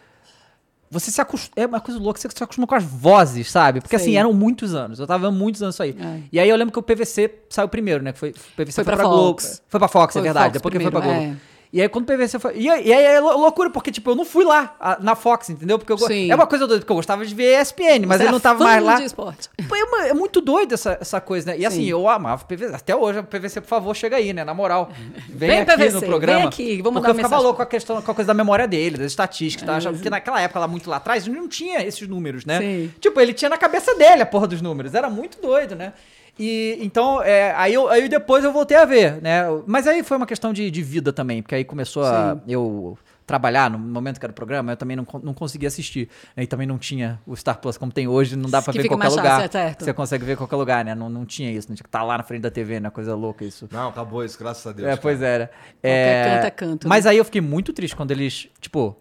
[0.90, 1.52] você se acostuma.
[1.56, 3.80] É uma coisa louca, você se acostuma com as vozes, sabe?
[3.80, 4.98] Porque assim, eram muitos anos.
[4.98, 5.96] Eu tava vendo muitos anos isso aí.
[5.98, 6.20] É.
[6.32, 8.12] E aí eu lembro que o PVC saiu primeiro, né?
[8.12, 9.40] Que foi, o PVC Foi foi, pra pra, Globo.
[9.68, 10.46] Foi pra Fox, Foi é verdade.
[10.46, 11.36] Fox depois que foi pra primeiro, Globo.
[11.44, 11.57] é.
[11.70, 12.56] E aí quando o PVC foi.
[12.56, 15.14] E aí, e aí é lou- loucura, porque, tipo, eu não fui lá a- na
[15.14, 15.78] Fox, entendeu?
[15.78, 16.30] Porque eu, Sim.
[16.30, 18.40] é uma coisa doida, porque eu gostava de ver ESPN, mas Você ele era não
[18.40, 18.96] tava mais lá.
[18.96, 19.50] de esporte.
[19.68, 21.58] Pô, É, é muito doido essa, essa coisa, né?
[21.58, 21.90] E assim, Sim.
[21.90, 22.74] eu amava o PVC.
[22.74, 24.44] Até hoje, o PVC, por favor, chega aí, né?
[24.44, 24.90] Na moral.
[25.28, 26.38] Vem, Vem, aqui PVC, no programa.
[26.38, 28.66] vem aqui, vamos porque eu ficava louco com a questão, com a coisa da memória
[28.66, 29.90] dele, das estatísticas, tá?
[29.90, 32.58] Porque naquela época, lá muito lá atrás, não tinha esses números, né?
[32.60, 32.92] Sim.
[32.98, 34.94] Tipo, ele tinha na cabeça dele a porra dos números.
[34.94, 35.92] Era muito doido, né?
[36.38, 39.42] E então, é, aí, eu, aí depois eu voltei a ver, né?
[39.66, 42.34] Mas aí foi uma questão de, de vida também, porque aí começou a.
[42.34, 42.42] Sim.
[42.46, 42.96] Eu
[43.26, 46.08] trabalhar no momento que era o programa, eu também não, não conseguia assistir.
[46.34, 46.44] né?
[46.44, 48.86] E também não tinha o Star Plus como tem hoje, não dá pra Que ver
[48.86, 49.24] em qualquer lugar.
[49.42, 49.84] fácil, é certo.
[49.84, 50.94] Você consegue ver em qualquer lugar, né?
[50.94, 52.88] Não, não tinha isso, não tinha que estar lá na frente da TV, né?
[52.88, 53.68] Coisa louca isso.
[53.70, 54.88] Não, acabou isso, graças a Deus.
[54.88, 55.30] É, pois cara.
[55.30, 55.46] era.
[55.82, 58.96] Qualquer canto é canto, Mas aí eu fiquei muito triste quando eles, tipo,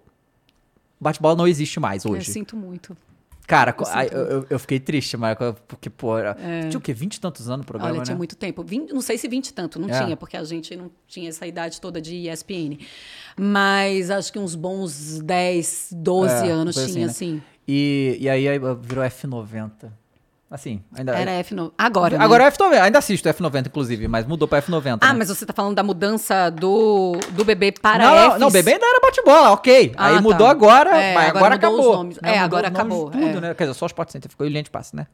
[0.99, 2.30] bate-bola não existe mais Eu hoje.
[2.30, 2.97] sinto muito.
[3.47, 6.35] Cara, aí eu, eu- eu fiquei triste, Marco, porque, pô, era,
[6.69, 6.93] tinha o quê?
[6.93, 8.05] 20 e tantos anos o programa, Olha, né?
[8.05, 8.63] tinha muito tempo.
[8.93, 10.03] Não sei se 20 e tanto, não É.
[10.03, 12.77] tinha, porque a gente não tinha essa idade toda de ESPN.
[13.37, 17.41] Mas acho que uns bons 10, 12 É, anos tinha, assim, assim.
[17.65, 19.91] E, e aí aí virou F90.
[20.49, 21.13] Assim, ainda...
[21.13, 21.73] Era F9.
[21.77, 22.23] Agora, né?
[22.23, 24.99] Agora é F90, ainda assisto F90, inclusive, mas mudou pra F90.
[25.01, 25.19] Ah, né?
[25.19, 28.39] mas você tá falando da mudança do, do bebê para não, não, Fs?
[28.39, 29.93] não, bebê ainda era bate-bola, ok.
[29.97, 30.21] Ah, aí tá.
[30.21, 32.03] mudou agora, É, mas agora agora, os acabou.
[32.05, 32.13] né?
[32.23, 33.41] É, agora os acabou, Tudo, é.
[33.41, 33.53] né?
[33.55, 35.07] Quer dizer, só o Sport Center ficou e linha de passe, né?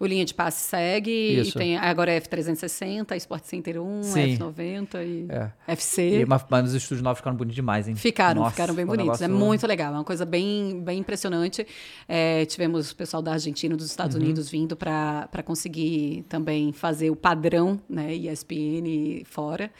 [0.00, 1.58] O linha de passe segue, Isso.
[1.58, 4.38] e tem agora é F360, Sport Center 1, Sim.
[4.38, 5.52] F90 e É.
[5.68, 6.22] FC.
[6.22, 7.94] E, mas, mas os estúdios novos ficaram bonitos demais, hein?
[7.94, 9.20] Ficaram, Nossa, ficaram bem bonitos.
[9.20, 11.66] É muito legal, é uma coisa bem, bem impressionante.
[12.08, 14.22] É, tivemos o pessoal da Argentina, dos Estados Uhum.
[14.22, 19.70] Unidos vindo para conseguir também fazer o padrão, né, ESPN fora.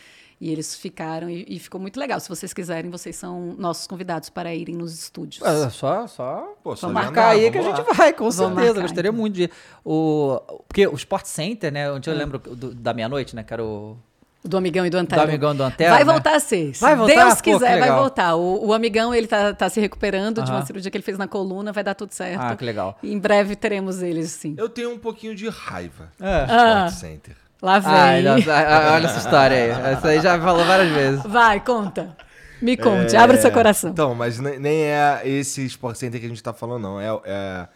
[0.40, 2.18] E eles ficaram e, e ficou muito legal.
[2.18, 5.46] Se vocês quiserem, vocês são nossos convidados para irem nos estúdios.
[5.46, 8.80] É, só, só Pô, só marcar aí que a gente vai, com Vamos certeza.
[8.80, 9.20] gostaria então.
[9.20, 9.50] muito de.
[9.84, 11.92] O, porque o Sport Center, né?
[11.92, 13.42] Onde eu lembro do- da meia-noite, né?
[13.42, 13.98] Que era o.
[14.42, 15.20] Do Amigão e do Antero.
[15.20, 16.10] Do Amigão e do Antero, Vai né?
[16.10, 16.72] voltar a ser.
[16.74, 17.14] Se Vai voltar?
[17.24, 18.34] Deus Pô, quiser, vai voltar.
[18.36, 21.28] O, o Amigão, ele tá, tá se recuperando de uma cirurgia que ele fez na
[21.28, 22.40] coluna, vai dar tudo certo.
[22.40, 22.98] Ah, que legal.
[23.02, 24.54] E em breve teremos eles, sim.
[24.56, 26.46] Eu tenho um pouquinho de raiva É.
[26.46, 26.86] do Ah.
[26.88, 27.36] Sport Center.
[27.62, 27.92] Lá vem.
[27.92, 28.50] Ai, nossa,
[28.94, 29.92] olha essa história aí.
[29.92, 31.22] Essa aí já falou várias vezes.
[31.24, 32.16] Vai, conta.
[32.62, 33.90] Me conte, abre seu coração.
[33.90, 37.00] Então, mas ne- nem é esse Sport Center que a gente tá falando, não.
[37.00, 37.68] É, é-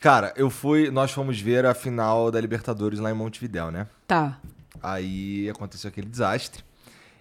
[0.00, 0.90] Cara, eu fui.
[0.90, 3.86] Nós fomos ver a final da Libertadores lá em Montevidéu, né?
[4.06, 4.38] Tá.
[4.82, 6.62] Aí aconteceu aquele desastre.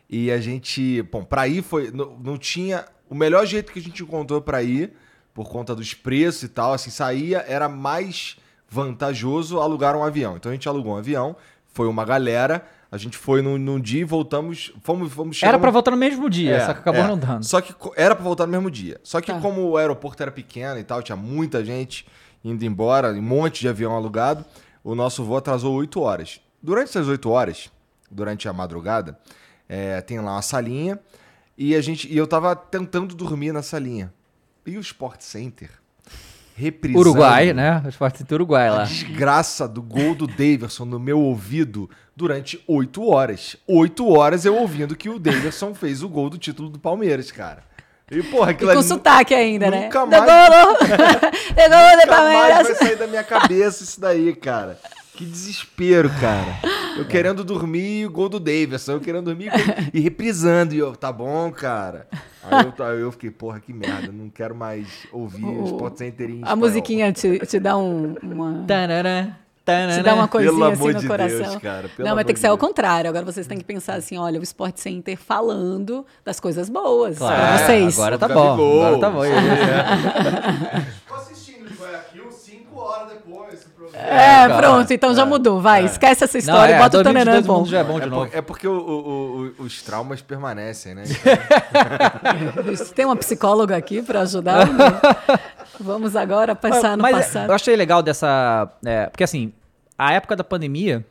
[0.10, 1.02] E a gente.
[1.12, 1.92] Bom, pra ir foi.
[1.92, 2.86] Não, não tinha.
[3.10, 4.94] O melhor jeito que a gente encontrou pra ir,
[5.34, 8.38] por conta dos preços e tal, assim, saía, era mais
[8.70, 10.38] vantajoso alugar um avião.
[10.38, 11.36] Então a gente alugou um avião,
[11.78, 12.66] foi uma galera.
[12.92, 14.74] A gente foi num, num dia e voltamos.
[14.82, 17.08] Fomos, fomos Era chegamos- pra voltar no mesmo dia, é, só que acabou é.
[17.08, 17.44] não dando.
[17.46, 19.00] Só que era pra voltar no mesmo dia.
[19.04, 19.40] Só que Tá.
[19.40, 22.08] como o aeroporto era pequeno e tal, tinha muita gente
[22.44, 24.44] indo embora, um monte de avião alugado,
[24.84, 26.40] o nosso voo atrasou 8 horas.
[26.64, 27.70] Durante essas 8 horas,
[28.10, 29.20] durante a madrugada,
[29.70, 30.98] é, tem lá uma salinha
[31.58, 34.12] e a gente e eu tava tentando dormir na salinha.
[34.66, 35.70] E o Sport Center
[36.58, 37.84] reprisando Uruguai, né?
[37.86, 38.84] O Sport Center Uruguai a lá.
[38.84, 43.56] desgraça do gol do Davidson no meu ouvido durante oito horas.
[43.68, 47.64] Oito horas eu ouvindo que o Davidson fez o gol do título do Palmeiras, cara.
[48.10, 49.84] E, porra, E aquilo com ali sotaque ainda, né?
[49.84, 50.24] nunca mais-!
[50.24, 54.80] Degolo de nunca mais vai sair da minha cabeça isso daí, cara.
[55.14, 56.58] Que desespero, cara.
[56.98, 58.94] Eu querendo dormir e o gol do Davidson.
[58.94, 59.52] Eu querendo dormir
[59.94, 60.74] e reprisando.
[60.74, 62.08] E eu, tá bom, cara.
[62.44, 64.12] Aí eu, aí eu fiquei, porra, que merda.
[64.12, 66.58] Não quero mais ouvir o Sport Center em A espanhol.
[66.58, 68.64] musiquinha te, te dá um, uma...
[68.68, 69.38] Tarará.
[69.66, 71.40] Te dá uma coisinha Pelo assim amor no de coração.
[71.40, 72.68] Deus, cara, pelo não, mas amor tem que ser ao Deus.
[72.70, 73.10] contrário.
[73.10, 77.36] Agora vocês têm que pensar assim: olha, o Sport Center falando das coisas boas Claro,
[77.36, 78.00] pra vocês.
[78.00, 78.54] Agora tá bom.
[78.86, 79.20] Agora tá bom.
[79.20, 81.07] Tô assistindo de Guayaquil 5 horas
[83.98, 84.22] programa.
[84.22, 85.62] É, pronto, então já mudou.
[85.62, 87.66] Vai, esquece essa história e bota o Tananã 2022 o bom.
[87.66, 88.30] já é bom É, de por- novo.
[88.34, 91.04] é porque o- o- o- os traumas permanecem, né?
[92.96, 94.68] Tem uma psicóloga aqui pra ajudar?
[94.68, 94.86] né?
[95.80, 97.50] Vamos agora pensar no Mas é, passado.
[97.50, 98.68] eu achei legal dessa.
[98.86, 99.54] é, porque assim,
[99.98, 101.06] a época da pandemia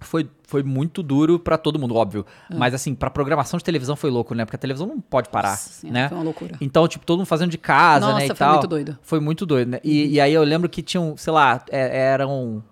[0.00, 2.24] foi, foi muito duro pra todo mundo, óbvio.
[2.50, 2.54] Ah.
[2.56, 4.44] Mas assim, pra programação de televisão foi louco, né?
[4.44, 6.08] Porque a televisão não pode parar, Nossa né?
[6.08, 6.56] foi uma loucura.
[6.60, 8.24] Então, tipo, todo mundo fazendo de casa, Nossa, né?
[8.24, 8.52] E foi tal.
[8.54, 8.88] muito doido.
[8.90, 8.96] Uhum.
[9.02, 9.80] Foi muito doido, né?
[9.84, 12.62] E, e aí eu lembro que tinham, sei lá, é- eram.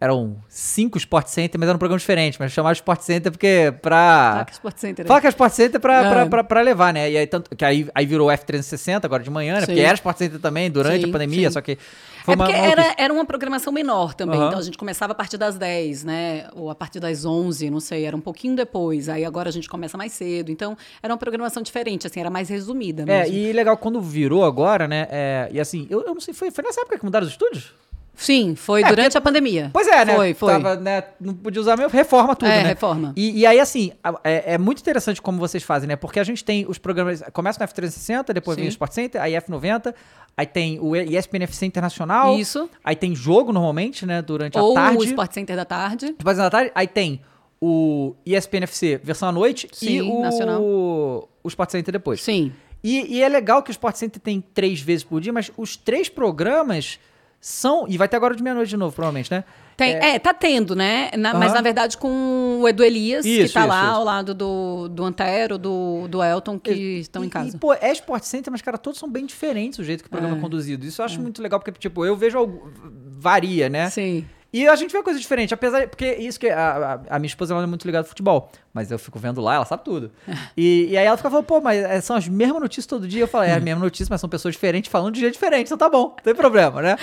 [0.00, 2.36] Eram cinco Sport Center, mas era um programa diferente.
[2.38, 4.44] Mas chamava Sport Center porque pra.
[4.48, 5.06] É Sport Center.
[5.06, 6.10] Fala que é Sport Center pra, É.
[6.10, 7.10] pra, pra, pra levar, né?
[7.10, 9.60] E aí, tanto, que aí, aí virou F360 agora de manhã, né?
[9.60, 9.66] Sim.
[9.66, 11.54] Porque era Sport Center também durante Sim, a pandemia, sim.
[11.54, 11.78] só que
[12.24, 14.36] foi é porque uma era, era uma programação menor também.
[14.38, 14.48] Aham.
[14.48, 16.48] Então a gente começava a partir das 10, né?
[16.54, 19.08] Ou a partir das 11, não sei, era um pouquinho depois.
[19.08, 20.50] Aí agora a gente começa mais cedo.
[20.50, 23.34] Então era uma programação diferente, assim, era mais resumida É, mesmo.
[23.36, 25.06] e legal, quando virou agora, né?
[25.10, 27.72] é, e assim, eu, eu não sei, foi, foi nessa época que mudaram os estúdios?
[28.16, 29.70] Sim, foi É, durante a pandemia.
[29.72, 30.14] Pois é, né?
[30.14, 30.52] Foi, foi.
[30.52, 32.68] Tava, né, não podia usar mesmo, reforma tudo, É, né?
[32.68, 33.12] reforma.
[33.16, 33.92] E, e aí, assim,
[34.22, 35.96] é, é muito interessante como vocês fazem, né?
[35.96, 38.68] Porque a gente tem os programas, começa no F360, depois vem Sim.
[38.68, 39.94] o Sport Center, aí F90,
[40.36, 42.38] aí tem o ESPN FC Internacional.
[42.38, 42.70] Isso.
[42.84, 44.22] Aí tem jogo, normalmente, né?
[44.22, 44.98] Durante Ou a tarde.
[44.98, 46.14] o Sport Center da tarde.
[46.16, 47.20] Depois da tarde, aí tem
[47.60, 50.60] o ESPN FC versão à noite e Sim, o, nacional.
[50.62, 52.22] o Sport Center depois.
[52.22, 52.52] Sim.
[52.82, 55.74] E, e é legal que o Sport Center tem três vezes por dia, mas os
[55.74, 56.98] três programas
[57.46, 57.84] são.
[57.86, 59.44] E vai ter agora de meia-noite de novo, provavelmente, né?
[59.76, 61.10] Tem, é, tá tendo, né?
[61.18, 61.54] Na- Mas Aham.
[61.56, 63.92] na verdade com o Edu Elias, que Isso, tá isso, lá isso.
[63.92, 67.54] ao lado do, do Antero, do, do Elton, que estão E- em casa.
[67.56, 70.10] E, pô, é Sport Center, mas, cara, todos são bem diferentes o jeito que o
[70.10, 70.86] programa é, conduzido.
[70.86, 72.38] Isso eu acho muito legal, porque, tipo, eu vejo.
[72.38, 72.72] algo-
[73.18, 73.90] Varia, né?
[73.90, 74.24] Sim.
[74.52, 75.88] E a gente vê coisa diferente, apesar.
[75.88, 76.48] Porque isso que.
[76.48, 78.50] A, a- a minha esposa ela é muito ligada ao futebol.
[78.74, 80.10] Mas eu fico vendo lá, ela sabe tudo.
[80.56, 83.22] E, e aí ela fica falando, pô, mas é, são as mesmas notícias todo dia.
[83.22, 85.66] Eu falo, é a mesma notícia, mas são pessoas diferentes falando de jeito diferente.
[85.66, 86.96] Então tá bom, não tem problema, né?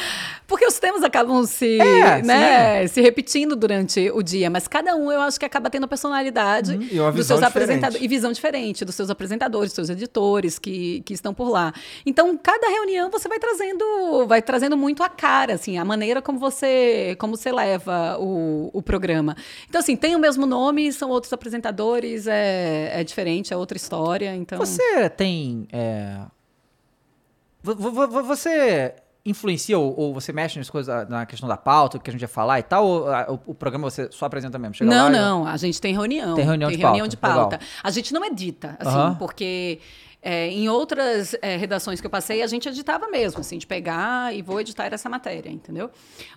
[0.48, 5.11] Porque os temas acabam se, É, né, se repetindo durante o dia, mas cada um
[5.11, 7.48] eu acho que acaba tendo a personalidade E uma dos visão seus diferente.
[7.48, 11.73] apresentadores e visão diferente dos seus apresentadores, dos seus editores que, que estão por lá.
[12.06, 16.39] Então, cada reunião você vai trazendo, vai trazendo muito a cara, assim, a maneira como
[16.39, 19.35] você, como você leva o, o programa.
[19.69, 21.61] Então, assim, tem o mesmo nome, são outros apresentadores,
[22.28, 24.36] é, é diferente, é outra história.
[24.36, 25.68] Então, Você tem.
[25.72, 26.20] é,
[27.64, 32.00] vo- vo- vo- Você influencia ou, ou você mexe nas coisas, na questão da pauta,
[32.00, 32.86] que a gente ia falar e tal?
[32.86, 34.74] Ou a- o, o programa você só apresenta mesmo?
[34.76, 36.34] Chega não, não, a gente tem reunião.
[36.36, 37.60] Tem reunião de reunião pauta, de pauta.
[37.84, 39.80] A gente não edita, assim, porque
[40.22, 44.35] é, em outras é, redações que eu passei, a gente editava mesmo, assim, de pegar
[44.35, 45.89] e vou editar essa matéria, entendeu?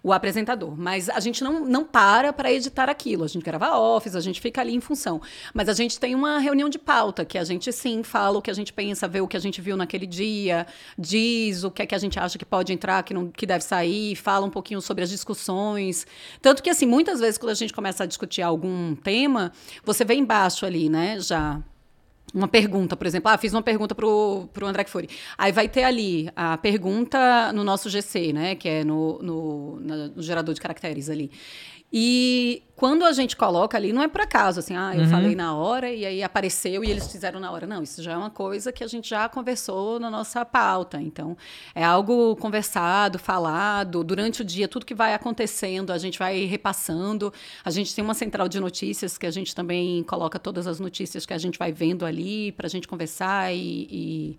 [0.02, 0.74] O apresentador.
[0.77, 3.24] Mas a gente não, não para para editar aquilo.
[3.24, 5.20] A gente grava office, a gente fica ali em função.
[5.52, 8.51] Mas a gente tem uma reunião de pauta, que a gente sim fala o que
[8.51, 10.66] a gente pensa, vê o que a gente viu naquele dia,
[10.98, 13.65] diz o que é que a gente acha que pode entrar, que, não, que deve
[13.65, 16.06] sair, fala um pouquinho sobre as discussões.
[16.40, 19.52] Tanto que, assim, muitas vezes quando a gente começa a discutir algum tema,
[19.85, 21.61] você vê embaixo ali, né, já
[22.35, 25.09] uma pergunta, por exemplo, ah, fiz uma pergunta pro, pro André Fury.
[25.39, 30.23] Aí vai ter ali a pergunta no nosso GC, né, que é no, no, no
[30.23, 31.31] gerador de caracteres ali.
[31.97, 35.55] E quando a gente coloca ali, não é por acaso, assim, ah, eu falei na
[35.55, 37.69] hora e aí apareceu e eles fizeram na hora.
[37.69, 41.01] Não, isso já é uma coisa que a gente já conversou na nossa pauta.
[41.01, 41.37] Então,
[41.73, 47.33] é algo conversado, falado, durante o dia, tudo que vai acontecendo, a gente vai repassando.
[47.65, 51.25] A gente tem uma central de notícias que a gente também coloca todas as notícias
[51.25, 54.39] que a gente vai vendo ali para a gente conversar e, e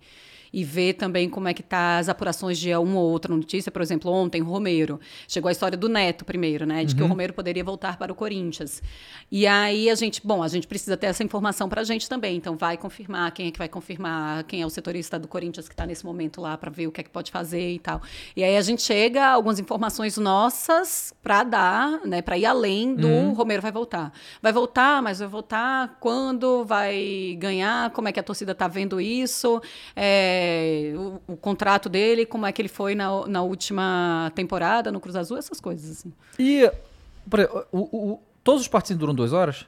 [0.56, 3.70] e ver também como é que tá as apurações de uma ou outra notícia.
[3.70, 4.98] Por exemplo, ontem, o Romero.
[5.28, 6.82] Chegou a história do Neto primeiro, né?
[6.82, 8.82] De que o Romero poderia voltar para o Corinthians.
[9.30, 12.38] E aí a gente, bom, a gente precisa ter essa informação para a gente também.
[12.38, 15.74] Então, vai confirmar quem é que vai confirmar, quem é o setorista do Corinthians que
[15.74, 18.00] está nesse momento lá para ver o que é que pode fazer e tal.
[18.34, 22.22] E aí a gente chega a algumas informações nossas para dar, né?
[22.22, 24.10] Para ir além do Romero vai voltar.
[24.40, 26.64] Vai voltar, mas vai voltar quando?
[26.64, 27.90] Vai ganhar?
[27.90, 29.60] Como é que a torcida está vendo isso?
[29.94, 30.45] É,
[30.96, 35.16] o, o contrato dele, como é que ele foi na, na última temporada no Cruz
[35.16, 36.12] Azul, essas coisas assim.
[36.38, 36.70] E.
[37.28, 39.66] por exemplo, o- o- todos os partidos duram duas horas?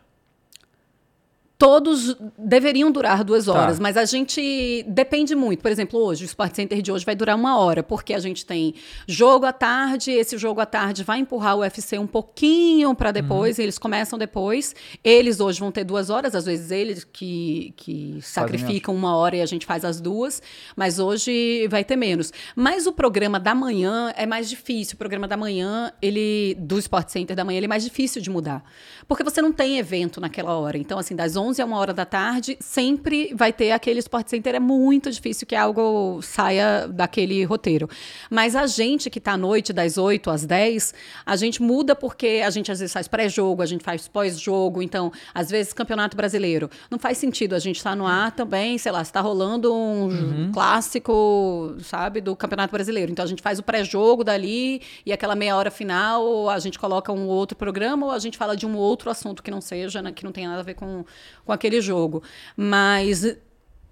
[1.58, 3.52] Todos deveriam durar duas Tá.
[3.52, 5.60] horas, mas a gente depende muito.
[5.60, 8.46] Por exemplo, hoje, o Sport Center de hoje vai durar uma hora, porque a gente
[8.46, 8.74] tem
[9.08, 13.58] jogo à tarde, esse jogo à tarde vai empurrar o UFC um pouquinho para depois,
[13.58, 14.72] eles começam depois.
[15.02, 19.42] Eles hoje vão ter duas horas, às vezes eles que, que sacrificam uma hora e
[19.42, 20.40] a gente faz as duas,
[20.76, 22.32] mas hoje vai ter menos.
[22.54, 24.94] Mas o programa da manhã é mais difícil.
[24.94, 28.30] O programa da manhã, ele do Sport Center da manhã, ele é mais difícil de
[28.30, 28.62] mudar.
[29.08, 30.76] Porque você não tem evento naquela hora.
[30.76, 34.54] Então, assim, das 11 a 1 hora da tarde, sempre vai ter aquele Sport Center.
[34.54, 37.88] É muito difícil que algo saia daquele roteiro.
[38.28, 40.92] Mas a gente que tá à noite, das 8 às 10,
[41.24, 44.82] a gente muda porque a gente às vezes faz pré-jogo, a gente faz pós-jogo.
[44.82, 46.68] Então, às vezes, campeonato brasileiro.
[46.90, 50.52] Não faz sentido a gente estar no ar também, sei lá, se tá rolando um
[50.52, 53.10] clássico, sabe, do Campeonato Brasileiro.
[53.10, 57.10] Então, a gente faz o pré-jogo dali e aquela meia hora final, a gente coloca
[57.10, 60.10] um outro programa ou a gente fala de um outro assunto que não seja, né,
[60.12, 61.04] que não tenha nada a ver com,
[61.44, 62.22] com aquele jogo.
[62.56, 63.36] Mas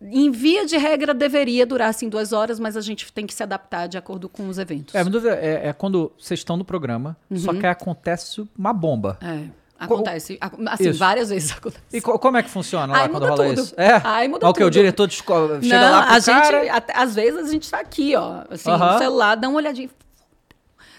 [0.00, 3.42] em via de regra deveria durar assim duas horas, mas a gente tem que se
[3.42, 4.94] adaptar de acordo com os eventos.
[4.94, 7.58] É, é, é quando vocês estão no programa, só Uhum.
[7.60, 9.18] que aí acontece uma bomba.
[9.22, 9.44] É,
[9.78, 10.36] acontece.
[10.40, 10.98] Ac- Assim, Isso.
[10.98, 11.82] várias vezes acontece.
[11.92, 13.60] E co- como é que funciona lá Aí quando rola tudo.
[13.62, 13.74] isso?
[13.78, 14.00] É?
[14.04, 14.62] Aí muda Mas o que?
[14.62, 14.72] O tudo.
[14.74, 16.64] diretor desco- chega não, lá pro a cara...
[16.64, 18.92] gente, às vezes a gente tá aqui, ó, assim, Aham.
[18.92, 19.88] no celular, dá uma olhadinha.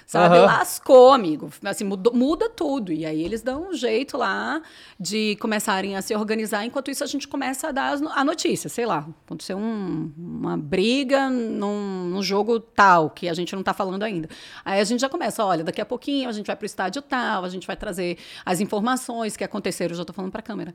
[0.08, 0.46] Sabe, Aham.
[0.46, 1.52] lascou, amigo.
[1.66, 2.94] Assim, mudou- muda tudo.
[2.94, 4.62] E aí eles dão um jeito lá
[4.98, 6.64] de começarem a se organizar.
[6.66, 8.70] Enquanto isso, a gente começa a dar a notícia.
[8.70, 13.74] Sei lá, aconteceu um- uma briga num, num jogo tal, que a gente não tá
[13.74, 14.30] falando ainda.
[14.64, 17.44] Aí a gente já começa, olha, daqui a pouquinho a gente vai pro estádio tal,
[17.44, 19.92] a gente vai trazer as informações que aconteceram.
[19.92, 20.74] Eu já tô falando pra câmera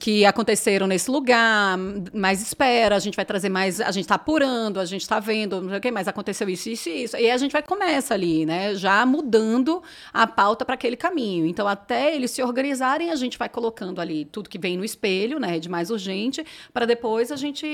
[0.00, 1.78] que aconteceram nesse lugar,
[2.12, 5.60] mais espera, a gente vai trazer mais, a gente está apurando, a gente está vendo,
[5.62, 7.16] não sei o quê, mas aconteceu isso, isso e isso.
[7.16, 9.80] E a gente vai começa ali, né, já mudando
[10.12, 11.46] a pauta para aquele caminho.
[11.46, 15.38] Então, até eles se organizarem, a gente vai colocando ali tudo que vem no espelho,
[15.38, 17.64] né, de mais urgente, para depois a gente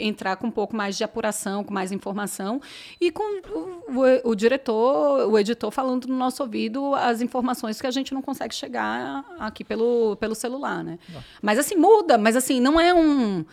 [0.00, 2.62] entrar com um pouco mais de apuração, com mais informação
[2.98, 7.86] e com o, o- o diretor, o editor falando no nosso ouvido as informações que
[7.86, 10.98] a gente não consegue chegar aqui pelo, pelo celular, né?
[11.42, 13.44] Mas assim, muda, mas assim, não é um.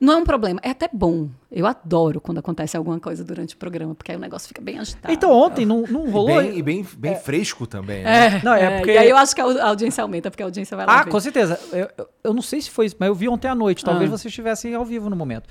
[0.00, 1.28] Não é um problema, é até bom.
[1.50, 4.78] Eu adoro quando acontece alguma coisa durante o programa, porque aí o negócio fica bem
[4.78, 5.14] agitado.
[5.14, 6.36] Então ontem não, não E rolou...
[6.42, 8.40] bem, e bem, bem fresco também, né?
[8.44, 8.90] Não, é porque...
[8.92, 11.00] E aí eu acho que a au- a audiência aumenta, porque a audiência vai lá.
[11.00, 11.10] Ah, ver.
[11.10, 11.58] com certeza.
[11.72, 13.84] Eu, eu- eu não sei se foi isso, mas eu vi ontem à noite.
[13.84, 14.18] Talvez Ah.
[14.18, 15.48] vocês estivessem ao vivo no momento.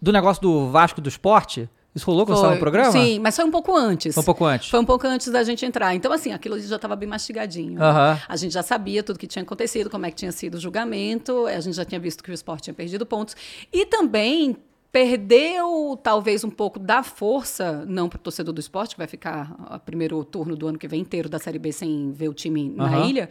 [0.00, 2.90] Do negócio do Vasco do esporte, isso rolou quando estava no programa?
[2.92, 4.14] Sim, mas foi um pouco antes.
[4.14, 4.68] Foi um pouco antes.
[4.70, 5.94] Foi um pouco antes da gente entrar.
[5.94, 7.78] Então, assim, aquilo já estava bem mastigadinho.
[7.78, 8.22] né?
[8.28, 11.46] A gente já sabia tudo que tinha acontecido, como é que tinha sido o julgamento,
[11.46, 13.36] a gente já tinha visto que o esporte tinha perdido pontos.
[13.72, 14.56] E também
[14.92, 19.56] perdeu, talvez, um pouco da força, não para o torcedor do esporte, que vai ficar
[19.74, 22.68] o primeiro turno do ano que vem inteiro da Série B sem ver o time
[22.76, 23.06] na Aham.
[23.06, 23.30] ilha,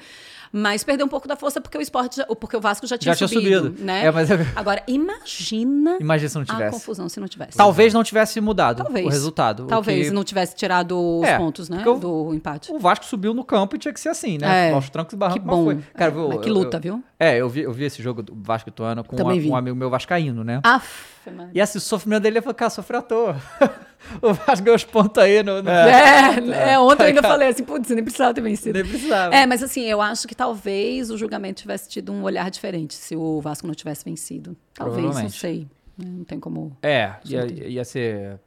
[0.51, 3.13] mas perdeu um pouco da força porque o esporte, já- porque o Vasco já tinha
[3.13, 3.65] Já tinha subido.
[3.67, 3.83] subido.
[3.85, 4.05] Né?
[4.05, 6.71] É, mas é- Agora, imagina, Imagina se não a tivesse.
[6.71, 7.55] confusão se não tivesse.
[7.57, 9.05] Talvez não tivesse mudado Talvez.
[9.05, 9.63] o resultado.
[9.63, 11.83] o Talvez que- não tivesse tirado os É, pontos, né?
[11.87, 12.71] o- Do empate.
[12.71, 14.69] O Vasco subiu no campo e tinha que ser assim, né?
[14.69, 14.73] É.
[14.73, 15.63] Aos trancos e barrancos, Que bom.
[15.65, 15.77] foi.
[15.93, 17.03] Cara, É, eu- que luta, eu- viu?
[17.19, 19.55] É, eu vi, eu vi esse jogo do Vasco e Tuano com Também um, um
[19.55, 20.59] amigo meu vascaíno, né?
[20.63, 21.51] Aff, mano.
[21.53, 23.35] E assim, o sofrimento dele, ele falou, cara, sofreu à toa.
[24.21, 25.61] o Vasco ganhou os pontos aí no...
[25.61, 28.73] no- É, é, ontem eu ainda falei assim, putz, nem precisava ter vencido.
[28.79, 29.35] Nem precisava.
[29.35, 33.15] É, mas assim, eu acho que talvez o julgamento tivesse tido um olhar diferente se
[33.15, 34.55] o Vasco não tivesse vencido.
[34.73, 35.67] Talvez, não sei.
[35.97, 36.75] né, Não tem como.
[36.81, 38.39] É, ia, ia ser.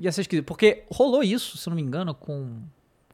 [0.00, 0.44] Ia ser esquisito.
[0.46, 2.56] Porque rolou isso, se não me engano, com.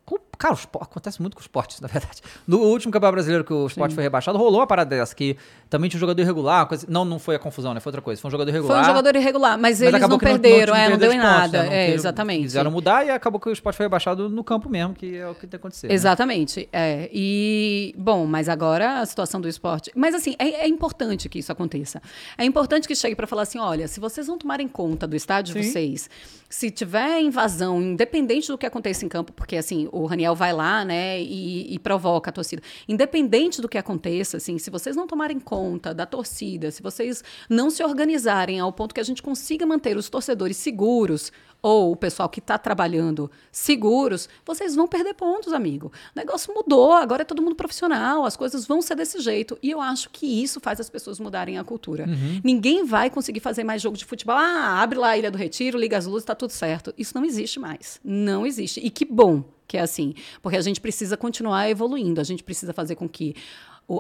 [0.07, 2.23] com cara, esporte, acontece muito com o esporte, na verdade.
[2.47, 5.37] No último campeonato brasileiro que o esporte foi rebaixado, rolou uma parada dessa, que
[5.69, 6.67] também tinha um jogador irregular.
[6.67, 7.81] coisa- não, não foi a confusão, né?
[7.81, 8.21] Foi outra coisa.
[8.21, 8.77] Foi um jogador irregular.
[8.77, 11.31] Foi um jogador irregular, mas, mas eles não perderam, tinha é, não deu em pontos,
[11.31, 11.63] nada.
[11.63, 11.67] né?
[11.67, 12.43] Não é, exatamente.
[12.43, 15.35] Quiseram mudar e acabou que o esporte foi rebaixado no campo mesmo, que é o
[15.35, 15.89] que tem que acontecer.
[15.89, 15.95] né?
[15.95, 16.69] Exatamente.
[16.73, 17.09] É.
[17.13, 19.91] E, bom, mas agora a situação do esporte.
[19.95, 22.01] Mas, assim, é, é importante que isso aconteça.
[22.37, 25.55] É importante que chegue para falar assim: olha, se vocês não tomarem conta do estádio
[25.55, 25.71] de Sim.
[25.73, 26.11] vocês,
[26.49, 30.85] se tiver invasão, independente do que aconteça em campo, porque, assim, o Raniel vai lá,
[30.85, 32.63] né, e, e provoca a torcida.
[32.89, 37.71] Independente do que aconteça, assim, se vocês não tomarem conta da torcida, se vocês não
[37.71, 41.33] se organizarem ao ponto que a gente consiga manter os torcedores seguros,
[41.63, 45.93] ou o pessoal que está trabalhando seguros, vocês vão perder pontos, amigo.
[46.15, 49.59] O negócio mudou, agora é todo mundo profissional, as coisas vão ser desse jeito.
[49.63, 52.07] E eu acho que isso faz as pessoas mudarem a cultura.
[52.45, 54.37] Ninguém vai conseguir fazer mais jogo de futebol.
[54.37, 56.95] Ah, abre lá a Ilha do Retiro, liga as luzes, tá tudo certo.
[56.97, 58.01] Isso não existe mais.
[58.05, 58.81] Não existe.
[58.81, 62.73] E que bom que é assim, porque a gente precisa continuar evoluindo, a gente precisa
[62.73, 63.37] fazer com que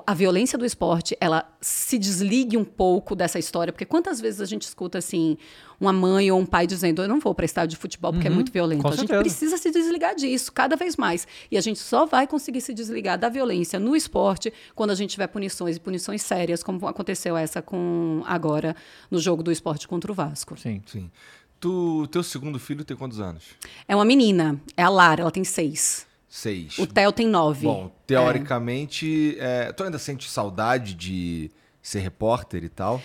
[0.06, 4.44] a violência do esporte ela se desligue um pouco dessa história, porque quantas vezes a
[4.44, 5.38] gente escuta assim
[5.80, 8.30] uma mãe ou um pai dizendo eu não vou para estádio de futebol porque é
[8.30, 8.86] muito violento.
[8.86, 12.60] a gente precisa se desligar disso cada vez mais e a gente só vai conseguir
[12.60, 16.86] se desligar da violência no esporte quando a gente tiver punições e punições sérias, como
[16.86, 18.76] aconteceu essa com agora
[19.10, 20.54] no jogo do esporte contra o Vasco.
[20.58, 20.82] Sim.
[20.84, 21.10] Sim.
[21.60, 23.42] Tu, teu segundo filho tem quantos anos?
[23.86, 26.06] É uma menina, é a Lara, ela tem seis.
[26.28, 26.78] Seis.
[26.78, 27.66] O Theo tem nove.
[27.66, 31.50] Bom, teoricamente, é, tu ainda sente saudade de
[31.82, 33.02] ser repórter e tal?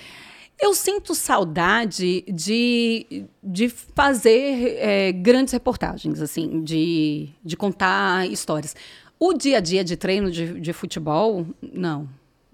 [0.59, 8.75] Eu sinto saudade de, de fazer é, grandes reportagens, assim, de, de contar histórias.
[9.19, 12.07] O dia a dia de treino de, de futebol, não.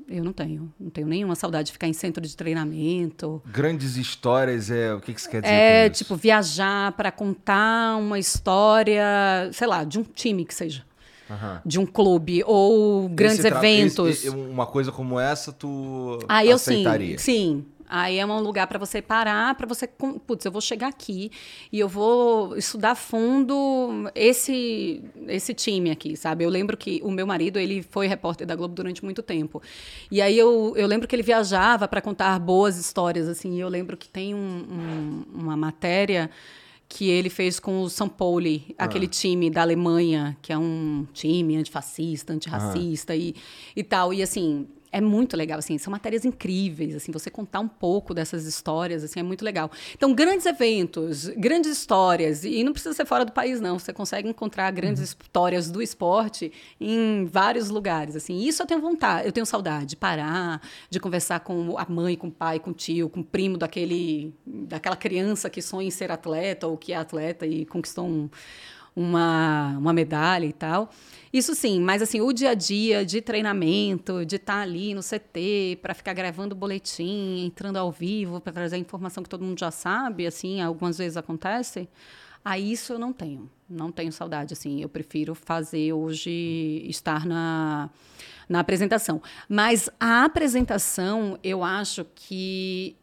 [0.09, 0.73] Eu não tenho.
[0.79, 3.41] Não tenho nenhuma saudade de ficar em centro de treinamento.
[3.45, 8.17] Grandes histórias, é o que, que você quer dizer É, tipo, viajar para contar uma
[8.17, 9.03] história,
[9.53, 10.83] sei lá, de um time que seja.
[11.29, 11.61] Aham.
[11.63, 14.09] De um clube, ou grandes eventos.
[14.25, 17.17] esse- uma coisa como essa, tu Aí eu sim, aceitaria?
[17.19, 17.65] sim.
[17.89, 21.31] Aí é um lugar para você parar, para você, putz, eu vou chegar aqui
[21.71, 26.43] e eu vou estudar fundo esse esse time aqui, sabe?
[26.43, 29.61] Eu lembro que o meu marido, ele foi repórter da Globo durante muito tempo.
[30.11, 33.55] E aí eu, eu lembro que ele viajava para contar boas histórias assim.
[33.57, 36.29] E eu lembro que tem um- um- uma matéria
[36.87, 38.47] que ele fez com o São Paulo,
[38.77, 43.35] aquele time da Alemanha, que é um time antifascista, antirracista e,
[43.75, 44.11] e tal.
[44.13, 48.45] E assim, é muito legal, assim, são matérias incríveis, assim, você contar um pouco dessas
[48.45, 49.69] histórias, assim, é muito legal.
[49.93, 54.27] Então, grandes eventos, grandes histórias, e não precisa ser fora do país, não, você consegue
[54.27, 59.45] encontrar grandes histórias do esporte em vários lugares, assim, isso eu tenho vontade, eu tenho
[59.45, 63.19] saudade de parar, de conversar com a mãe, com o pai, com o tio, com
[63.19, 67.65] o primo daquele, daquela criança que sonha em ser atleta ou que é atleta e
[67.65, 68.29] conquistou um,
[68.95, 70.89] uma, uma medalha e tal.
[71.31, 75.77] Isso sim, mas assim, o dia a dia de treinamento, de estar ali no CT
[75.81, 79.69] para ficar gravando boletim, entrando ao vivo para trazer a informação que todo mundo já
[79.69, 81.87] sabe, assim, algumas vezes acontece.
[82.43, 87.91] Aí isso eu não tenho, não tenho saudade, assim, eu prefiro fazer hoje, estar na,
[88.47, 89.21] na apresentação.
[89.47, 92.95] Mas a apresentação, eu acho que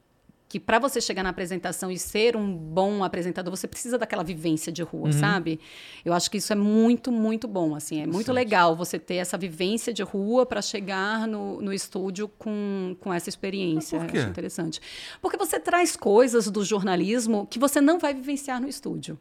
[0.48, 4.72] que para você chegar na apresentação e ser um bom apresentador, você precisa daquela vivência
[4.72, 5.58] de rua, sabe?
[6.04, 9.36] Eu acho que isso é muito, muito bom, assim, é muito legal você ter essa
[9.36, 13.98] vivência de rua para chegar no, no estúdio com, com essa experiência.
[13.98, 14.18] Mas por quê?
[14.18, 14.80] Eu acho interessante.
[15.20, 19.18] Porque você traz coisas do jornalismo que você não vai vivenciar no estúdio.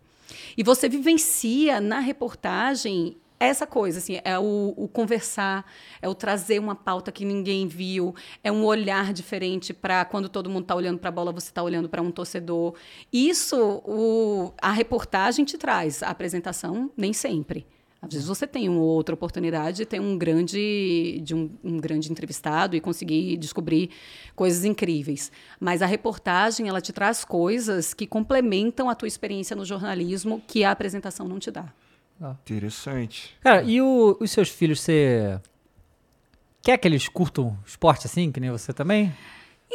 [0.56, 5.66] E você vivencia na reportagem essa coisa, assim, é o, o conversar,
[6.02, 10.50] é o trazer uma pauta que ninguém viu, é um olhar diferente para quando todo
[10.50, 12.76] mundo está olhando para a bola, você está olhando para um torcedor.
[13.12, 17.68] Isso o, a reportagem te traz, a apresentação nem sempre.
[18.02, 22.12] Às vezes você tem uma outra oportunidade de ter um grande, de um, um grande
[22.12, 23.90] entrevistado e conseguir descobrir
[24.36, 25.32] coisas incríveis.
[25.60, 30.64] Mas a reportagem, ela te traz coisas que complementam a tua experiência no jornalismo que
[30.64, 31.74] a apresentação não te dá.
[32.20, 33.36] Interessante.
[33.42, 35.40] Cara, e o- os seus filhos, você.
[36.62, 39.14] Quer que eles curtam esporte assim, que nem você também?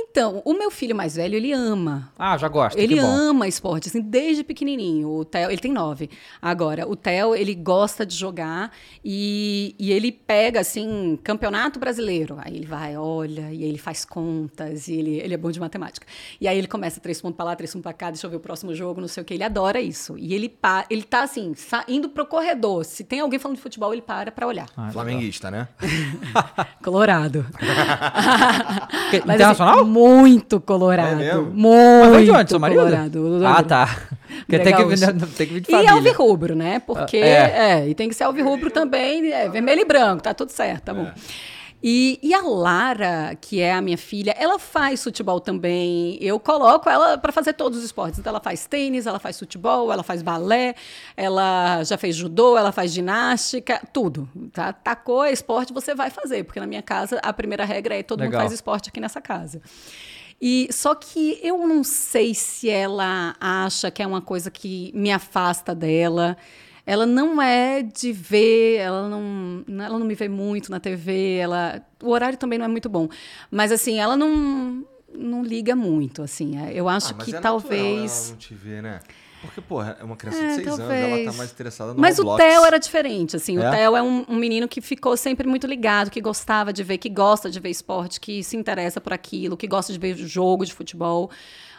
[0.03, 2.11] Então, o meu filho mais velho, ele ama.
[2.19, 2.81] Ah, já gosta.
[2.81, 3.07] Ele que bom.
[3.07, 5.09] ama esporte, assim, desde pequenininho.
[5.11, 6.09] O Theo, ele tem nove.
[6.41, 8.73] Agora, o Theo, ele gosta de jogar
[9.05, 12.39] e, e ele pega, assim, campeonato brasileiro.
[12.41, 15.61] Aí ele vai, olha, e aí ele faz contas, e ele, ele é bom de
[15.61, 16.07] matemática.
[16.41, 18.37] E aí ele começa três pontos pra lá, três pontos pra cá, deixa eu ver
[18.37, 19.35] o próximo jogo, não sei o que.
[19.35, 20.17] Ele adora isso.
[20.19, 21.53] E ele, pa, ele tá, assim,
[21.87, 22.85] indo pro corredor.
[22.85, 24.67] Se tem alguém falando de futebol, ele para pra olhar.
[24.77, 25.69] Ah, Flamenguista, né?
[26.83, 27.45] Colorado.
[29.27, 29.81] Mas, Internacional?
[29.81, 31.13] assim, muito colorado.
[31.21, 31.43] É mesmo?
[31.53, 32.81] Muito Mas vem de onde, seu marido?
[32.83, 33.41] colorado.
[33.47, 33.97] Ah, tá.
[34.47, 34.97] Porque tem que,
[35.37, 35.93] tem que vir de E família.
[35.93, 36.81] alvirrubro, né?
[36.87, 37.81] Porque Ah, é.
[37.83, 37.89] é.
[37.89, 41.03] e tem que ser alvirrubro também, é, vermelho e branco, tá tudo certo, tá bom.
[41.03, 41.13] É.
[41.83, 46.19] E, e a Lara, que é a minha filha, ela faz futebol também.
[46.21, 48.19] Eu coloco ela para fazer todos os esportes.
[48.19, 50.75] Então, ela faz tênis, ela faz futebol, ela faz balé,
[51.17, 54.29] ela já fez judô, ela faz ginástica, tudo.
[54.53, 54.73] Tá?
[54.73, 56.45] Tacou é esporte, você vai fazer.
[56.45, 58.33] Porque na minha casa, a primeira regra é todo Legal.
[58.33, 59.63] mundo faz esporte aqui nessa casa.
[60.41, 65.13] E só que eu não sei se ela acha que é uma coisa que me
[65.13, 66.37] afasta dela.
[66.91, 71.81] Ela não é de ver, ela não, ela não me vê muito na TV, ela,
[72.03, 73.09] o horário também não é muito bom.
[73.49, 74.85] Mas assim, ela não
[75.15, 76.57] não liga muito, assim.
[76.73, 78.99] Eu acho Ah, que é talvez ela não te ver, né?
[79.41, 82.19] Porque, porra, é uma criança É, de 6 anos, ela tá mais interessada no Mas
[82.19, 82.45] o Roblox.
[82.45, 83.57] Theo era diferente, assim.
[83.57, 83.69] É?
[83.69, 86.99] O Theo é um, um menino que ficou sempre muito ligado, que gostava de ver,
[86.99, 90.67] que gosta de ver esporte, que se interessa por aquilo, que gosta de ver jogo
[90.67, 91.31] de futebol.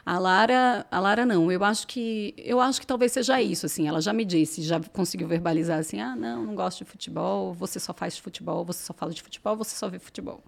[0.06, 1.52] A Lara, a Lara não.
[1.52, 3.88] Eu acho que eu acho que talvez seja isso, assim.
[3.88, 7.80] Ela já me disse, já conseguiu verbalizar assim: "Ah, não, não gosto de futebol, você
[7.80, 10.44] só faz futebol, você só fala de futebol, você só vê futebol".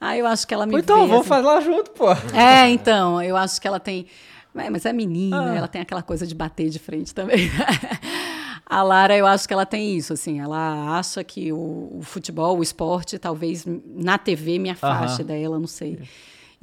[0.00, 2.10] Ah, eu acho que ela me então, vê, vamos assim, lá junto, pô.
[2.36, 4.06] é, então, eu acho que ela tem.
[4.54, 5.56] É, mas é menina, Ah.
[5.56, 7.50] ela tem aquela coisa de bater de frente também.
[8.66, 10.40] A Lara, eu acho que ela tem isso, assim.
[10.40, 15.66] Ela acha que o, o futebol, o esporte, talvez na TV me afaste dela, não
[15.66, 15.98] sei.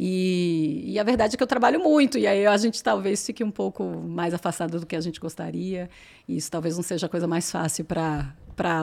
[0.02, 3.44] E, e a verdade é que eu trabalho muito, e aí a gente talvez fique
[3.44, 5.90] um pouco mais afastado do que a gente gostaria.
[6.26, 8.34] E isso talvez não seja a coisa mais fácil para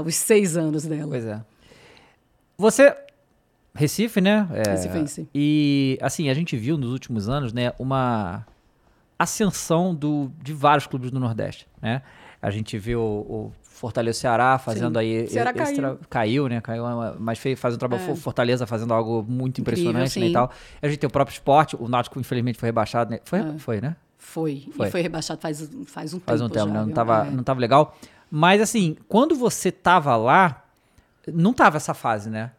[0.04, 1.08] os seis anos dela.
[1.08, 1.42] Pois é.
[2.58, 2.94] Você.
[3.74, 4.46] Recife, né?
[4.52, 5.26] É, Recifense.
[5.34, 8.46] E, assim, a gente viu nos últimos anos, né, uma
[9.18, 12.02] ascensão do, de vários clubes do Nordeste, né?
[12.42, 15.00] A gente viu o Fortaleza Ceará fazendo Sim.
[15.20, 15.28] aí.
[15.28, 15.76] Ceará caiu.
[15.76, 16.60] tra- Caiu, né?
[16.62, 16.82] Caiu,
[17.18, 18.02] mas fez, faz um trabalho.
[18.10, 18.16] É.
[18.16, 20.26] Fortaleza fazendo algo muito Incrível, impressionante, né?
[20.28, 20.50] E tal.
[20.80, 21.76] A gente tem o próprio esporte.
[21.78, 23.20] O Náutico, infelizmente, foi rebaixado, né?
[23.24, 23.58] Foi, É.
[23.58, 23.94] foi né?
[24.18, 24.66] Foi.
[24.74, 24.88] Foi.
[24.88, 26.44] E foi rebaixado faz, faz um Faz tempo.
[26.44, 26.80] um tempo, já, né?
[26.86, 27.30] Não tava, É.
[27.30, 27.96] não tava legal.
[28.30, 30.64] Mas assim, quando você tava lá,
[31.32, 32.50] não tava essa fase, né?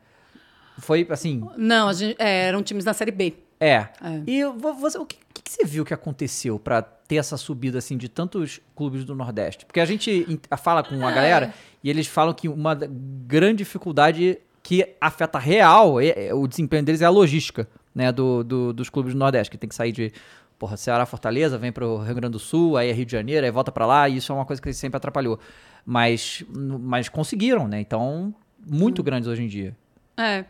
[0.80, 3.34] Foi assim, Não, a gente- é, eram times da Série B.
[3.60, 3.74] é.
[3.74, 3.90] É.
[4.28, 7.78] E vo- você, o que, que que você viu que aconteceu pra ter essa subida
[7.78, 9.66] assim de tantos clubes do Nordeste?
[9.66, 11.54] Porque a gente fala com a galera
[11.84, 17.02] e eles falam que uma grande dificuldade que afeta real é- é o desempenho deles
[17.02, 20.12] é a logística, né, do, do- dos clubes do Nordeste, que tem que sair de
[20.60, 23.52] porra, Ceará, Fortaleza, vem pro Rio Grande do Sul, aí é Rio de Janeiro, aí
[23.52, 25.40] volta pra lá, e isso é uma coisa que sempre atrapalhou.
[25.86, 26.44] Mas,
[26.82, 27.80] mas conseguiram, né?
[27.80, 28.34] Então,
[28.68, 29.76] muito grandes hoje em dia.
[30.18, 30.44] É.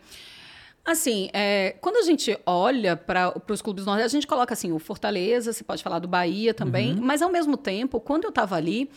[0.88, 4.72] Assim, é, quando a gente olha para os clubes do Nordeste, a gente coloca assim,
[4.72, 8.56] o Fortaleza, você pode falar do Bahia também, mas ao mesmo tempo, quando eu estava
[8.56, 8.90] ali,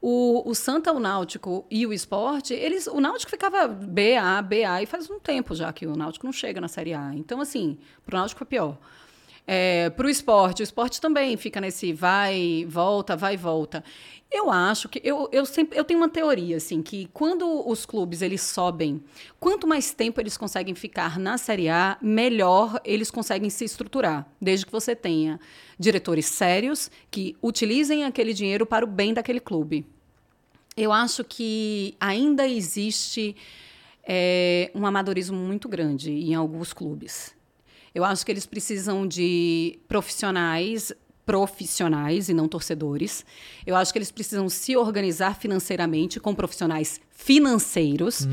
[0.00, 4.86] o, o Santa, o Náutico e o Esporte, eles, o Náutico ficava BA, BA, e
[4.86, 7.12] faz um tempo já que o Náutico não chega na Série A.
[7.12, 8.78] Então, assim, pro Náutico foi pior.
[9.44, 13.82] É, para o esporte, o esporte também fica nesse vai, volta, vai, volta.
[14.32, 18.22] Eu acho que eu, eu sempre eu tenho uma teoria assim que quando os clubes
[18.22, 19.04] eles sobem,
[19.38, 24.64] quanto mais tempo eles conseguem ficar na Série A, melhor eles conseguem se estruturar, desde
[24.64, 25.38] que você tenha
[25.78, 29.84] diretores sérios que utilizem aquele dinheiro para o bem daquele clube.
[30.74, 33.36] Eu acho que ainda existe
[34.02, 37.34] é, um amadorismo muito grande em alguns clubes.
[37.94, 40.90] Eu acho que eles precisam de profissionais
[41.24, 43.24] profissionais e não torcedores.
[43.66, 48.26] Eu acho que eles precisam se organizar financeiramente com profissionais financeiros.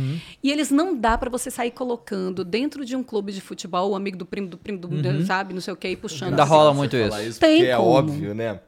[0.43, 3.95] E eles não dá para você sair colocando dentro de um clube de futebol o
[3.95, 6.29] amigo do primo do primo do, sabe, não sei o quê, e puxando.
[6.29, 6.51] Ainda assim.
[6.51, 7.21] rola muito isso.
[7.21, 7.89] isso Tem é como.
[7.89, 8.59] óbvio, né?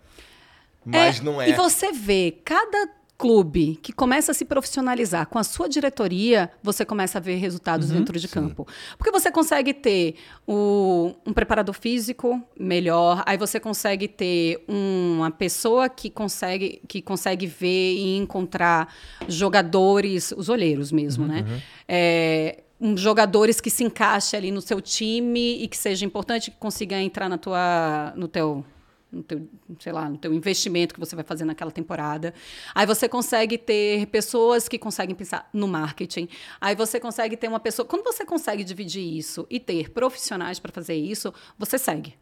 [0.85, 1.49] Mas não é.
[1.49, 2.89] E você vê, cada
[3.22, 7.89] clube que começa a se profissionalizar com a sua diretoria, você começa a ver resultados
[7.91, 7.98] Uhum.
[7.98, 8.68] dentro de campo.
[8.98, 10.15] Porque você consegue ter
[10.48, 17.45] o- um preparador físico melhor, aí você consegue ter uma pessoa que consegue, que consegue
[17.45, 18.88] ver e encontrar
[19.27, 21.45] jogadores, os olheiros mesmo, né?
[21.48, 21.60] Uhum.
[21.88, 26.57] É, um, jogadores que se encaixem ali no seu time e que seja importante, que
[26.57, 28.64] consiga entrar na tua, no teu
[29.11, 29.47] no teu,
[29.79, 32.33] sei lá, no teu investimento que você vai fazer naquela temporada.
[32.73, 36.29] Aí você consegue ter pessoas que conseguem pensar no marketing.
[36.59, 40.71] Aí você consegue ter uma pessoa, quando você consegue dividir isso e ter profissionais para
[40.71, 42.15] fazer isso, você segue.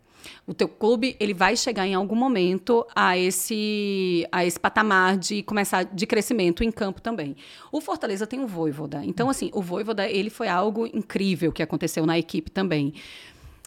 [0.46, 5.44] O teu clube, ele vai chegar em algum momento a esse a esse patamar de
[5.44, 7.36] começar de crescimento em campo também.
[7.72, 9.02] O Fortaleza tem o Voivoda.
[9.06, 12.94] Então assim, o Voivoda, ele foi algo incrível que aconteceu na equipe também.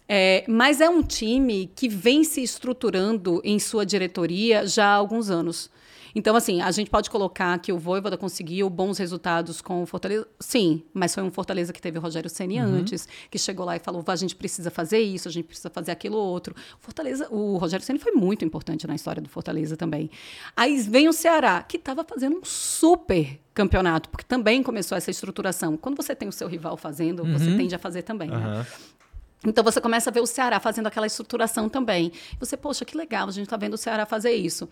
[0.08, 5.30] É, mas é um time que vem se estruturando em sua diretoria já há alguns
[5.30, 5.70] anos.
[6.14, 10.26] Então, assim, a gente pode colocar que o Voivoda conseguiu bons resultados com o Fortaleza.
[10.38, 13.78] Sim, mas foi um Fortaleza que teve o Rogério Ceni antes, que chegou lá e
[13.78, 16.54] falou: a gente precisa fazer isso, a gente precisa fazer aquilo outro.
[16.78, 20.10] Fortaleza, o Rogério Ceni foi muito importante na história do Fortaleza também.
[20.56, 25.76] Aí vem o Ceará, que estava fazendo um super campeonato, porque também começou essa estruturação.
[25.76, 28.30] Quando você tem o seu rival fazendo, você tende a fazer também.
[28.30, 28.66] Né?
[29.44, 32.12] Então você começa a ver o Ceará fazendo aquela estruturação também.
[32.38, 34.68] Você, poxa, que legal, a gente está vendo o Ceará fazer isso.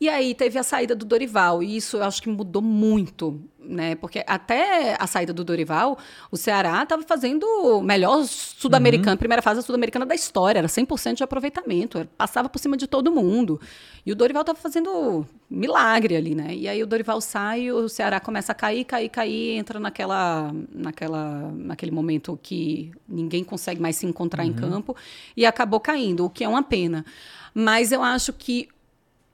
[0.00, 3.96] E aí teve a saída do Dorival, e isso eu acho que mudou muito, né?
[3.96, 5.98] Porque até a saída do Dorival,
[6.30, 11.24] o Ceará estava fazendo o melhor sul-americano, primeira fase sul-americana da história, era 100% de
[11.24, 13.60] aproveitamento, era- passava por cima de todo mundo.
[14.06, 16.54] E o Dorival estava fazendo milagre ali, né?
[16.54, 21.50] E aí o Dorival sai, o Ceará começa a cair, cair, cair, entra naquela, naquela,
[21.56, 24.94] naquele momento que ninguém consegue mais se encontrar em campo
[25.36, 27.04] e acabou caindo, o que é uma pena.
[27.52, 28.68] Mas eu acho que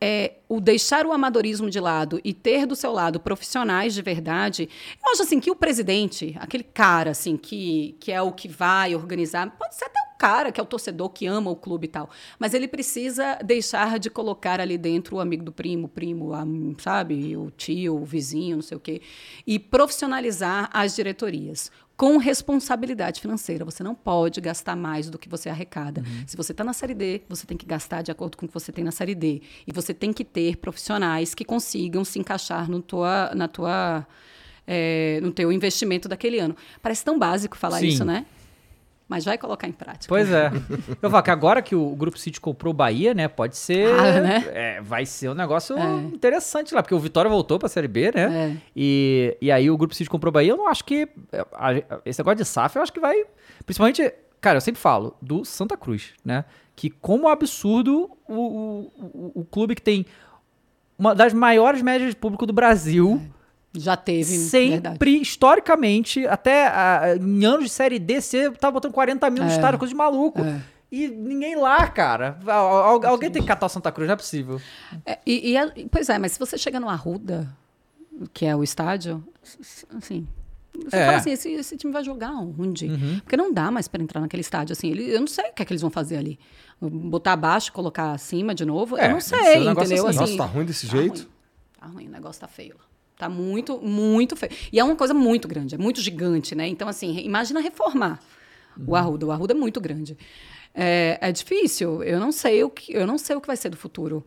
[0.00, 4.68] é, o deixar o amadorismo de lado e ter do seu lado profissionais de verdade,
[5.04, 8.94] eu acho assim que o presidente, aquele cara assim que, que é o que vai
[8.94, 11.88] organizar, pode ser até o cara que é o torcedor que ama o clube e
[11.88, 12.08] tal,
[12.38, 16.44] mas ele precisa deixar de colocar ali dentro o amigo do primo, primo, a-
[16.78, 19.00] sabe, o tio, o vizinho, não sei o quê,
[19.46, 23.64] e profissionalizar as diretorias com responsabilidade financeira.
[23.64, 26.02] Você não pode gastar mais do que você arrecada.
[26.26, 28.54] Se você está na série D, você tem que gastar de acordo com o que
[28.54, 29.42] você tem na série D.
[29.66, 34.06] E você tem que ter profissionais que consigam se encaixar no tua, na tua,
[34.66, 36.56] eh, no teu investimento daquele ano.
[36.82, 37.86] Parece tão básico falar Sim.
[37.86, 38.26] isso, né?
[39.14, 40.06] Mas vai colocar em prática.
[40.08, 40.50] Pois é.
[41.00, 43.28] Eu falo que agora que o Grupo City comprou o Bahia, né?
[43.28, 43.86] Pode ser.
[43.88, 44.44] Ah, né?
[44.52, 45.96] é, vai ser um negócio É.
[46.12, 48.56] interessante lá, porque o Vitória voltou pra Série B, né?
[48.56, 48.56] É.
[48.74, 50.50] E, e aí o Grupo City comprou o Bahia.
[50.50, 51.08] Eu não acho que.
[51.30, 53.14] é, esse negócio de SAF, eu acho que vai.
[53.64, 54.12] Principalmente.
[54.40, 56.44] Cara, eu sempre falo do Santa Cruz, né?
[56.74, 60.04] Que como absurdo o, o, o, o clube que tem
[60.98, 63.22] uma das maiores médias de público do Brasil.
[63.76, 64.94] Já teve, verdade.
[64.94, 69.52] Sempre, historicamente, até em anos de série D, você tava botando 40 mil no É.
[69.52, 70.40] estádio, coisa de maluco.
[70.42, 70.60] É.
[70.92, 72.38] E ninguém lá, cara.
[72.46, 74.60] Al- al- alguém tem que catar o Santa Cruz, não é possível.
[75.04, 77.48] É, e, e pois é, mas se você chega no Arruda,
[78.32, 79.24] que é o estádio,
[79.96, 80.26] assim.
[80.86, 81.06] Você É.
[81.06, 82.88] fala assim, esse, esse time vai jogar onde?
[83.22, 84.88] Porque não dá mais para entrar naquele estádio, assim.
[84.90, 86.38] Ele, eu não sei o que é que eles vão fazer ali.
[86.80, 88.96] Botar abaixo, colocar acima de novo?
[88.96, 90.06] É, eu não ser sei, negócio entendeu?
[90.06, 90.22] assim.
[90.22, 91.16] Assim, Nossa, tá ruim desse tá jeito?
[91.18, 91.28] ruim.
[91.80, 92.84] Tá ruim, o negócio tá feio lá.
[93.16, 94.52] Tá muito, muito feio.
[94.72, 96.66] E é uma coisa muito grande, é muito gigante, né?
[96.66, 98.20] Então, assim, imagina reformar
[98.86, 99.26] o Arruda.
[99.26, 100.16] O Arruda é muito grande.
[100.74, 102.02] É, é difícil.
[102.02, 104.26] Eu não sei o que, eu não sei o que vai ser do futuro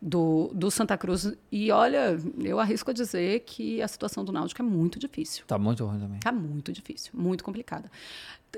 [0.00, 1.32] do, do Santa Cruz.
[1.50, 5.44] E olha, eu arrisco a dizer que a situação do Náutico é muito difícil.
[5.46, 6.20] Tá muito ruim também.
[6.20, 7.90] Tá muito difícil, muito complicada.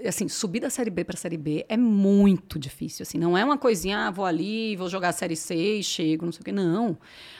[0.07, 3.03] Assim, subir da Série B para a Série B é muito difícil.
[3.03, 6.25] Assim, não é uma coisinha, ah, vou ali, vou jogar a Série C e chego,
[6.25, 6.53] não sei o quê.
[6.53, 6.97] Não.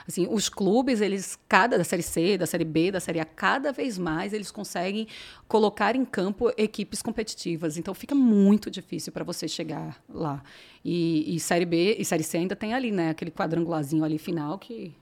[0.07, 3.73] Assim, os clubes, eles, cada da Série C, da Série B, da Série A, cada
[3.73, 5.07] vez mais eles conseguem
[5.49, 7.79] colocar em campo equipes competitivas.
[7.79, 10.43] Então fica muito difícil para você chegar lá.
[10.85, 13.11] E, e Série B e Série C ainda tem ali, né?
[13.11, 14.95] Aquele quadrangularzinho ali final que,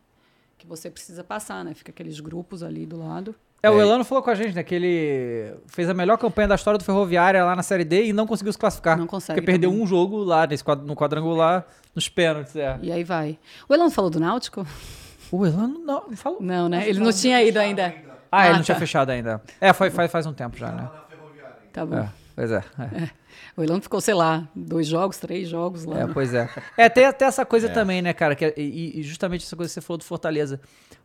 [0.57, 1.75] que você precisa passar, né?
[1.75, 3.35] Fica aqueles grupos ali do lado.
[3.63, 4.63] É, o Elano falou com a gente, né?
[4.63, 8.13] Que ele fez a melhor campanha da história do Ferroviária lá na Série D e
[8.13, 8.97] não conseguiu se classificar.
[8.97, 9.85] Não consegue Porque perdeu também.
[9.85, 12.57] um jogo lá nesse, no quadrangular, nos pênaltis.
[12.57, 12.79] É.
[12.83, 13.39] E aí vai.
[13.69, 14.67] O Elano falou do Náutico?
[15.31, 16.41] O Elano não falou.
[16.41, 16.89] Não, né?
[16.89, 17.95] Ele não tinha ido ainda.
[18.33, 18.81] Ah, ele Ah, não tinha tá.
[18.81, 19.43] fechado ainda.
[19.61, 20.89] É, foi, faz, faz um tempo já, né?
[21.73, 21.99] Tá bom.
[21.99, 22.65] É, pois é.
[22.79, 23.11] é.
[23.57, 26.01] O Elano ficou, sei lá, dois jogos, três jogos lá.
[26.01, 26.49] É, pois é.
[26.77, 28.35] É, tem até essa coisa também, né, cara?
[28.35, 30.61] Que, é- e, e justamente essa coisa que você falou do Fortaleza.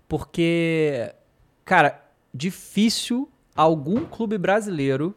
[0.07, 1.13] Porque,
[1.65, 1.99] cara,
[2.35, 5.15] difícil algum clube brasileiro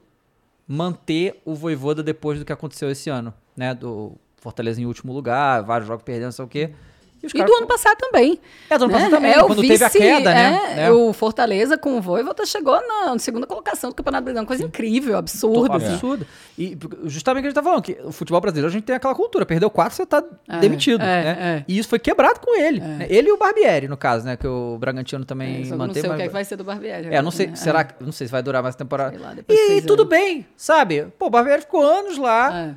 [0.66, 3.74] manter o Voivoda depois do que aconteceu esse ano, né?
[3.74, 6.74] Do Fortaleza em último lugar, vários jogos perdendo, não sei o quê.
[7.22, 8.38] E caras- do ano passado também.
[8.70, 8.98] É, do ano né?
[8.98, 10.60] passado também, É, o quando teve a vice, queda, né?
[10.72, 10.90] é, né?
[10.92, 14.44] O Fortaleza com o Voivoda chegou na, na segunda colocação do Campeonato Brasileiro.
[14.44, 15.72] Uma coisa incrível, absurdo.
[15.72, 16.26] Absurdo.
[16.56, 18.94] E justamente o que a gente tá falando, que o futebol brasileiro a gente tem
[18.94, 19.44] aquela cultura.
[19.44, 21.02] Perdeu quatro, você tá É, demitido.
[21.02, 21.36] é, né?
[21.40, 21.64] é.
[21.66, 22.80] E isso foi quebrado com ele.
[22.80, 23.06] né?
[23.10, 24.36] Ele e o Barbieri, no caso, né?
[24.36, 26.00] Que o Bragantino É, também eu não manteve.
[26.02, 27.08] sei o que, é mas- que vai ser do Barbieri.
[27.14, 27.56] É, não sei, né?
[27.56, 27.84] será É.
[27.84, 29.10] que, não sei se vai durar mais temporada.
[29.16, 29.34] Sei lá,
[29.76, 30.34] e tudo veem.
[30.36, 31.06] bem, sabe?
[31.18, 32.56] Pô, o Barbieri ficou anos lá.
[32.56, 32.74] É.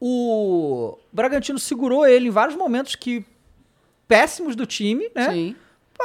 [0.00, 3.24] O Bragantino segurou ele em vários momentos que
[4.08, 5.30] péssimos do time, né?
[5.30, 5.56] Sim.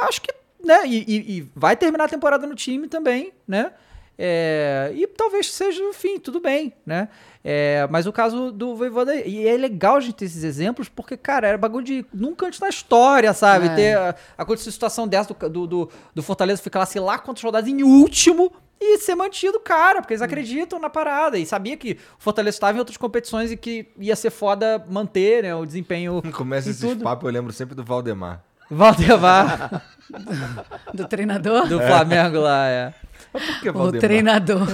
[0.02, 0.32] Acho que,
[0.62, 0.86] né?
[0.86, 3.72] E, e- e vai terminar a temporada no time também, né?
[4.16, 7.08] É, e talvez seja o fim, tudo bem, né?
[7.42, 11.16] É, mas o caso do Voivoda, e é legal a gente ter esses exemplos, porque,
[11.16, 13.66] cara, era bagulho de nunca antes na história, sabe?
[13.66, 13.74] É.
[13.74, 17.68] Ter a- acontecido situação dessa do, do, do, Fortaleza ficar lá, sei lá, quantos rodadas
[17.68, 21.96] em último e ser mantido, cara, porque eles acreditam na parada e sabia que o
[22.22, 26.20] Fortaleza estava em outras competições e que ia ser foda manter, né, o desempenho.
[26.32, 27.02] Começa em esses tudo.
[27.02, 28.42] papos, eu lembro sempre do Valdemar.
[28.70, 29.82] Valdemar
[30.92, 31.66] Do treinador?
[31.68, 32.94] do Flamengo lá, é.
[33.32, 34.00] Por que O Valdemar?
[34.00, 34.68] treinador.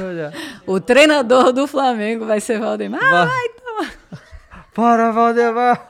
[0.67, 3.01] O treinador do Flamengo vai ser Valdemar.
[3.03, 3.29] Ah,
[3.81, 4.19] Va-
[4.75, 5.89] Para, Valdemar!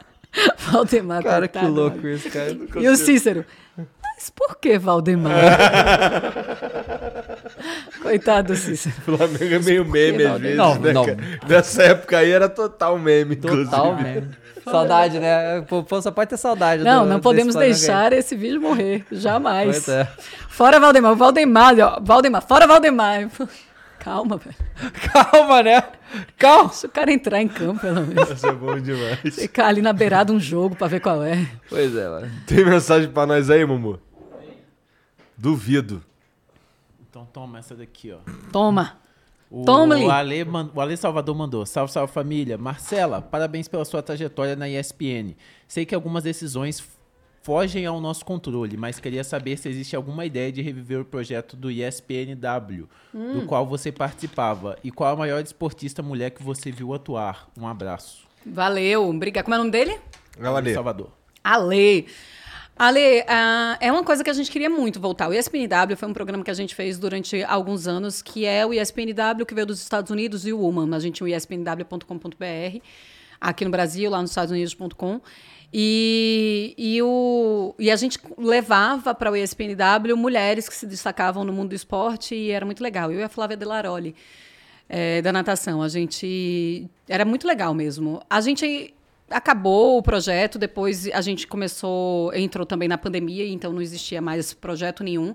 [0.59, 1.23] Valdemar.
[1.23, 2.57] Cara, que louco isso, cara.
[2.81, 3.45] E o Cícero?
[3.77, 5.35] Mas por que Valdemar?
[8.11, 8.95] Coitado do Cícero.
[9.07, 11.05] O Flamengo é meio meme às vezes, Não, né, não.
[11.49, 13.61] Nessa época aí era total meme, Total,
[13.93, 14.03] inclusive.
[14.03, 14.31] mesmo.
[14.65, 15.63] Saudade, né?
[15.63, 16.85] Pô, só pode ter saudade.
[16.85, 17.69] Não, do- não podemos aí.
[17.71, 19.05] deixar esse vídeo morrer.
[19.11, 19.89] Jamais.
[19.89, 20.07] É.
[20.49, 21.13] Fora Valdemar.
[21.13, 23.29] O Valdemar, ó, Valdemar, fora Valdemar.
[23.99, 24.57] Calma, velho.
[25.13, 25.83] Calma, né?
[26.39, 26.69] Calma.
[26.71, 28.31] Deixa o cara entrar em campo, pelo menos.
[28.31, 29.19] Isso é bom demais.
[29.35, 31.47] Ficar ali na beirada um jogo pra ver qual é.
[31.69, 32.31] Pois é, mano.
[32.47, 33.99] Tem mensagem pra nós aí, Mumu?
[35.37, 36.03] Duvido.
[37.11, 38.19] Então toma essa daqui, ó.
[38.53, 38.97] Toma.
[39.51, 40.09] O Toma-lhe.
[40.09, 41.67] Ale, man- o Ale Salvador mandou.
[41.67, 42.57] Salve, salve família.
[42.57, 45.35] Marcela, parabéns pela sua trajetória na ESPN.
[45.67, 46.81] Sei que algumas decisões
[47.43, 51.57] fogem ao nosso controle, mas queria saber se existe alguma ideia de reviver o projeto
[51.57, 56.95] do ESPNW, do qual você participava, e qual a maior esportista mulher que você viu
[56.95, 57.49] atuar.
[57.59, 58.25] Um abraço.
[58.47, 59.43] Valeu, obrigada.
[59.45, 59.99] Como é o nome dele?
[60.41, 60.75] Ale.
[60.75, 61.11] Salvador.
[61.43, 62.07] Ale.
[62.81, 65.29] Ale, ah, é uma coisa que a gente queria muito voltar.
[65.29, 68.73] O ESPNW foi um programa que a gente fez durante alguns anos, que é o
[68.73, 70.97] ESPNW, que veio dos Estados Unidos, e o Woman.
[70.97, 72.79] A gente tinha o espnw.com.br,
[73.39, 75.21] aqui no Brasil, lá nos Estados Unidos.com.
[75.71, 81.53] E, e, o, e a gente levava para o ESPNW mulheres que se destacavam no
[81.53, 83.13] mundo do esporte e era muito legal.
[83.13, 84.17] Eu e a Flávia Delaroli,
[84.89, 85.83] eh, da natação.
[85.83, 86.89] A gente.
[87.07, 88.23] Era muito legal mesmo.
[88.31, 88.95] A gente
[89.31, 94.53] acabou o projeto, depois a gente começou, entrou também na pandemia, então não existia mais
[94.53, 95.35] projeto nenhum.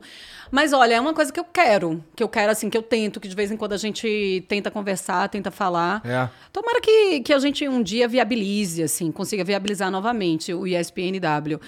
[0.52, 3.20] Mas olha, é uma coisa que eu quero, que eu quero assim, que eu tento,
[3.20, 6.02] que de vez em quando a gente tenta conversar, tenta falar.
[6.06, 6.30] É.
[6.52, 11.60] Tomara que, que a gente um dia viabilize, assim, consiga viabilizar novamente o ESPNW.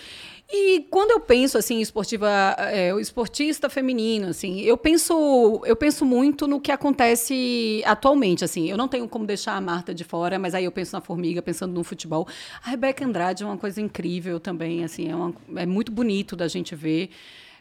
[0.49, 6.05] E quando eu penso assim, esportiva, é, o esportista feminino, assim, eu penso, eu penso
[6.05, 8.69] muito no que acontece atualmente, assim.
[8.69, 11.41] Eu não tenho como deixar a Marta de fora, mas aí eu penso na Formiga,
[11.41, 12.25] pensando no futebol.
[12.63, 16.47] A Rebeca Andrade é uma coisa incrível também, assim, é, uma- é muito bonito da
[16.47, 17.09] gente ver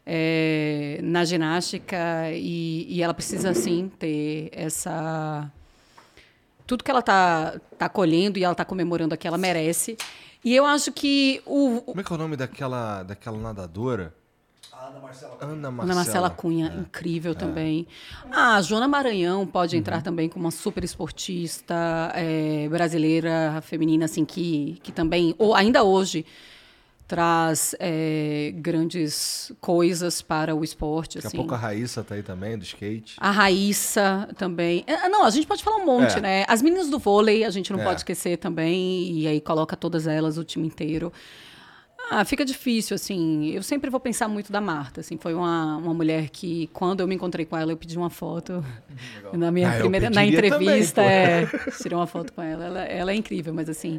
[0.08, 5.50] é, na ginástica e, e ela precisa, assim, ter essa
[6.64, 9.96] tudo que ela tá, tá colhendo e ela tá comemorando aqui, ela merece.
[10.44, 14.14] E eu acho que o, Como é que é o nome daquela, daquela nadadora?
[14.72, 15.38] Ana Marcela.
[15.40, 15.82] Ana Marcela.
[15.82, 17.86] Ana Marcela Cunha, incrível também.
[18.30, 24.24] Ah, a Joana Maranhão pode entrar também como uma super esportista é, brasileira, feminina, assim,
[24.24, 26.24] que, que também, ou ainda hoje,
[27.06, 31.16] traz é, grandes coisas para o esporte.
[31.18, 31.36] Daqui a assim.
[31.36, 33.14] pouco a Raíssa tá aí também, do skate.
[33.18, 34.84] A Raíssa também.
[34.88, 36.20] Ah, Não, a gente pode falar um monte, É.
[36.20, 36.44] né?
[36.48, 37.84] As meninas do vôlei, a gente não É.
[37.84, 39.12] pode esquecer também.
[39.20, 41.12] E aí coloca todas elas, o time inteiro.
[42.10, 43.50] Ah, fica difícil, assim.
[43.50, 45.16] Eu sempre vou pensar muito da Marta, assim.
[45.16, 48.64] Foi uma, uma mulher que, quando eu me encontrei com ela, eu pedi uma foto.
[49.32, 50.08] Na minha Ah, primeira...
[50.10, 51.46] Na entrevista, também, é.
[51.82, 52.64] Tirei uma foto com ela.
[52.64, 52.80] ela.
[52.84, 53.98] Ela é incrível, mas assim...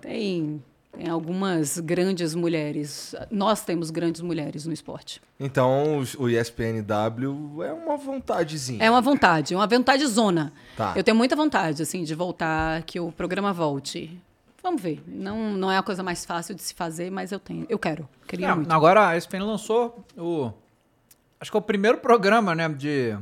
[0.00, 0.62] Tem...
[0.96, 3.14] Tem algumas grandes mulheres.
[3.30, 5.20] Nós temos grandes mulheres no esporte.
[5.38, 8.82] Então, o ESPNW é uma vontadezinha.
[8.84, 10.52] É uma vontade, uma vontade zona.
[10.76, 10.92] Tá.
[10.96, 14.18] Eu tenho muita vontade, assim, de voltar, que o programa volte.
[14.62, 15.02] Vamos ver.
[15.06, 17.66] Não, não é a coisa mais fácil de se fazer, mas eu tenho.
[17.68, 18.08] Eu quero.
[18.26, 18.72] Queria É, muito.
[18.72, 20.50] agora a ESPN lançou o.
[21.38, 22.68] Acho que é o primeiro programa, né?
[22.68, 23.16] De.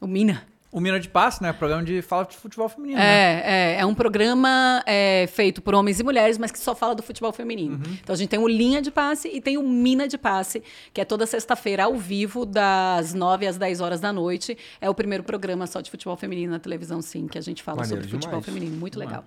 [0.00, 0.46] O Mina.
[0.72, 1.52] O Mina de Passe, né?
[1.52, 2.98] Programa de fala de futebol feminino.
[2.98, 3.04] né?
[3.04, 6.94] É, é, é um programa é, feito por homens e mulheres, mas que só fala
[6.94, 7.74] do futebol feminino.
[7.74, 7.98] Uhum.
[8.02, 10.62] Então a gente tem o Linha de Passe e tem o Mina de Passe,
[10.94, 14.56] que é toda sexta-feira ao vivo, das 9 às 10 horas da noite.
[14.80, 17.82] É o primeiro programa só de futebol feminino na televisão, sim, que a gente fala
[17.82, 18.46] Maneiro sobre futebol demais.
[18.46, 18.80] feminino.
[18.80, 19.26] Muito legal.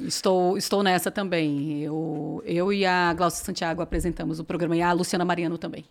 [0.00, 1.82] Estou, estou nessa também.
[1.82, 5.86] Eu, eu e a Glaucia Santiago apresentamos o programa e a Luciana Mariano também.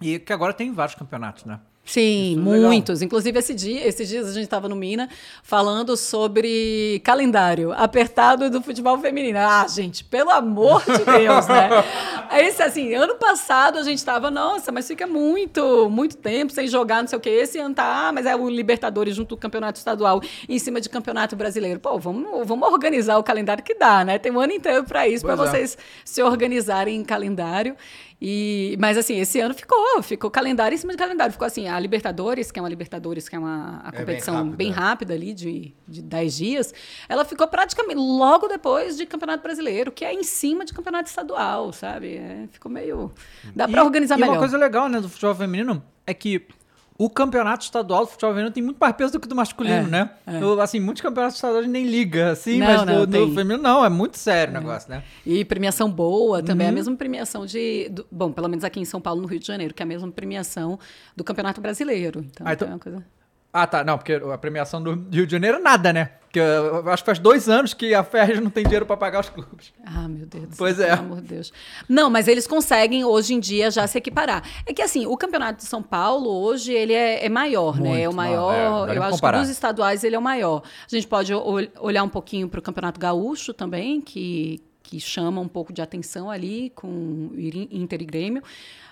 [0.00, 1.60] E que agora tem vários campeonatos, né?
[1.84, 2.70] Sim, é legal.
[2.70, 3.02] muitos.
[3.02, 5.08] Inclusive, esse dia, esses dias a gente estava no Mina
[5.42, 9.38] falando sobre calendário apertado do futebol feminino.
[9.38, 11.68] Ah, gente, pelo amor de Deus, né?
[12.38, 17.02] Esse, assim, ano passado a gente estava, nossa, mas fica muito, muito tempo sem jogar,
[17.02, 17.30] não sei o quê.
[17.30, 20.88] Esse ano tá, ah, mas é o Libertadores junto do campeonato estadual em cima de
[20.88, 21.78] campeonato brasileiro.
[21.78, 24.18] Pô, vamos, vamos organizar o calendário que dá, né?
[24.18, 25.36] Tem um ano inteiro para isso, para é.
[25.36, 27.76] vocês se organizarem em calendário.
[28.26, 31.30] E, mas assim, esse ano ficou, ficou calendário em cima de calendário.
[31.30, 34.56] Ficou assim, a Libertadores, que é uma Libertadores, que é uma a bem competição rápida.
[34.56, 36.74] bem rápida ali, de, de 10 dias,
[37.06, 41.70] ela ficou praticamente logo depois de Campeonato Brasileiro, que é em cima de Campeonato Estadual,
[41.74, 42.16] sabe?
[42.16, 43.12] É, ficou meio.
[43.54, 44.32] Dá pra E- organizar e melhor.
[44.32, 46.46] uma coisa legal, né, do futebol feminino é que
[46.96, 49.82] o campeonato estadual do futebol feminino tem muito mais peso do que do masculino, É,
[49.82, 50.10] né?
[50.26, 50.38] é.
[50.38, 53.88] No- assim, muitos campeonatos estaduais nem liga, assim, Não, mas não, no, feminino não, é
[53.88, 55.02] muito sério o negócio, né?
[55.26, 56.76] E premiação boa também, é a Uhum.
[56.76, 57.88] mesma premiação de.
[57.90, 59.86] do- bom, pelo menos aqui em São Paulo, no Rio de Janeiro, que é a
[59.86, 60.78] mesma premiação
[61.16, 62.20] do Campeonato Brasileiro.
[62.30, 63.04] Então, Ah, então- é uma coisa.
[63.56, 66.10] Ah, tá, não, porque a premiação do Rio de Janeiro é nada, né?
[66.24, 69.20] Porque eu acho que faz dois anos que a Ferres não tem dinheiro pra pagar
[69.20, 69.72] os clubes.
[69.86, 70.96] Ah, meu Deus do Pois céu, é.
[70.96, 71.52] pelo amor de Deus.
[71.88, 74.42] Não, mas eles conseguem hoje em dia já se equiparar.
[74.66, 78.00] É que assim, o Campeonato de São Paulo hoje ele é, é maior, né?
[78.02, 79.36] É o Muito, maior, não, é, não dá nem eu acho comparar.
[79.38, 80.62] que dos estaduais ele é o maior.
[80.90, 85.40] A gente pode ol- olhar um pouquinho para o Campeonato Gaúcho também, que que chama
[85.40, 88.42] um pouco de atenção ali com o Inter e Grêmio,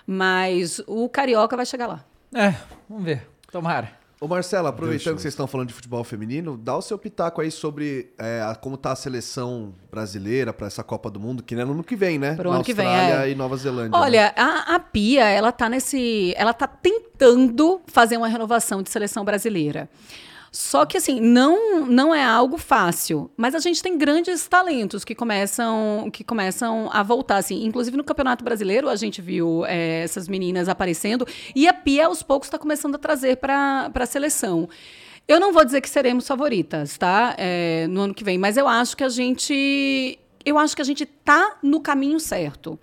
[0.07, 2.03] mas o Carioca vai chegar lá.
[2.33, 2.55] É,
[2.89, 3.27] vamos ver.
[3.51, 3.91] Tomara.
[4.23, 7.41] Ô Marcelo, aproveitando Deixa que vocês estão falando de futebol feminino, dá o seu pitaco
[7.41, 11.53] aí sobre é, a- como tá a seleção brasileira para essa Copa do Mundo, que
[11.55, 12.33] é no ano que vem, né?
[12.35, 13.31] Pro Na ano que vem, Austrália é.
[13.31, 13.89] e Nova Zelândia.
[13.91, 13.97] né?
[14.05, 16.33] Olha, a, a Pia, ela tá nesse.
[16.37, 19.89] Ela tá tentando fazer uma renovação de seleção brasileira.
[20.55, 25.15] Só que assim, não não é algo fácil, mas a gente tem grandes talentos que
[25.15, 27.65] começam que começam a voltar assim.
[27.65, 31.25] Inclusive no Campeonato Brasileiro a gente viu é, essas meninas aparecendo
[31.55, 34.69] e a Pia aos poucos está começando a trazer para a seleção.
[35.27, 37.33] Eu não vou dizer que seremos favoritas, tá?
[37.35, 40.85] É, no ano que vem, mas eu acho que a gente eu acho que a
[40.85, 42.77] gente tá no caminho certo.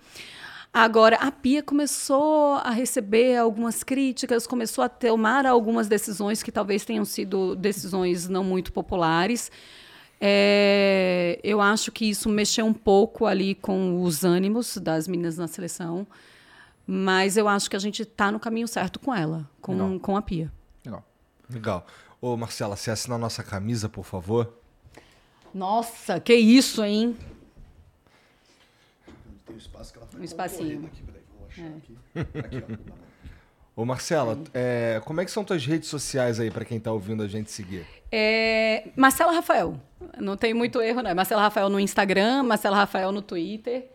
[0.73, 6.85] Agora, a Pia começou a receber algumas críticas, começou a tomar algumas decisões que talvez
[6.85, 9.51] tenham sido decisões não muito populares.
[10.19, 15.47] É, eu acho que isso mexeu um pouco ali com os ânimos das meninas na
[15.47, 16.07] seleção,
[16.87, 20.21] mas eu acho que a gente está no caminho certo com ela, com, com a
[20.21, 20.49] Pia.
[20.85, 21.05] Legal.
[21.49, 21.87] Legal.
[22.21, 24.53] Ô, Marcela, você assina a nossa camisa, por favor?
[25.53, 27.17] Nossa, que isso, hein?
[29.51, 30.85] Tem um espaço que ela Um espacinho.
[30.85, 31.97] aqui, peraí, vou achar aqui.
[32.39, 32.63] Aqui,
[32.97, 33.01] ó.
[33.81, 37.23] Ô, Marcela, é, como é que são tuas redes sociais aí pra quem tá ouvindo
[37.23, 37.85] a gente seguir?
[38.11, 39.79] É, Marcela Rafael.
[40.19, 41.09] Não tem muito erro, não.
[41.09, 43.87] É Marcela Rafael no Instagram, Marcela Rafael no Twitter.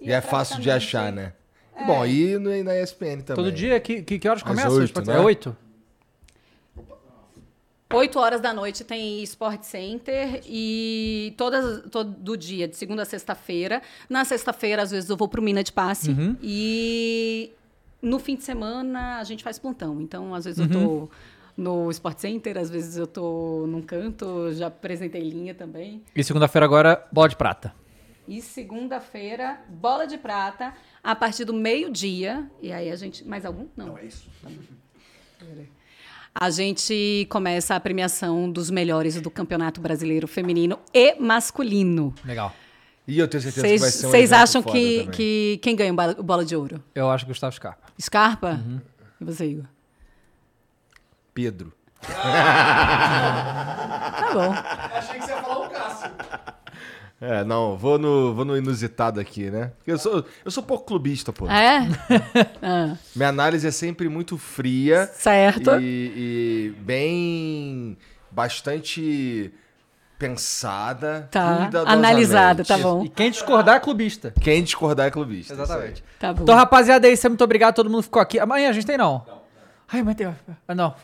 [0.00, 1.32] E, é fácil de achar, né?
[1.86, 3.44] Bom, e no, e na ESPN também.
[3.44, 4.70] Todo dia, que, que, que horas Às começa?
[4.70, 5.16] oito, Esporte- né?
[5.16, 5.56] É oito?
[7.92, 13.82] 8 horas da noite tem Sport Center e todas, todo dia, de segunda a sexta-feira.
[14.08, 16.14] Na sexta-feira, às vezes, eu vou pro Mina de Passe.
[16.40, 17.50] E
[18.00, 20.00] no fim de semana a gente faz plantão.
[20.00, 21.08] Então, às vezes, eu tô
[21.56, 26.02] no Sport Center, às vezes eu tô num canto, já apresentei linha também.
[26.14, 27.74] E segunda-feira agora, bola de prata.
[28.28, 30.72] E segunda-feira, bola de prata,
[31.02, 32.48] a partir do meio-dia.
[32.62, 33.26] E aí a gente.
[33.26, 33.66] Mais algum?
[33.76, 33.86] Não.
[33.86, 34.28] Não, é isso.
[36.34, 42.14] A gente começa a premiação dos melhores do Campeonato Brasileiro Feminino e Masculino.
[42.24, 42.54] Legal.
[43.06, 46.22] E eu tenho certeza que vai ser um Vocês acham que, que quem ganha o
[46.22, 46.82] bola de ouro?
[46.94, 47.82] Eu acho que Gustavo Scarpa.
[48.00, 48.50] Scarpa?
[48.64, 48.80] Uhum.
[49.20, 49.64] E você, Igor?
[51.34, 51.72] Pedro.
[54.20, 54.52] Tá bom.
[54.96, 55.49] Achei que você ia falar.
[57.20, 59.72] É, não, vou no, vou no inusitado aqui, né?
[59.76, 61.46] Porque eu sou, eu sou pouco clubista, pô.
[61.48, 61.86] É?
[62.62, 65.78] Ah, Minha análise é sempre muito fria certo.
[65.80, 67.96] e, e bem.
[68.30, 69.52] bastante
[70.18, 71.28] pensada.
[71.30, 71.70] Tá.
[71.86, 73.04] Analisada, tá bom.
[73.04, 74.32] E quem discordar é clubista.
[74.40, 75.54] Quem discordar é clubista.
[75.54, 76.04] Exatamente.
[76.18, 76.42] Tá bom.
[76.42, 77.26] Então, rapaziada, é isso.
[77.28, 77.74] Muito obrigado.
[77.74, 78.38] Todo mundo ficou aqui.
[78.38, 79.24] Amanhã a gente tem não.
[79.90, 80.26] Ai, mas tem.
[80.68, 80.94] Ah, não.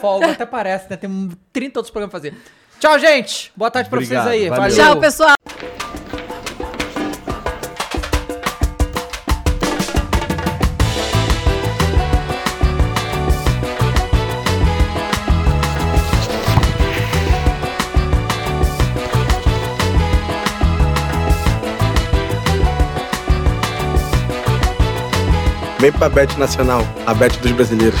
[0.00, 0.96] Folga até parece, né?
[0.96, 2.34] Tem 30 outros programas pra fazer.
[2.80, 3.52] Tchau, gente.
[3.56, 4.48] Boa tarde pra Obrigado, vocês aí.
[4.48, 4.62] valeu.
[4.70, 4.76] Valeu.
[4.76, 5.34] Tchau, pessoal.
[25.80, 28.00] Vem pra Bet Nacional, a Bet dos brasileiros.